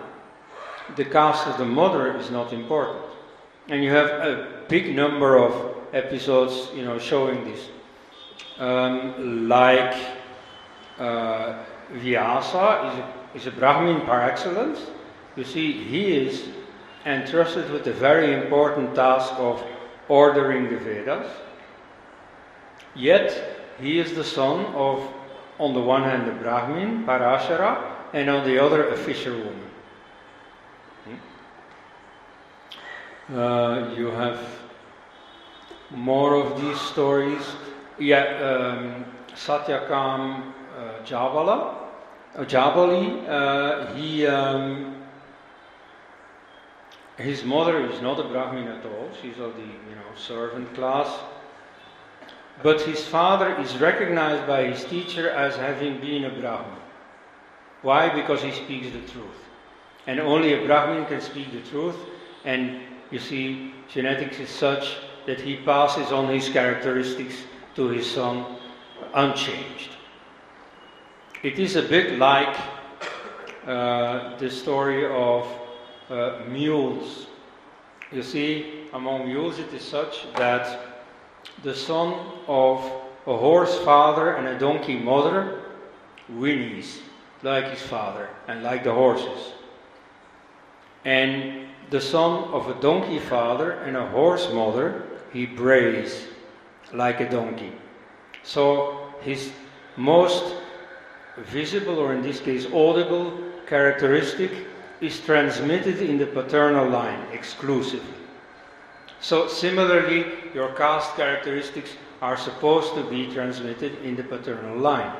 The 0.95 1.05
caste 1.05 1.47
of 1.47 1.57
the 1.57 1.65
mother 1.65 2.17
is 2.17 2.29
not 2.31 2.53
important. 2.53 3.05
And 3.69 3.83
you 3.83 3.91
have 3.91 4.09
a 4.09 4.63
big 4.67 4.95
number 4.95 5.37
of 5.37 5.77
episodes, 5.93 6.69
you 6.75 6.83
know, 6.83 6.97
showing 6.97 7.43
this. 7.45 7.69
Um, 8.57 9.47
like 9.47 9.95
uh, 10.97 11.63
Vyasa 11.93 12.91
is 12.91 12.99
a, 12.99 13.13
is 13.35 13.47
a 13.47 13.51
Brahmin 13.51 14.01
par 14.01 14.21
excellence. 14.21 14.79
You 15.35 15.43
see, 15.43 15.71
he 15.71 16.17
is 16.17 16.49
entrusted 17.05 17.69
with 17.71 17.83
the 17.83 17.93
very 17.93 18.33
important 18.33 18.95
task 18.95 19.33
of 19.37 19.63
ordering 20.09 20.69
the 20.69 20.77
Vedas. 20.77 21.31
Yet, 22.95 23.57
he 23.79 23.99
is 23.99 24.13
the 24.13 24.23
son 24.23 24.65
of, 24.75 25.07
on 25.59 25.73
the 25.73 25.79
one 25.79 26.03
hand, 26.03 26.27
a 26.27 26.33
Brahmin, 26.33 27.05
Parashara, 27.05 27.95
and 28.13 28.29
on 28.29 28.45
the 28.45 28.61
other, 28.61 28.89
a 28.89 28.97
fisherwoman. 28.97 29.68
Uh, 33.33 33.93
you 33.95 34.07
have 34.07 34.39
more 35.91 36.33
of 36.33 36.59
these 36.59 36.79
stories. 36.81 37.43
Yeah, 37.99 38.23
um, 38.23 39.05
Satyakam 39.35 40.51
uh, 40.75 41.03
Jabala, 41.05 41.75
uh, 42.35 42.45
Jabali, 42.45 43.27
uh, 43.27 43.93
he. 43.93 44.25
Um, 44.25 44.95
his 47.17 47.43
mother 47.43 47.85
is 47.85 48.01
not 48.01 48.17
a 48.17 48.23
Brahmin 48.23 48.69
at 48.69 48.85
all, 48.85 49.09
she's 49.21 49.37
of 49.39 49.53
the 49.55 49.61
you 49.61 49.95
know, 49.95 50.15
servant 50.15 50.73
class. 50.73 51.19
But 52.63 52.81
his 52.81 53.05
father 53.05 53.59
is 53.59 53.77
recognized 53.77 54.47
by 54.47 54.67
his 54.67 54.85
teacher 54.85 55.29
as 55.29 55.57
having 55.57 55.99
been 55.99 56.23
a 56.23 56.29
Brahmin. 56.29 56.79
Why? 57.81 58.07
Because 58.07 58.41
he 58.41 58.51
speaks 58.51 58.87
the 58.91 59.01
truth. 59.01 59.43
And 60.07 60.19
only 60.19 60.53
a 60.53 60.65
Brahmin 60.65 61.05
can 61.07 61.19
speak 61.19 61.51
the 61.51 61.61
truth. 61.69 61.97
And 62.45 62.81
you 63.11 63.19
see, 63.19 63.73
genetics 63.87 64.39
is 64.39 64.49
such 64.49 64.97
that 65.25 65.41
he 65.41 65.57
passes 65.57 66.11
on 66.11 66.27
his 66.27 66.49
characteristics 66.49 67.35
to 67.75 67.87
his 67.87 68.09
son 68.09 68.57
unchanged. 69.13 69.89
It 71.43 71.57
is 71.57 71.75
a 71.75 71.81
bit 71.81 72.19
like 72.19 72.55
uh, 73.65 74.37
the 74.37 74.49
story 74.49 75.05
of 75.05 75.47
uh, 76.09 76.41
mules. 76.47 77.27
You 78.11 78.23
see, 78.23 78.87
among 78.93 79.27
mules 79.27 79.59
it 79.59 79.73
is 79.73 79.83
such 79.83 80.31
that 80.33 80.79
the 81.63 81.73
son 81.73 82.13
of 82.47 82.79
a 83.27 83.37
horse 83.37 83.77
father 83.79 84.35
and 84.35 84.47
a 84.47 84.59
donkey 84.59 84.97
mother 84.97 85.61
whinnies 86.31 86.99
like 87.43 87.65
his 87.65 87.81
father 87.81 88.29
and 88.47 88.63
like 88.63 88.83
the 88.83 88.93
horses. 88.93 89.53
And 91.05 91.68
the 91.89 92.01
son 92.01 92.43
of 92.53 92.69
a 92.69 92.79
donkey 92.81 93.19
father 93.19 93.71
and 93.71 93.97
a 93.97 94.05
horse 94.07 94.51
mother, 94.53 95.03
he 95.33 95.45
brays 95.45 96.27
like 96.93 97.19
a 97.19 97.29
donkey. 97.29 97.73
So 98.43 99.13
his 99.21 99.51
most 99.97 100.55
visible, 101.37 101.99
or 101.99 102.13
in 102.13 102.21
this 102.21 102.39
case 102.39 102.65
audible, 102.67 103.37
characteristic 103.67 104.51
is 105.01 105.19
transmitted 105.19 106.01
in 106.01 106.17
the 106.17 106.25
paternal 106.25 106.89
line 106.89 107.19
exclusively. 107.31 108.15
So, 109.21 109.47
similarly, 109.47 110.25
your 110.53 110.73
caste 110.73 111.15
characteristics 111.15 111.91
are 112.21 112.37
supposed 112.37 112.93
to 112.95 113.03
be 113.09 113.31
transmitted 113.31 114.01
in 114.03 114.15
the 114.15 114.23
paternal 114.23 114.77
line. 114.77 115.13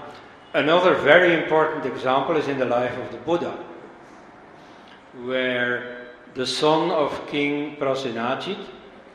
Another 0.54 0.96
very 0.96 1.34
important 1.34 1.86
example 1.86 2.38
is 2.38 2.48
in 2.48 2.58
the 2.58 2.66
life 2.66 2.98
of 2.98 3.12
the 3.12 3.18
Buddha, 3.18 3.58
where 5.24 5.99
the 6.36 6.46
son 6.46 6.92
of 6.92 7.28
King 7.28 7.76
Prasenajit 7.78 8.64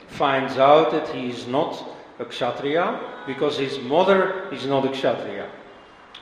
finds 0.09 0.59
out 0.59 0.91
that 0.91 1.09
he 1.09 1.31
is 1.31 1.47
not 1.47 1.85
a 2.19 2.25
Kshatriya 2.25 3.01
because 3.27 3.59
his 3.59 3.79
mother 3.81 4.49
is 4.53 4.67
not 4.67 4.85
a 4.85 4.89
Kshatriya. 4.91 5.51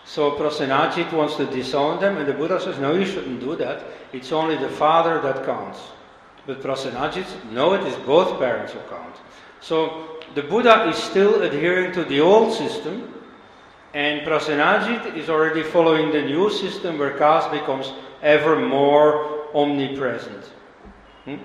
So 0.04 0.32
Prasenajit 0.32 1.12
wants 1.12 1.36
to 1.36 1.46
disown 1.46 2.00
them, 2.00 2.16
and 2.16 2.26
the 2.26 2.32
Buddha 2.32 2.60
says, 2.60 2.78
No, 2.78 2.94
you 2.94 3.06
shouldn't 3.06 3.40
do 3.40 3.56
that. 3.56 3.84
It's 4.12 4.32
only 4.32 4.56
the 4.56 4.68
father 4.68 5.20
that 5.20 5.44
counts. 5.44 5.78
But 6.46 6.60
Prasenajit, 6.60 7.52
no, 7.52 7.74
it 7.74 7.86
is 7.86 7.94
both 8.04 8.38
parents 8.38 8.72
who 8.72 8.80
count. 8.90 9.16
So 9.60 10.18
the 10.34 10.42
Buddha 10.42 10.88
is 10.88 10.96
still 10.96 11.42
adhering 11.42 11.92
to 11.92 12.04
the 12.04 12.20
old 12.20 12.52
system, 12.52 13.14
and 13.94 14.26
Prasenajit 14.26 15.16
is 15.16 15.28
already 15.28 15.62
following 15.62 16.10
the 16.10 16.22
new 16.22 16.50
system 16.50 16.98
where 16.98 17.16
caste 17.16 17.50
becomes 17.52 17.92
ever 18.22 18.58
more 18.58 19.46
omnipresent. 19.54 20.50
Hmm? 21.24 21.36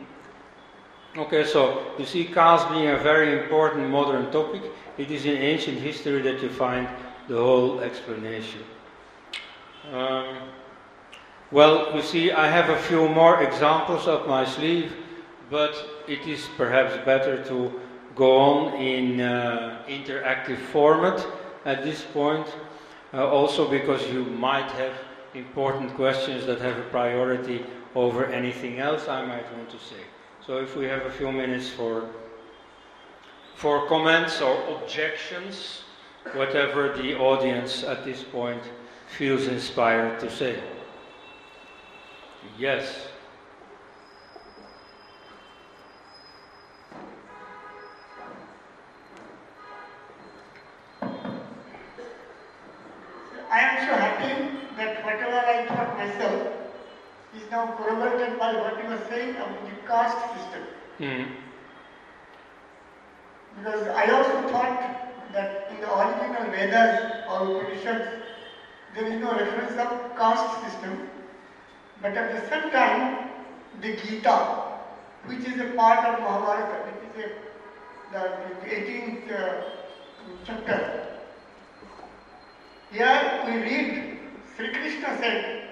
Okay, 1.17 1.45
so 1.45 1.93
you 1.99 2.05
see 2.05 2.25
caste 2.25 2.69
being 2.69 2.88
a 2.88 2.97
very 2.97 3.39
important 3.39 3.89
modern 3.89 4.32
topic. 4.32 4.61
It 4.97 5.11
is 5.11 5.25
in 5.25 5.38
ancient 5.38 5.80
history 5.80 6.21
that 6.23 6.41
you 6.41 6.49
find 6.49 6.88
the 7.28 7.36
whole 7.36 7.80
explanation. 7.82 8.61
Um, 9.91 10.38
well, 11.51 11.95
you 11.95 12.01
see, 12.01 12.32
I 12.32 12.47
have 12.47 12.69
a 12.69 12.78
few 12.78 13.07
more 13.07 13.41
examples 13.41 14.07
up 14.07 14.28
my 14.28 14.45
sleeve, 14.45 14.93
but 15.49 15.73
it 16.07 16.28
is 16.28 16.47
perhaps 16.57 16.93
better 17.05 17.43
to 17.45 17.80
go 18.15 18.39
on 18.39 18.73
in 18.73 19.21
uh, 19.21 19.84
interactive 19.88 20.57
format 20.57 21.25
at 21.65 21.84
this 21.84 22.01
point, 22.01 22.47
uh, 23.13 23.28
also 23.28 23.69
because 23.69 24.05
you 24.07 24.25
might 24.25 24.69
have 24.71 24.93
important 25.36 25.93
questions 25.95 26.45
that 26.47 26.59
have 26.59 26.78
a 26.78 26.89
priority 26.89 27.63
over 27.95 28.25
anything 28.25 28.79
else 28.79 29.07
I 29.07 29.25
might 29.25 29.51
want 29.55 29.69
to 29.69 29.79
say. 29.79 30.03
So 30.45 30.57
if 30.59 30.75
we 30.75 30.85
have 30.85 31.05
a 31.05 31.11
few 31.11 31.31
minutes 31.31 31.69
for 31.69 32.09
for 33.55 33.88
comments 33.88 34.39
or 34.39 34.55
objections, 34.75 35.81
whatever 36.33 36.93
the 36.93 37.17
audience 37.17 37.83
at 37.83 38.05
this 38.05 38.23
point 38.23 38.61
feels 39.07 39.47
inspired 39.47 40.19
to 40.19 40.29
say. 40.29 40.59
Yes. 42.59 43.07
What 59.18 59.26
you 59.26 59.32
are 59.32 59.36
saying 59.36 59.36
about 59.36 59.65
the 59.65 59.88
caste 59.88 60.18
system. 60.36 60.63
Mm. 60.99 61.28
Because 63.57 63.88
I 63.88 64.11
also 64.11 64.49
thought 64.49 65.34
that 65.34 65.72
in 65.72 65.82
the 65.82 65.97
original 65.97 66.51
Vedas 66.51 67.26
or 67.30 67.61
Upanishads, 67.61 68.24
there 68.95 69.05
is 69.05 69.22
no 69.22 69.32
reference 69.32 69.78
of 69.80 70.15
caste 70.15 70.63
system. 70.65 71.09
But 72.01 72.15
at 72.15 72.32
the 72.32 72.49
same 72.49 72.72
time, 72.72 73.30
the 73.82 73.95
Gita, 73.95 74.63
which 75.26 75.39
is 75.39 75.59
a 75.59 75.76
part 75.76 76.05
of 76.05 76.20
Mahabharata, 76.20 76.91
which 76.91 77.26
is 77.26 77.32
a, 78.13 78.38
the 78.61 78.68
18th 78.68 79.32
uh, 79.32 79.63
chapter, 80.45 81.03
here 82.91 83.43
we 83.45 83.51
read 83.53 84.20
Sri 84.55 84.70
Krishna 84.70 85.18
said 85.20 85.70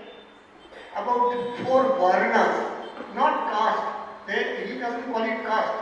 about 0.96 1.58
the 1.58 1.64
four 1.64 1.84
varnas, 1.84 2.75
not 3.16 3.52
caste. 3.52 4.28
They 4.28 4.68
he 4.68 4.80
doesn't 4.80 5.12
call 5.12 5.24
it 5.24 5.42
caste. 5.44 5.74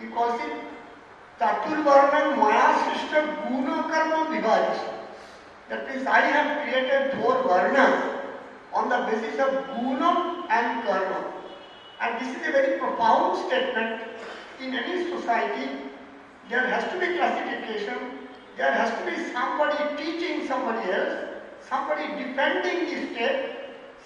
He 0.00 0.06
calls 0.08 0.40
it 0.40 0.52
Taturvarnan 1.38 2.36
Maya 2.38 2.74
Srishta 2.82 3.48
Guna 3.48 3.82
Karma 3.90 4.30
Vibhajish. 4.30 4.96
That 5.68 5.88
means 5.88 6.06
I 6.06 6.20
have 6.20 6.62
created 6.62 7.20
four 7.20 7.42
varnas 7.42 8.16
on 8.72 8.88
the 8.88 8.98
basis 9.10 9.40
of 9.40 9.50
guna 9.74 10.46
and 10.48 10.84
karma. 10.84 11.32
And 12.00 12.20
this 12.20 12.36
is 12.36 12.46
a 12.46 12.52
very 12.52 12.78
profound 12.78 13.36
statement. 13.46 14.02
In 14.60 14.74
any 14.74 15.10
society, 15.10 15.68
there 16.48 16.66
has 16.66 16.84
to 16.92 17.00
be 17.00 17.16
classification, 17.16 18.28
there 18.56 18.72
has 18.72 18.90
to 18.98 19.02
be 19.10 19.32
somebody 19.32 20.02
teaching 20.02 20.46
somebody 20.46 20.90
else, 20.92 21.14
somebody 21.68 22.06
defending 22.22 22.86
the 22.86 23.12
state, 23.12 23.56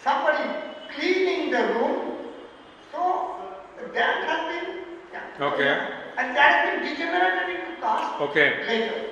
somebody 0.02 0.42
cleaning 0.94 1.50
the 1.50 1.62
room. 1.74 2.16
So 2.92 3.36
that 3.94 4.24
has 4.24 4.40
been, 4.52 4.84
yeah. 5.12 5.46
Okay. 5.46 5.88
and 6.18 6.36
that 6.36 6.64
has 6.64 6.80
been 6.80 6.90
degenerated 6.90 7.60
into 7.60 7.80
caste 7.80 8.20
Okay. 8.20 8.66
later. 8.66 9.06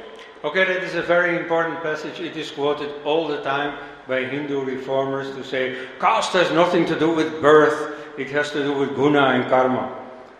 Okay, 0.45 0.65
that 0.65 0.83
is 0.85 0.95
a 0.95 1.03
very 1.03 1.37
important 1.37 1.83
passage. 1.83 2.21
It 2.21 2.37
is 2.37 2.51
quoted 2.51 2.91
all 3.05 3.27
the 3.27 3.41
time 3.43 3.77
by 4.07 4.25
Hindu 4.25 4.65
reformers 4.65 5.35
to 5.35 5.43
say 5.45 5.77
caste 6.01 6.33
has 6.33 6.51
nothing 6.53 6.87
to 6.87 6.99
do 6.99 7.11
with 7.11 7.43
birth, 7.43 7.95
it 8.19 8.31
has 8.31 8.51
to 8.53 8.63
do 8.63 8.73
with 8.73 8.95
guna 8.95 9.27
and 9.35 9.49
karma. 9.49 9.95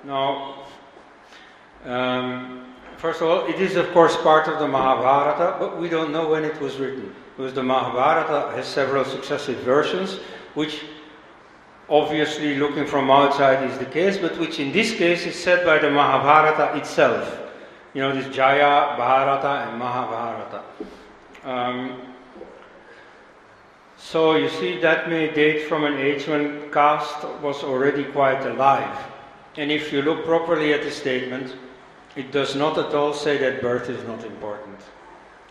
Now, 0.05 0.65
um, 1.85 2.75
first 2.97 3.21
of 3.21 3.29
all, 3.29 3.47
it 3.47 3.61
is 3.61 3.77
of 3.77 3.91
course 3.93 4.17
part 4.17 4.49
of 4.49 4.59
the 4.59 4.69
Mahabharata, 4.69 5.57
but 5.59 5.79
we 5.79 5.89
don't 5.89 6.13
know 6.13 6.29
when 6.29 6.45
it 6.45 6.59
was 6.61 6.77
written. 6.77 7.15
Because 7.37 7.53
the 7.55 7.63
Mahabharata 7.63 8.57
has 8.57 8.67
several 8.67 9.05
successive 9.05 9.59
versions, 9.59 10.19
which 10.55 10.83
obviously 11.89 12.57
looking 12.57 12.87
from 12.87 13.11
outside 13.11 13.69
is 13.69 13.79
the 13.79 13.87
case, 13.87 14.19
but 14.19 14.39
which 14.39 14.59
in 14.59 14.73
this 14.73 14.95
case 14.95 15.27
is 15.27 15.35
said 15.35 15.65
by 15.65 15.79
the 15.79 15.91
Mahabharata 15.91 16.77
itself. 16.77 17.41
You 17.95 18.03
know, 18.03 18.15
this 18.15 18.35
Jaya, 18.35 18.97
Bharata, 18.97 19.69
and 19.69 19.79
Mahabharata. 19.79 20.63
Um, 21.45 22.03
so 23.97 24.37
you 24.37 24.49
see, 24.49 24.79
that 24.81 25.09
may 25.09 25.33
date 25.33 25.69
from 25.69 25.85
an 25.85 25.99
age 25.99 26.29
when 26.29 26.71
caste 26.71 27.25
was 27.43 27.65
already 27.65 28.05
quite 28.05 28.45
alive. 28.47 28.97
And 29.57 29.73
if 29.73 29.93
you 29.93 30.03
look 30.03 30.25
properly 30.25 30.73
at 30.73 30.83
the 30.83 30.91
statement, 30.91 31.57
it 32.15 32.31
does 32.31 32.55
not 32.55 32.79
at 32.79 32.95
all 32.95 33.13
say 33.13 33.39
that 33.39 33.61
birth 33.61 33.89
is 33.91 34.03
not 34.07 34.25
important. 34.25 34.79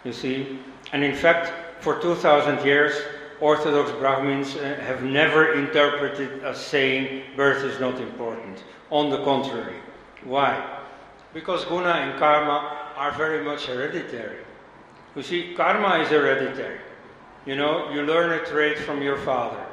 You 0.03 0.13
see? 0.13 0.59
And 0.93 1.03
in 1.03 1.15
fact, 1.15 1.51
for 1.83 1.99
2000 1.99 2.65
years, 2.65 2.95
Orthodox 3.39 3.91
Brahmins 3.91 4.55
uh, 4.55 4.79
have 4.81 5.03
never 5.03 5.53
interpreted 5.53 6.43
as 6.43 6.57
saying 6.57 7.23
birth 7.35 7.63
is 7.63 7.79
not 7.79 7.99
important. 7.99 8.63
On 8.89 9.09
the 9.09 9.23
contrary. 9.23 9.75
Why? 10.23 10.79
Because 11.33 11.65
guna 11.65 11.89
and 11.89 12.19
karma 12.19 12.93
are 12.95 13.11
very 13.11 13.43
much 13.43 13.65
hereditary. 13.65 14.43
You 15.15 15.21
see, 15.21 15.53
karma 15.55 15.99
is 15.99 16.09
hereditary. 16.09 16.79
You 17.45 17.55
know, 17.55 17.91
you 17.91 18.03
learn 18.03 18.31
a 18.31 18.45
trait 18.45 18.79
from 18.79 19.01
your 19.01 19.17
father. 19.17 19.63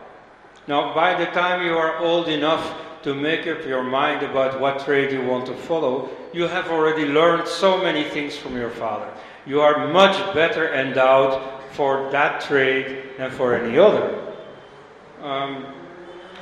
Now, 0.66 0.94
by 0.94 1.14
the 1.14 1.30
time 1.32 1.64
you 1.64 1.76
are 1.76 1.98
old 1.98 2.28
enough 2.28 2.74
to 3.02 3.14
make 3.14 3.46
up 3.46 3.64
your 3.66 3.82
mind 3.82 4.22
about 4.22 4.60
what 4.60 4.84
trade 4.84 5.12
you 5.12 5.22
want 5.22 5.46
to 5.46 5.54
follow, 5.54 6.08
you 6.32 6.48
have 6.48 6.68
already 6.68 7.04
learned 7.04 7.46
so 7.46 7.76
many 7.82 8.04
things 8.04 8.36
from 8.36 8.56
your 8.56 8.70
father. 8.70 9.10
You 9.46 9.60
are 9.60 9.88
much 9.88 10.16
better 10.34 10.72
endowed 10.74 11.53
for 11.74 12.10
that 12.10 12.40
trade 12.40 13.10
than 13.18 13.30
for 13.30 13.54
any 13.54 13.78
other. 13.78 14.20
Um, 15.22 15.66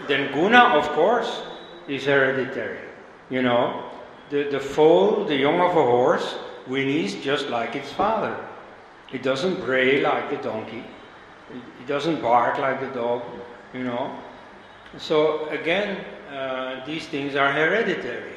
then 0.06 0.32
guna, 0.32 0.58
of 0.76 0.88
course, 0.90 1.42
is 1.88 2.04
hereditary. 2.04 2.80
You 3.30 3.42
know, 3.42 3.90
the, 4.30 4.44
the 4.44 4.60
foal, 4.60 5.24
the 5.24 5.36
young 5.36 5.60
of 5.60 5.70
a 5.70 5.84
horse, 5.84 6.34
whinnies 6.68 7.20
just 7.22 7.48
like 7.48 7.74
its 7.76 7.92
father. 7.92 8.36
It 9.12 9.22
doesn't 9.22 9.56
bray 9.64 10.00
like 10.00 10.30
the 10.30 10.36
donkey. 10.36 10.84
It 11.50 11.86
doesn't 11.86 12.22
bark 12.22 12.58
like 12.58 12.80
the 12.80 12.88
dog, 12.88 13.22
you 13.74 13.84
know. 13.84 14.18
So 14.98 15.48
again, 15.48 16.04
uh, 16.32 16.84
these 16.86 17.06
things 17.06 17.34
are 17.36 17.52
hereditary. 17.52 18.32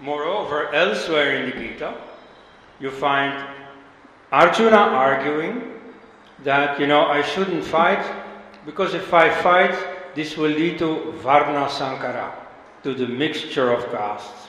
Moreover, 0.00 0.74
elsewhere 0.74 1.36
in 1.36 1.50
the 1.50 1.56
Gita, 1.56 1.94
you 2.80 2.90
find 2.90 3.42
Arjuna 4.32 4.76
arguing 4.76 5.72
that, 6.42 6.80
you 6.80 6.86
know, 6.86 7.06
I 7.06 7.22
shouldn't 7.22 7.64
fight 7.64 8.04
because 8.64 8.94
if 8.94 9.14
I 9.14 9.30
fight, 9.42 9.76
this 10.14 10.36
will 10.36 10.50
lead 10.50 10.78
to 10.78 11.12
Varna 11.22 11.70
Sankara, 11.70 12.34
to 12.82 12.94
the 12.94 13.06
mixture 13.06 13.72
of 13.72 13.90
castes. 13.92 14.48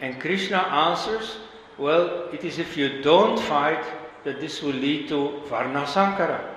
And 0.00 0.20
Krishna 0.20 0.58
answers, 0.58 1.38
well, 1.78 2.28
it 2.32 2.44
is 2.44 2.58
if 2.58 2.76
you 2.76 3.00
don't 3.02 3.38
fight 3.38 3.82
that 4.24 4.40
this 4.40 4.62
will 4.62 4.74
lead 4.74 5.08
to 5.08 5.40
Varna 5.48 5.86
Sankara. 5.86 6.56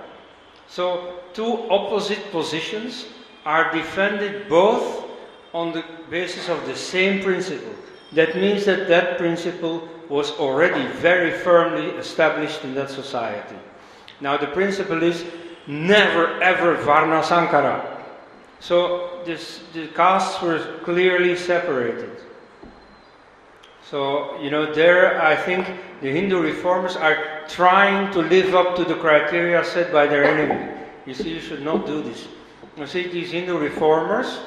So, 0.68 1.20
two 1.32 1.70
opposite 1.70 2.30
positions 2.30 3.06
are 3.44 3.72
defended 3.72 4.48
both 4.48 5.04
on 5.54 5.72
the 5.72 5.84
basis 6.10 6.48
of 6.48 6.66
the 6.66 6.76
same 6.76 7.22
principle. 7.22 7.74
That 8.12 8.36
means 8.36 8.64
that 8.66 8.88
that 8.88 9.16
principle 9.16 9.88
was 10.08 10.32
already 10.32 10.86
very 10.98 11.32
firmly 11.32 11.90
established 11.98 12.64
in 12.64 12.74
that 12.74 12.90
society. 12.90 13.56
Now, 14.20 14.36
the 14.36 14.46
principle 14.46 15.02
is 15.02 15.24
never 15.66 16.40
ever 16.42 16.74
Varna 16.76 17.22
Sankara. 17.22 18.04
So, 18.60 19.20
this, 19.24 19.60
the 19.74 19.88
castes 19.88 20.40
were 20.40 20.78
clearly 20.82 21.36
separated. 21.36 22.10
So, 23.90 24.40
you 24.40 24.50
know, 24.50 24.72
there 24.74 25.22
I 25.22 25.36
think 25.36 25.66
the 26.00 26.10
Hindu 26.10 26.40
reformers 26.40 26.96
are 26.96 27.44
trying 27.48 28.12
to 28.12 28.20
live 28.20 28.54
up 28.54 28.74
to 28.76 28.84
the 28.84 28.96
criteria 28.96 29.64
set 29.64 29.92
by 29.92 30.06
their 30.06 30.24
enemy. 30.24 30.82
You 31.06 31.14
see, 31.14 31.34
you 31.34 31.40
should 31.40 31.62
not 31.62 31.86
do 31.86 32.02
this. 32.02 32.26
You 32.76 32.86
see, 32.86 33.06
these 33.06 33.30
Hindu 33.30 33.58
reformers, 33.58 34.40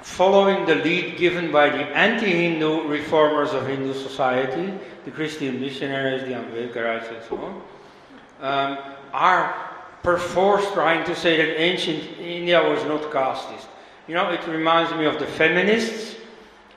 following 0.00 0.64
the 0.66 0.76
lead 0.76 1.16
given 1.16 1.50
by 1.50 1.68
the 1.68 1.84
anti 1.96 2.26
Hindu 2.26 2.88
reformers 2.88 3.52
of 3.52 3.66
Hindu 3.66 3.94
society, 3.94 4.72
the 5.04 5.10
Christian 5.10 5.60
missionaries, 5.60 6.22
the 6.22 6.32
Ambedkarites, 6.32 7.08
and 7.08 7.24
so 7.28 7.36
on, 7.36 7.62
um, 8.40 8.78
are 9.12 9.68
perforce 10.02 10.70
trying 10.72 11.04
to 11.04 11.14
say 11.14 11.36
that 11.36 11.60
ancient 11.60 12.18
India 12.18 12.62
was 12.62 12.82
not 12.84 13.02
casteist. 13.10 13.66
You 14.06 14.14
know, 14.14 14.30
it 14.30 14.46
reminds 14.46 14.92
me 14.94 15.04
of 15.04 15.18
the 15.18 15.26
feminists 15.26 16.16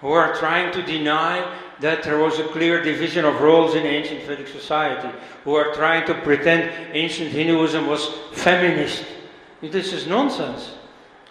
who 0.01 0.11
are 0.11 0.35
trying 0.35 0.73
to 0.73 0.81
deny 0.81 1.57
that 1.79 2.03
there 2.03 2.19
was 2.19 2.39
a 2.39 2.47
clear 2.49 2.81
division 2.83 3.25
of 3.25 3.39
roles 3.41 3.75
in 3.75 3.85
ancient 3.85 4.23
Vedic 4.23 4.47
society, 4.47 5.09
who 5.43 5.55
are 5.55 5.73
trying 5.73 6.05
to 6.07 6.13
pretend 6.13 6.71
ancient 6.93 7.31
Hinduism 7.31 7.87
was 7.87 8.07
feminist. 8.33 9.05
This 9.61 9.93
is 9.93 10.07
nonsense. 10.07 10.73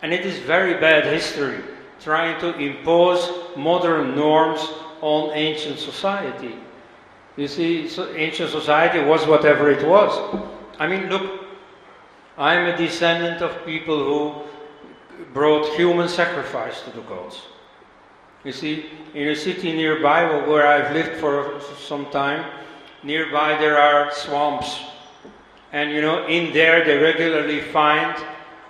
And 0.02 0.14
it 0.14 0.24
is 0.24 0.38
very 0.38 0.74
bad 0.80 1.04
history, 1.04 1.62
trying 2.02 2.40
to 2.40 2.56
impose 2.58 3.30
modern 3.56 4.14
norms 4.16 4.60
on 5.00 5.30
ancient 5.34 5.78
society. 5.78 6.56
You 7.36 7.48
see, 7.48 7.88
so 7.88 8.12
ancient 8.14 8.50
society 8.50 9.00
was 9.00 9.26
whatever 9.26 9.70
it 9.70 9.86
was. 9.86 10.12
I 10.78 10.86
mean, 10.86 11.08
look, 11.08 11.44
I'm 12.36 12.66
a 12.66 12.76
descendant 12.76 13.42
of 13.42 13.64
people 13.64 13.98
who 13.98 14.42
brought 15.32 15.66
human 15.76 16.08
sacrifice 16.08 16.82
to 16.82 16.90
the 16.90 17.02
gods. 17.02 17.42
You 18.44 18.52
see, 18.52 18.86
in 19.14 19.28
a 19.28 19.36
city 19.36 19.72
nearby 19.72 20.24
where 20.46 20.66
I've 20.66 20.94
lived 20.94 21.20
for 21.20 21.60
some 21.78 22.10
time, 22.10 22.50
nearby 23.02 23.58
there 23.58 23.78
are 23.78 24.10
swamps. 24.12 24.80
And 25.72 25.90
you 25.92 26.00
know, 26.00 26.26
in 26.26 26.52
there 26.52 26.84
they 26.84 26.96
regularly 26.96 27.60
find 27.60 28.16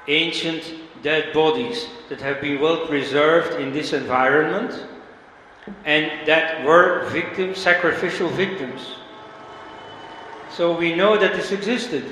ancient 0.09 0.80
dead 1.03 1.33
bodies 1.33 1.87
that 2.09 2.21
have 2.21 2.41
been 2.41 2.61
well 2.61 2.87
preserved 2.87 3.61
in 3.61 3.73
this 3.73 3.93
environment 3.93 4.87
and 5.85 6.27
that 6.27 6.65
were 6.65 7.07
victims, 7.11 7.59
sacrificial 7.59 8.29
victims. 8.29 8.97
So 10.51 10.77
we 10.77 10.95
know 10.95 11.17
that 11.17 11.35
this 11.35 11.53
existed. 11.53 12.05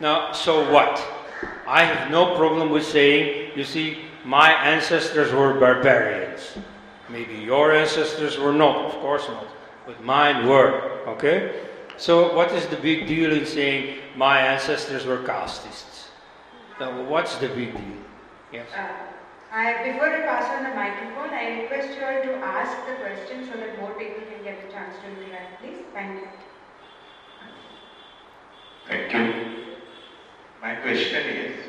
Now, 0.00 0.32
so 0.32 0.70
what? 0.70 1.02
I 1.66 1.84
have 1.84 2.10
no 2.10 2.36
problem 2.36 2.70
with 2.70 2.84
saying, 2.84 3.52
you 3.56 3.64
see, 3.64 3.98
my 4.24 4.52
ancestors 4.52 5.32
were 5.32 5.54
barbarians. 5.54 6.58
Maybe 7.08 7.34
your 7.34 7.72
ancestors 7.72 8.38
were 8.38 8.52
not, 8.52 8.86
of 8.86 8.92
course 9.00 9.26
not, 9.28 9.46
but 9.86 10.02
mine 10.04 10.46
were, 10.46 11.02
okay? 11.08 11.66
So, 11.96 12.34
what 12.34 12.52
is 12.52 12.66
the 12.66 12.76
big 12.76 13.06
deal 13.08 13.32
in 13.32 13.44
saying 13.44 13.98
my 14.16 14.40
ancestors 14.40 15.04
were 15.04 15.18
casteists? 15.18 16.08
Now, 16.78 17.02
what's 17.04 17.36
the 17.36 17.48
big 17.48 17.72
deal? 17.72 18.04
Yes. 18.52 18.66
Uh, 18.76 18.88
I, 19.52 19.92
before 19.92 20.08
I 20.08 20.20
pass 20.22 20.50
on 20.56 20.64
the 20.64 20.74
microphone, 20.74 21.30
I 21.30 21.62
request 21.62 21.96
you 21.96 22.04
all 22.04 22.22
to 22.22 22.34
ask 22.44 22.76
the 22.86 22.94
question 22.96 23.48
so 23.50 23.58
that 23.58 23.78
more 23.80 23.92
people 23.94 24.22
can 24.22 24.42
get 24.44 24.58
a 24.68 24.72
chance 24.72 24.94
to 25.02 25.06
interact, 25.10 25.60
please. 25.60 25.78
Thank 25.92 26.20
you. 26.20 26.28
Thank 28.88 29.12
you. 29.12 29.74
My 30.62 30.74
question 30.76 31.26
is, 31.26 31.66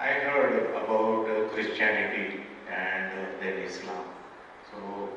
I 0.00 0.06
heard 0.06 0.70
about 0.70 1.28
uh, 1.30 1.48
Christianity 1.54 2.40
and 2.70 3.12
uh, 3.12 3.40
then 3.40 3.58
Islam. 3.58 4.04
So 4.70 5.08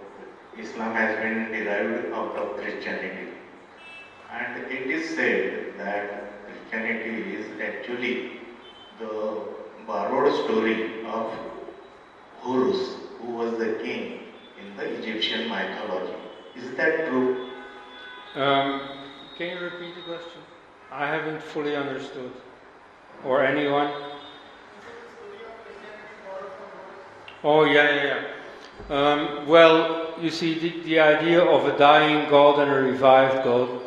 Islam 0.57 0.93
has 0.93 1.16
been 1.18 1.51
derived 1.51 2.14
out 2.14 2.36
of 2.36 2.57
Christianity. 2.57 3.34
And 4.32 4.64
it 4.72 4.88
is 4.88 5.16
said 5.16 5.74
that 5.78 6.45
Christianity 6.45 7.36
is 7.36 7.45
actually 7.62 8.39
the 8.99 9.59
borrowed 9.90 10.32
story 10.46 11.04
of 11.06 11.34
Horus, 12.42 12.94
who 13.20 13.32
was 13.34 13.58
the 13.58 13.80
king 13.84 14.20
in 14.62 14.78
the 14.78 14.86
Egyptian 15.00 15.50
mythology. 15.50 16.14
Is 16.56 16.78
that 16.78 17.08
true? 17.08 17.50
Um, 18.36 18.82
can 19.36 19.58
you 19.58 19.64
repeat 19.64 19.96
the 19.96 20.04
question? 20.04 20.42
I 20.92 21.08
haven't 21.08 21.42
fully 21.42 21.76
understood. 21.76 22.32
Or 23.26 23.44
anyone? 23.44 23.92
Oh, 27.44 27.64
yeah, 27.64 27.90
yeah, 27.96 28.06
yeah. 28.12 28.96
Um, 28.96 29.48
well, 29.48 30.14
you 30.22 30.30
see, 30.30 30.60
the, 30.60 30.84
the 30.84 31.00
idea 31.00 31.42
of 31.42 31.66
a 31.66 31.76
dying 31.80 32.30
god 32.30 32.60
and 32.60 32.72
a 32.72 32.76
revived 32.76 33.44
god, 33.44 33.82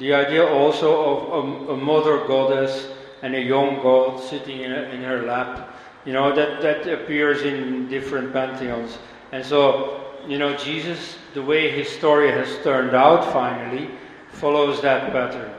the 0.00 0.14
idea 0.14 0.44
also 0.44 0.90
of 1.14 1.68
a, 1.68 1.72
a 1.74 1.76
mother 1.76 2.26
goddess 2.26 2.88
and 3.24 3.34
a 3.34 3.40
young 3.40 3.76
god 3.82 4.20
sitting 4.20 4.60
in, 4.60 4.70
in 4.70 5.02
her 5.02 5.22
lap, 5.22 5.74
you 6.04 6.12
know, 6.12 6.34
that, 6.36 6.60
that 6.60 6.86
appears 6.86 7.40
in 7.40 7.88
different 7.88 8.34
pantheons. 8.34 8.98
And 9.32 9.42
so, 9.42 10.04
you 10.28 10.36
know, 10.36 10.54
Jesus, 10.58 11.16
the 11.32 11.42
way 11.42 11.70
his 11.70 11.88
story 11.88 12.30
has 12.30 12.62
turned 12.62 12.94
out 12.94 13.32
finally, 13.32 13.88
follows 14.28 14.82
that 14.82 15.10
pattern. 15.10 15.50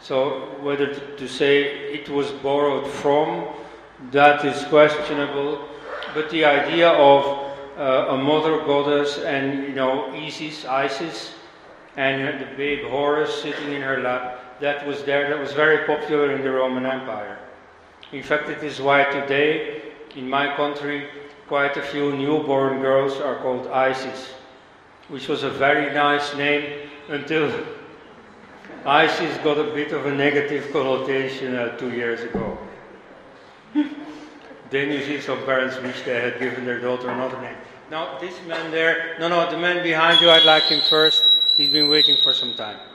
So, 0.00 0.56
whether 0.62 0.94
to 0.94 1.28
say 1.28 1.92
it 1.92 2.08
was 2.08 2.30
borrowed 2.30 2.86
from, 2.86 3.48
that 4.10 4.42
is 4.46 4.64
questionable. 4.64 5.68
But 6.14 6.30
the 6.30 6.46
idea 6.46 6.88
of 6.88 7.52
uh, 7.76 8.14
a 8.14 8.16
mother 8.16 8.64
goddess 8.64 9.18
and, 9.18 9.64
you 9.64 9.74
know, 9.74 10.10
Isis, 10.14 10.64
Isis, 10.64 11.34
and 11.98 12.40
the 12.40 12.56
babe 12.56 12.86
Horus 12.86 13.42
sitting 13.42 13.74
in 13.74 13.82
her 13.82 14.00
lap, 14.00 14.41
that 14.62 14.86
was 14.86 15.02
there, 15.02 15.28
that 15.28 15.38
was 15.38 15.52
very 15.52 15.84
popular 15.86 16.30
in 16.30 16.42
the 16.42 16.50
Roman 16.50 16.86
Empire. 16.86 17.36
In 18.12 18.22
fact, 18.22 18.48
it 18.48 18.62
is 18.62 18.80
why 18.80 19.02
today, 19.10 19.82
in 20.14 20.30
my 20.30 20.54
country, 20.54 21.08
quite 21.48 21.76
a 21.76 21.82
few 21.82 22.12
newborn 22.16 22.80
girls 22.80 23.18
are 23.18 23.36
called 23.42 23.66
Isis, 23.66 24.34
which 25.08 25.26
was 25.26 25.42
a 25.42 25.50
very 25.50 25.92
nice 25.92 26.36
name 26.36 26.88
until 27.08 27.52
ISIS 28.86 29.36
got 29.38 29.58
a 29.58 29.74
bit 29.74 29.90
of 29.90 30.06
a 30.06 30.14
negative 30.14 30.72
connotation 30.72 31.56
uh, 31.56 31.76
two 31.76 31.90
years 31.90 32.20
ago. 32.22 32.56
then 34.70 34.92
you 34.92 35.02
see 35.02 35.20
some 35.20 35.42
parents 35.44 35.76
wish 35.80 36.02
they 36.02 36.20
had 36.20 36.38
given 36.38 36.64
their 36.64 36.78
daughter 36.78 37.10
another 37.10 37.40
name. 37.40 37.56
Now, 37.90 38.16
this 38.20 38.34
man 38.46 38.70
there, 38.70 39.16
no, 39.18 39.28
no, 39.28 39.50
the 39.50 39.58
man 39.58 39.82
behind 39.82 40.20
you, 40.20 40.30
I'd 40.30 40.44
like 40.44 40.64
him 40.64 40.82
first. 40.88 41.28
He's 41.56 41.72
been 41.72 41.90
waiting 41.90 42.16
for 42.22 42.32
some 42.32 42.54
time. 42.54 42.91